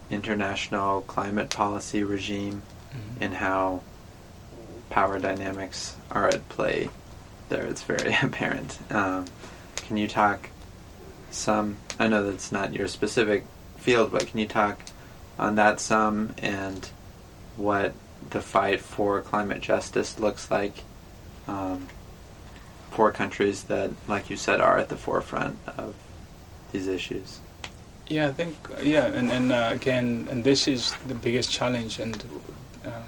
international 0.09 1.01
climate 1.01 1.49
policy 1.49 2.03
regime 2.03 2.61
Mhm. 2.91 3.21
and 3.21 3.33
how 3.35 3.81
power 4.89 5.19
dynamics 5.19 5.95
are 6.11 6.27
at 6.27 6.47
play 6.49 6.89
there. 7.49 7.65
It's 7.65 7.83
very 7.83 8.15
apparent. 8.23 8.79
Um, 8.91 9.25
can 9.75 9.97
you 9.97 10.07
talk 10.07 10.49
some? 11.31 11.77
I 11.99 12.07
know 12.07 12.29
that's 12.29 12.51
not 12.51 12.73
your 12.73 12.87
specific 12.87 13.45
field, 13.77 14.11
but 14.11 14.27
can 14.27 14.39
you 14.39 14.47
talk 14.47 14.79
on 15.37 15.55
that 15.55 15.79
some 15.79 16.33
and 16.39 16.89
what 17.55 17.93
the 18.31 18.41
fight 18.41 18.81
for 18.81 19.21
climate 19.21 19.61
justice 19.61 20.19
looks 20.19 20.49
like 20.51 20.83
um, 21.47 21.87
for 22.91 23.11
countries 23.11 23.63
that, 23.65 23.91
like 24.07 24.29
you 24.29 24.35
said, 24.37 24.59
are 24.59 24.77
at 24.77 24.89
the 24.89 24.97
forefront 24.97 25.57
of 25.77 25.93
these 26.71 26.87
issues? 26.87 27.39
Yeah, 28.09 28.27
I 28.27 28.31
think 28.31 28.55
yeah, 28.81 29.05
and 29.05 29.31
and 29.31 29.51
uh, 29.51 29.69
again, 29.71 30.27
and 30.31 30.43
this 30.43 30.67
is 30.67 30.95
the 31.07 31.13
biggest 31.13 31.51
challenge, 31.51 31.99
and 31.99 32.23
um, 32.83 33.03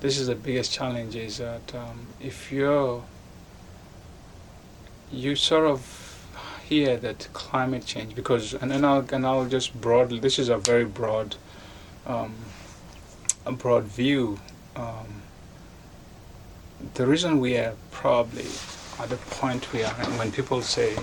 this 0.00 0.18
is 0.18 0.26
the 0.26 0.34
biggest 0.34 0.72
challenge 0.72 1.14
is 1.14 1.38
that 1.38 1.72
um, 1.72 2.08
if 2.20 2.50
you're 2.50 3.04
you 5.12 5.36
sort 5.36 5.66
of 5.66 5.80
hear 6.64 6.96
that 6.96 7.28
climate 7.32 7.86
change 7.86 8.14
because 8.16 8.54
and 8.54 8.72
then 8.72 8.84
I'll 8.84 9.06
and 9.12 9.24
I'll 9.24 9.46
just 9.46 9.80
broadly 9.80 10.18
this 10.18 10.38
is 10.40 10.48
a 10.48 10.58
very 10.58 10.84
broad 10.84 11.36
um, 12.04 12.34
a 13.46 13.52
broad 13.52 13.84
view. 13.84 14.40
Um, 14.74 15.22
the 16.94 17.06
reason 17.06 17.38
we 17.38 17.56
are 17.56 17.74
probably 17.92 18.46
at 18.98 19.10
the 19.10 19.16
point 19.30 19.72
we 19.72 19.84
are, 19.84 19.94
and 20.00 20.18
when 20.18 20.32
people 20.32 20.60
say 20.60 20.96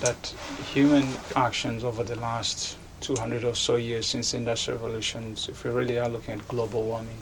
that 0.00 0.34
human 0.72 1.06
actions 1.34 1.84
over 1.84 2.02
the 2.04 2.16
last 2.16 2.76
200 3.00 3.44
or 3.44 3.54
so 3.54 3.76
years 3.76 4.06
since 4.06 4.32
the 4.32 4.38
industrial 4.38 4.78
revolutions, 4.78 5.48
if 5.48 5.64
we 5.64 5.70
really 5.70 5.98
are 5.98 6.08
looking 6.08 6.34
at 6.34 6.48
global 6.48 6.82
warming 6.82 7.18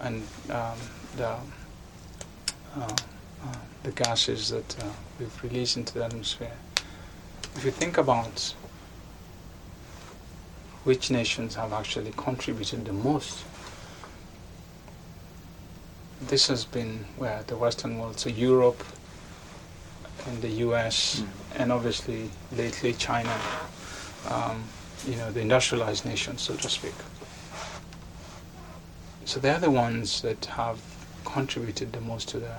and 0.00 0.26
um, 0.50 0.78
the 1.16 1.28
uh, 1.28 2.96
uh, 3.44 3.56
the 3.82 3.90
gases 3.92 4.48
that 4.50 4.78
uh, 4.82 4.88
we've 5.18 5.42
released 5.42 5.76
into 5.76 5.94
the 5.94 6.04
atmosphere, 6.04 6.56
if 7.56 7.64
you 7.64 7.70
think 7.70 7.98
about 7.98 8.54
which 10.84 11.10
nations 11.10 11.54
have 11.54 11.72
actually 11.72 12.12
contributed 12.16 12.84
the 12.84 12.92
most, 12.92 13.44
this 16.20 16.46
has 16.48 16.64
been 16.64 17.04
where 17.16 17.42
the 17.48 17.56
Western 17.56 17.98
world, 17.98 18.18
so 18.18 18.28
Europe 18.28 18.82
and 20.26 20.42
the 20.42 20.48
US, 20.66 21.22
and 21.56 21.72
obviously 21.72 22.30
lately 22.56 22.92
China, 22.94 23.34
um, 24.28 24.64
you 25.06 25.16
know, 25.16 25.30
the 25.32 25.40
industrialized 25.40 26.04
nations, 26.04 26.42
so 26.42 26.54
to 26.54 26.68
speak. 26.68 26.94
So 29.24 29.40
they're 29.40 29.58
the 29.58 29.70
ones 29.70 30.22
that 30.22 30.44
have 30.46 30.80
contributed 31.24 31.92
the 31.92 32.00
most 32.00 32.28
to 32.30 32.38
the 32.38 32.52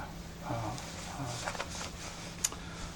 uh, 0.50 0.54
uh, 1.20 1.34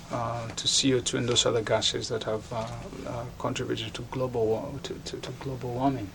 uh, 0.09 0.47
to 0.47 0.67
CO2 0.67 1.15
and 1.15 1.29
those 1.29 1.45
other 1.45 1.61
gases 1.61 2.07
that 2.09 2.23
have 2.23 2.51
uh, 2.51 2.65
uh, 3.07 3.25
contributed 3.37 3.93
to 3.93 4.01
global 4.03 4.45
war- 4.45 4.73
to, 4.83 4.93
to, 4.93 5.17
to 5.17 5.31
global 5.39 5.73
warming. 5.73 6.09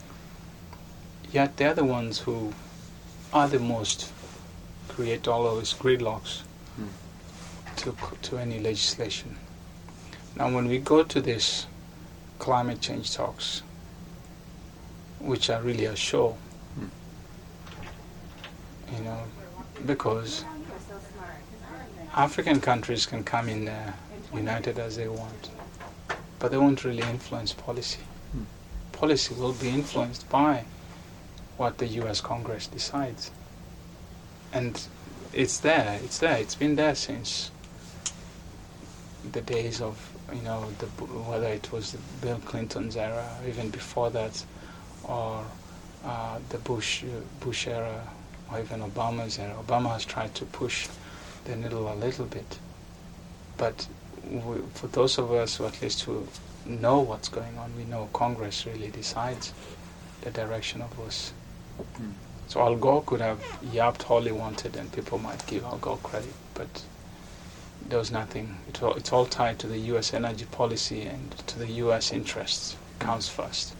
Yet 1.30 1.56
they're 1.56 1.74
the 1.74 1.84
ones 1.84 2.20
who 2.20 2.54
are 3.32 3.48
the 3.48 3.58
most 3.58 4.10
create 4.88 5.28
all 5.28 5.46
of 5.46 5.58
these 5.58 5.72
gridlocks 5.74 6.42
to 7.76 7.94
to 8.22 8.38
any 8.38 8.58
legislation. 8.58 9.36
Now, 10.36 10.50
when 10.50 10.66
we 10.66 10.78
go 10.78 11.02
to 11.02 11.20
this 11.20 11.66
climate 12.38 12.80
change 12.80 13.14
talks, 13.14 13.62
which 15.20 15.50
are 15.50 15.60
really 15.62 15.84
a 15.84 15.94
show, 15.94 16.36
hmm. 16.74 16.86
you 18.96 19.04
know, 19.04 19.22
because 19.86 20.44
African 22.14 22.60
countries 22.60 23.06
can 23.06 23.22
come 23.24 23.48
in 23.48 23.64
there 23.64 23.94
united 24.34 24.78
as 24.78 24.96
they 24.96 25.08
want, 25.08 25.50
but 26.38 26.50
they 26.50 26.56
won't 26.56 26.84
really 26.84 27.02
influence 27.02 27.52
policy. 27.52 28.00
Hmm. 28.32 28.44
Policy 28.92 29.34
will 29.34 29.52
be 29.52 29.68
influenced 29.68 30.28
by 30.28 30.64
what 31.58 31.78
the 31.78 31.86
U.S. 31.86 32.20
Congress 32.20 32.66
decides, 32.66 33.30
and 34.52 34.80
it's 35.32 35.58
there. 35.60 36.00
It's 36.02 36.18
there. 36.18 36.38
It's 36.38 36.54
been 36.54 36.76
there 36.76 36.94
since 36.94 37.50
the 39.30 39.40
days 39.40 39.80
of 39.80 39.96
you 40.32 40.42
know 40.42 40.66
the, 40.78 40.86
whether 40.86 41.46
it 41.46 41.70
was 41.70 41.96
Bill 42.20 42.38
Clinton's 42.44 42.96
era, 42.96 43.28
even 43.46 43.70
before 43.70 44.10
that, 44.10 44.44
or 45.04 45.44
uh, 46.04 46.38
the 46.48 46.58
Bush 46.58 47.04
Bush 47.40 47.66
era, 47.68 48.06
or 48.50 48.60
even 48.60 48.80
Obama's 48.80 49.38
era. 49.38 49.54
Obama 49.66 49.92
has 49.92 50.04
tried 50.04 50.34
to 50.34 50.44
push 50.46 50.88
the 51.44 51.56
needle 51.56 51.92
a 51.92 51.94
little 51.94 52.26
bit, 52.26 52.58
but 53.56 53.86
we, 54.28 54.58
for 54.74 54.86
those 54.88 55.18
of 55.18 55.32
us 55.32 55.56
who 55.56 55.66
at 55.66 55.80
least 55.82 56.02
who 56.02 56.26
know 56.64 57.00
what's 57.00 57.28
going 57.28 57.58
on, 57.58 57.76
we 57.76 57.84
know 57.84 58.08
Congress 58.12 58.66
really 58.66 58.88
decides 58.88 59.52
the 60.22 60.30
direction 60.30 60.80
of 60.82 60.98
us. 61.00 61.32
So 62.48 62.60
Al 62.60 62.76
Gore 62.76 63.02
could 63.02 63.20
have 63.20 63.38
yapped 63.72 64.10
all 64.10 64.20
he 64.20 64.30
wanted, 64.32 64.76
and 64.76 64.92
people 64.92 65.18
might 65.18 65.44
give 65.46 65.64
Al 65.64 65.78
Gore 65.78 65.98
credit, 66.02 66.34
but 66.54 66.84
there 67.88 67.98
was 67.98 68.10
nothing. 68.10 68.58
It 68.68 68.82
all, 68.82 68.94
it's 68.94 69.12
all 69.12 69.26
tied 69.26 69.58
to 69.60 69.66
the 69.66 69.78
U.S. 69.78 70.14
energy 70.14 70.46
policy 70.46 71.02
and 71.02 71.30
to 71.46 71.58
the 71.58 71.66
U.S. 71.66 72.12
interests. 72.12 72.76
Comes 72.98 73.28
first. 73.28 73.74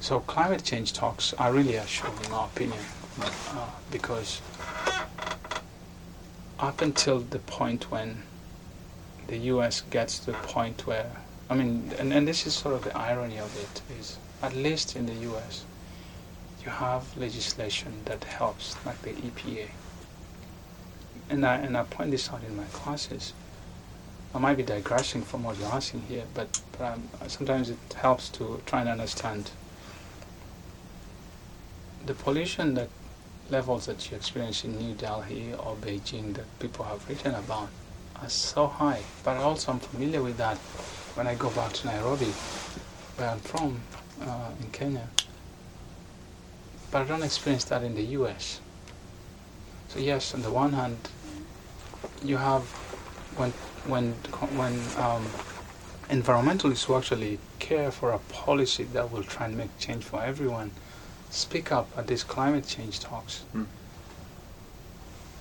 So 0.00 0.20
climate 0.20 0.62
change 0.64 0.92
talks 0.92 1.32
are 1.34 1.50
really 1.50 1.76
a 1.76 1.86
show, 1.86 2.12
in 2.24 2.30
my 2.30 2.44
opinion, 2.44 2.78
uh, 3.22 3.70
because 3.90 4.42
up 6.60 6.82
until 6.82 7.20
the 7.20 7.38
point 7.38 7.90
when 7.90 8.22
the 9.28 9.38
U.S. 9.54 9.80
gets 9.80 10.18
to 10.18 10.32
the 10.32 10.38
point 10.38 10.86
where, 10.86 11.10
I 11.48 11.54
mean, 11.54 11.90
and, 11.98 12.12
and 12.12 12.28
this 12.28 12.46
is 12.46 12.52
sort 12.52 12.74
of 12.74 12.84
the 12.84 12.94
irony 12.94 13.38
of 13.38 13.56
it, 13.56 13.80
is 13.98 14.18
at 14.42 14.54
least 14.54 14.94
in 14.94 15.06
the 15.06 15.14
U.S., 15.30 15.64
you 16.62 16.70
have 16.70 17.16
legislation 17.16 17.92
that 18.04 18.24
helps, 18.24 18.76
like 18.84 19.00
the 19.02 19.12
EPA. 19.12 19.68
And 21.30 21.44
I, 21.44 21.56
and 21.56 21.76
I 21.76 21.84
point 21.84 22.10
this 22.10 22.30
out 22.30 22.42
in 22.44 22.56
my 22.56 22.64
classes. 22.72 23.32
I 24.34 24.38
might 24.38 24.56
be 24.56 24.62
digressing 24.62 25.22
from 25.22 25.44
what 25.44 25.58
you're 25.58 25.68
asking 25.68 26.02
here, 26.02 26.24
but, 26.34 26.60
but 26.76 26.84
um, 26.94 27.08
sometimes 27.28 27.70
it 27.70 27.78
helps 27.96 28.28
to 28.30 28.60
try 28.66 28.80
and 28.80 28.88
understand 28.88 29.50
the 32.04 32.14
pollution 32.14 32.74
that 32.74 32.88
levels 33.50 33.86
that 33.86 34.10
you 34.10 34.16
experience 34.16 34.64
in 34.64 34.76
New 34.78 34.94
Delhi 34.94 35.54
or 35.54 35.76
Beijing 35.76 36.34
that 36.34 36.46
people 36.58 36.84
have 36.84 37.08
written 37.08 37.34
about 37.34 37.68
are 38.20 38.28
so 38.28 38.66
high. 38.66 39.02
But 39.22 39.36
also 39.36 39.72
I'm 39.72 39.80
familiar 39.80 40.22
with 40.22 40.36
that 40.38 40.58
when 41.16 41.26
I 41.26 41.34
go 41.34 41.50
back 41.50 41.72
to 41.74 41.86
Nairobi, 41.86 42.32
where 43.16 43.30
I'm 43.30 43.38
from, 43.40 43.80
uh, 44.20 44.50
in 44.60 44.70
Kenya. 44.70 45.08
But 46.90 47.02
I 47.02 47.04
don't 47.04 47.22
experience 47.22 47.64
that 47.64 47.82
in 47.82 47.94
the 47.94 48.04
US. 48.18 48.60
So 49.88 50.00
yes, 50.00 50.34
on 50.34 50.42
the 50.42 50.50
one 50.50 50.72
hand, 50.72 51.08
you 52.22 52.36
have 52.36 52.62
when 53.36 53.50
when 53.86 54.12
when 54.56 54.74
um, 54.96 55.24
environmentalists 56.08 56.84
who 56.84 56.96
actually 56.96 57.38
care 57.58 57.90
for 57.90 58.12
a 58.12 58.18
policy 58.18 58.84
that 58.84 59.10
will 59.10 59.22
try 59.22 59.46
and 59.46 59.56
make 59.56 59.76
change 59.78 60.04
for 60.04 60.22
everyone 60.22 60.70
speak 61.34 61.72
up 61.72 61.88
at 61.96 62.06
these 62.06 62.22
climate 62.22 62.66
change 62.66 63.00
talks. 63.00 63.40
Hmm. 63.52 63.64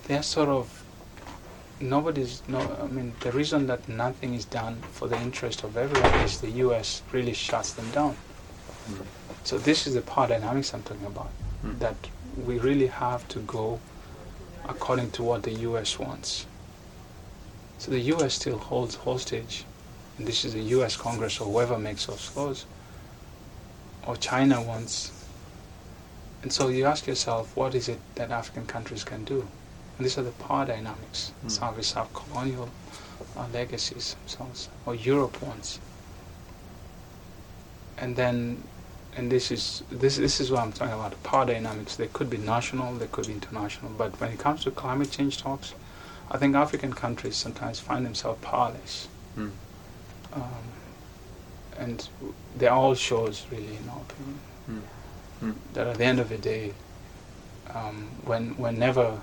They're 0.07 0.23
sort 0.23 0.49
of 0.49 0.83
nobody's 1.79 2.41
no. 2.47 2.59
I 2.81 2.87
mean, 2.87 3.13
the 3.21 3.31
reason 3.31 3.67
that 3.67 3.87
nothing 3.87 4.33
is 4.33 4.45
done 4.45 4.81
for 4.91 5.07
the 5.07 5.19
interest 5.21 5.63
of 5.63 5.77
everyone 5.77 6.15
is 6.25 6.41
the 6.41 6.49
U.S. 6.65 7.03
really 7.11 7.33
shuts 7.33 7.73
them 7.73 7.89
down. 7.91 8.15
Hmm. 8.87 9.03
So 9.43 9.57
this 9.57 9.87
is 9.87 9.93
the 9.93 10.01
power 10.01 10.27
dynamics 10.27 10.73
I'm 10.73 10.83
talking 10.83 11.05
about. 11.05 11.31
Hmm. 11.61 11.77
That 11.79 11.95
we 12.45 12.57
really 12.57 12.87
have 12.87 13.27
to 13.29 13.39
go 13.39 13.79
according 14.67 15.11
to 15.11 15.23
what 15.23 15.43
the 15.43 15.51
U.S. 15.69 15.99
wants. 15.99 16.47
So 17.77 17.91
the 17.91 17.99
U.S. 17.99 18.35
still 18.35 18.57
holds 18.57 18.95
hostage, 18.95 19.65
and 20.17 20.27
this 20.27 20.45
is 20.45 20.53
the 20.53 20.61
U.S. 20.77 20.95
Congress 20.95 21.39
or 21.41 21.51
whoever 21.51 21.77
makes 21.77 22.05
those 22.05 22.35
laws, 22.35 22.65
or 24.07 24.15
China 24.15 24.61
wants. 24.61 25.11
And 26.41 26.51
so 26.51 26.67
you 26.67 26.85
ask 26.85 27.07
yourself, 27.07 27.55
what 27.55 27.73
is 27.75 27.89
it 27.89 27.99
that 28.15 28.31
African 28.31 28.65
countries 28.65 29.03
can 29.03 29.23
do? 29.23 29.47
And 29.97 30.05
these 30.05 30.17
are 30.17 30.23
the 30.23 30.31
power 30.31 30.65
dynamics. 30.65 31.31
Some 31.47 31.69
of 31.69 31.79
us 31.79 31.93
have 31.93 32.13
colonial 32.13 32.69
uh, 33.37 33.47
legacies, 33.53 34.15
us- 34.39 34.69
or 34.85 34.95
Europe 34.95 35.41
wants. 35.41 35.79
And 37.97 38.15
then, 38.15 38.63
and 39.15 39.31
this 39.31 39.51
is 39.51 39.83
this 39.91 40.17
this 40.17 40.41
is 40.41 40.51
what 40.51 40.61
I'm 40.61 40.73
talking 40.73 40.93
about. 40.93 41.21
Power 41.23 41.45
dynamics. 41.45 41.95
They 41.95 42.07
could 42.07 42.29
be 42.29 42.37
national, 42.37 42.95
they 42.95 43.07
could 43.07 43.27
be 43.27 43.33
international. 43.33 43.91
But 43.97 44.19
when 44.19 44.31
it 44.31 44.39
comes 44.39 44.63
to 44.63 44.71
climate 44.71 45.11
change 45.11 45.37
talks, 45.37 45.73
I 46.31 46.37
think 46.37 46.55
African 46.55 46.93
countries 46.93 47.35
sometimes 47.35 47.79
find 47.79 48.05
themselves 48.05 48.39
powerless. 48.41 49.07
Mm. 49.37 49.51
Um, 50.33 50.41
and 51.77 52.07
they 52.57 52.67
all 52.67 52.95
shows 52.95 53.45
really, 53.51 53.75
in 53.75 53.89
our 53.89 54.01
opinion, 54.01 54.39
Mm. 55.43 55.55
that 55.73 55.87
at 55.87 55.97
the 55.97 56.05
end 56.05 56.19
of 56.19 56.29
the 56.29 56.37
day, 56.37 56.73
um, 57.73 58.07
when 58.23 58.55
whenever 58.57 59.19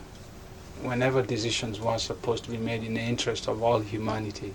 whenever 0.82 1.22
decisions 1.22 1.80
were 1.80 1.98
supposed 1.98 2.44
to 2.44 2.50
be 2.50 2.58
made 2.58 2.82
in 2.84 2.94
the 2.94 3.00
interest 3.00 3.48
of 3.48 3.62
all 3.62 3.80
humanity, 3.80 4.54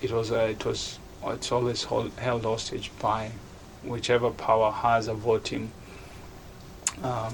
it 0.00 0.12
was 0.12 0.30
uh, 0.30 0.48
it 0.50 0.64
was 0.64 0.98
it's 1.26 1.50
always 1.52 1.82
hold, 1.84 2.12
held 2.18 2.44
hostage 2.44 2.90
by 3.00 3.30
whichever 3.82 4.30
power 4.30 4.70
has 4.70 5.08
a 5.08 5.14
voting 5.14 5.70
um, 7.02 7.32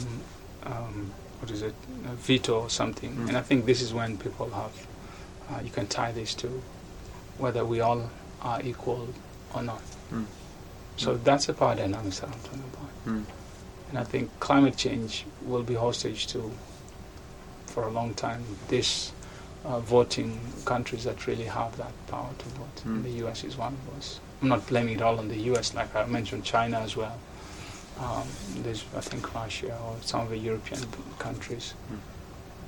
um, 0.64 1.12
what 1.40 1.50
is 1.50 1.62
it 1.62 1.74
a 2.06 2.14
veto 2.14 2.60
or 2.62 2.70
something. 2.70 3.14
Mm. 3.14 3.28
And 3.28 3.36
I 3.36 3.42
think 3.42 3.66
this 3.66 3.82
is 3.82 3.92
when 3.92 4.16
people 4.18 4.50
have 4.50 4.72
uh, 5.50 5.60
you 5.62 5.70
can 5.70 5.86
tie 5.86 6.12
this 6.12 6.34
to 6.34 6.62
whether 7.38 7.64
we 7.64 7.80
all 7.80 8.10
are 8.42 8.60
equal 8.62 9.08
or 9.54 9.62
not. 9.62 9.82
Mm. 10.12 10.26
So 10.96 11.16
that's 11.16 11.46
the 11.46 11.52
power 11.52 11.74
dynamics 11.74 12.20
that 12.20 12.30
I'm 12.30 12.40
talking 12.40 12.64
about. 12.72 13.06
Mm. 13.06 13.24
And 13.90 13.98
I 13.98 14.04
think 14.04 14.30
climate 14.40 14.76
change 14.76 15.24
will 15.42 15.62
be 15.62 15.74
hostage 15.74 16.26
to, 16.28 16.50
for 17.66 17.84
a 17.84 17.90
long 17.90 18.14
time, 18.14 18.42
this 18.68 19.12
uh, 19.64 19.80
voting 19.80 20.40
countries 20.64 21.04
that 21.04 21.26
really 21.26 21.44
have 21.44 21.76
that 21.76 21.92
power 22.08 22.30
to 22.38 22.44
vote. 22.50 22.84
And 22.84 23.04
the 23.04 23.26
US 23.26 23.44
is 23.44 23.56
one 23.56 23.74
of 23.74 23.94
those. 23.94 24.20
I'm 24.42 24.48
not 24.48 24.66
blaming 24.66 24.96
it 24.96 25.02
all 25.02 25.18
on 25.18 25.28
the 25.28 25.38
US, 25.52 25.74
like 25.74 25.94
I 25.94 26.06
mentioned 26.06 26.44
China 26.44 26.78
as 26.78 26.96
well. 26.96 27.18
Um, 27.98 28.26
there's, 28.62 28.84
I 28.94 29.00
think, 29.00 29.34
Russia 29.34 29.76
or 29.84 29.96
some 30.02 30.20
of 30.20 30.28
the 30.30 30.36
European 30.36 30.80
countries. 31.18 31.74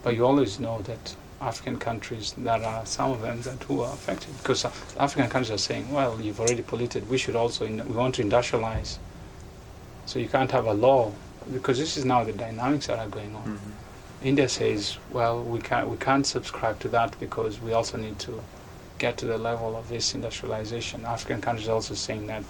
But 0.02 0.14
you 0.14 0.24
always 0.24 0.58
know 0.58 0.80
that 0.82 1.14
African 1.40 1.78
countries, 1.78 2.34
there 2.38 2.64
are 2.64 2.86
some 2.86 3.10
of 3.12 3.20
them 3.20 3.42
that 3.42 3.62
who 3.64 3.82
are 3.82 3.92
affected 3.92 4.36
because 4.38 4.64
African 4.98 5.28
countries 5.30 5.50
are 5.50 5.58
saying, 5.58 5.90
well, 5.92 6.18
you've 6.20 6.40
already 6.40 6.62
polluted. 6.62 7.08
We 7.10 7.18
should 7.18 7.36
also, 7.36 7.66
in, 7.66 7.86
we 7.88 7.94
want 7.94 8.14
to 8.16 8.24
industrialize. 8.24 8.98
So 10.06 10.18
you 10.18 10.28
can't 10.28 10.50
have 10.50 10.64
a 10.66 10.72
law 10.72 11.12
because 11.52 11.78
this 11.78 11.96
is 11.96 12.04
now 12.04 12.24
the 12.24 12.32
dynamics 12.32 12.86
that 12.86 12.98
are 12.98 13.08
going 13.08 13.34
on. 13.36 13.60
India 14.24 14.48
says, 14.48 14.96
well, 15.12 15.42
we 15.42 15.60
can't, 15.60 15.88
we 15.88 15.96
can't 15.98 16.26
subscribe 16.26 16.80
to 16.80 16.88
that 16.88 17.18
because 17.20 17.60
we 17.60 17.72
also 17.72 17.98
need 17.98 18.18
to 18.20 18.42
get 18.98 19.16
to 19.18 19.26
the 19.26 19.38
level 19.38 19.76
of 19.76 19.88
this 19.88 20.14
industrialization. 20.14 21.04
African 21.04 21.40
countries 21.40 21.68
are 21.68 21.72
also 21.74 21.94
saying 21.94 22.26
that. 22.28 22.42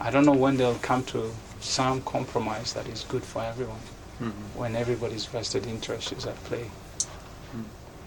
I 0.00 0.10
don't 0.10 0.24
know 0.24 0.32
when 0.32 0.56
they'll 0.56 0.74
come 0.76 1.02
to 1.04 1.30
some 1.60 2.02
compromise 2.02 2.72
that 2.74 2.86
is 2.88 3.04
good 3.08 3.22
for 3.22 3.42
everyone 3.42 3.80
mm-hmm. 4.20 4.58
when 4.58 4.76
everybody's 4.76 5.26
vested 5.26 5.66
interest 5.66 6.12
is 6.12 6.26
at 6.26 6.36
play. 6.44 6.64
Mm-hmm. 6.64 7.62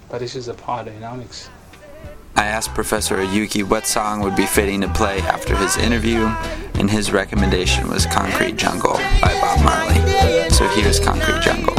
But 0.10 0.20
this 0.20 0.36
is 0.36 0.46
the 0.46 0.54
power 0.54 0.86
dynamics. 0.86 1.50
I 2.36 2.46
asked 2.46 2.74
Professor 2.74 3.18
Oyugi 3.18 3.64
what 3.64 3.86
song 3.86 4.22
would 4.22 4.36
be 4.36 4.46
fitting 4.46 4.82
to 4.82 4.88
play 4.88 5.20
after 5.20 5.56
his 5.56 5.76
interview, 5.78 6.26
and 6.76 6.90
his 6.90 7.12
recommendation 7.12 7.90
was 7.90 8.06
Concrete 8.06 8.56
Jungle 8.56 8.94
by 9.22 9.38
Bob 9.42 9.64
Marley. 9.64 10.50
So 10.50 10.68
here's 10.70 11.00
Concrete 11.00 11.42
Jungle. 11.42 11.76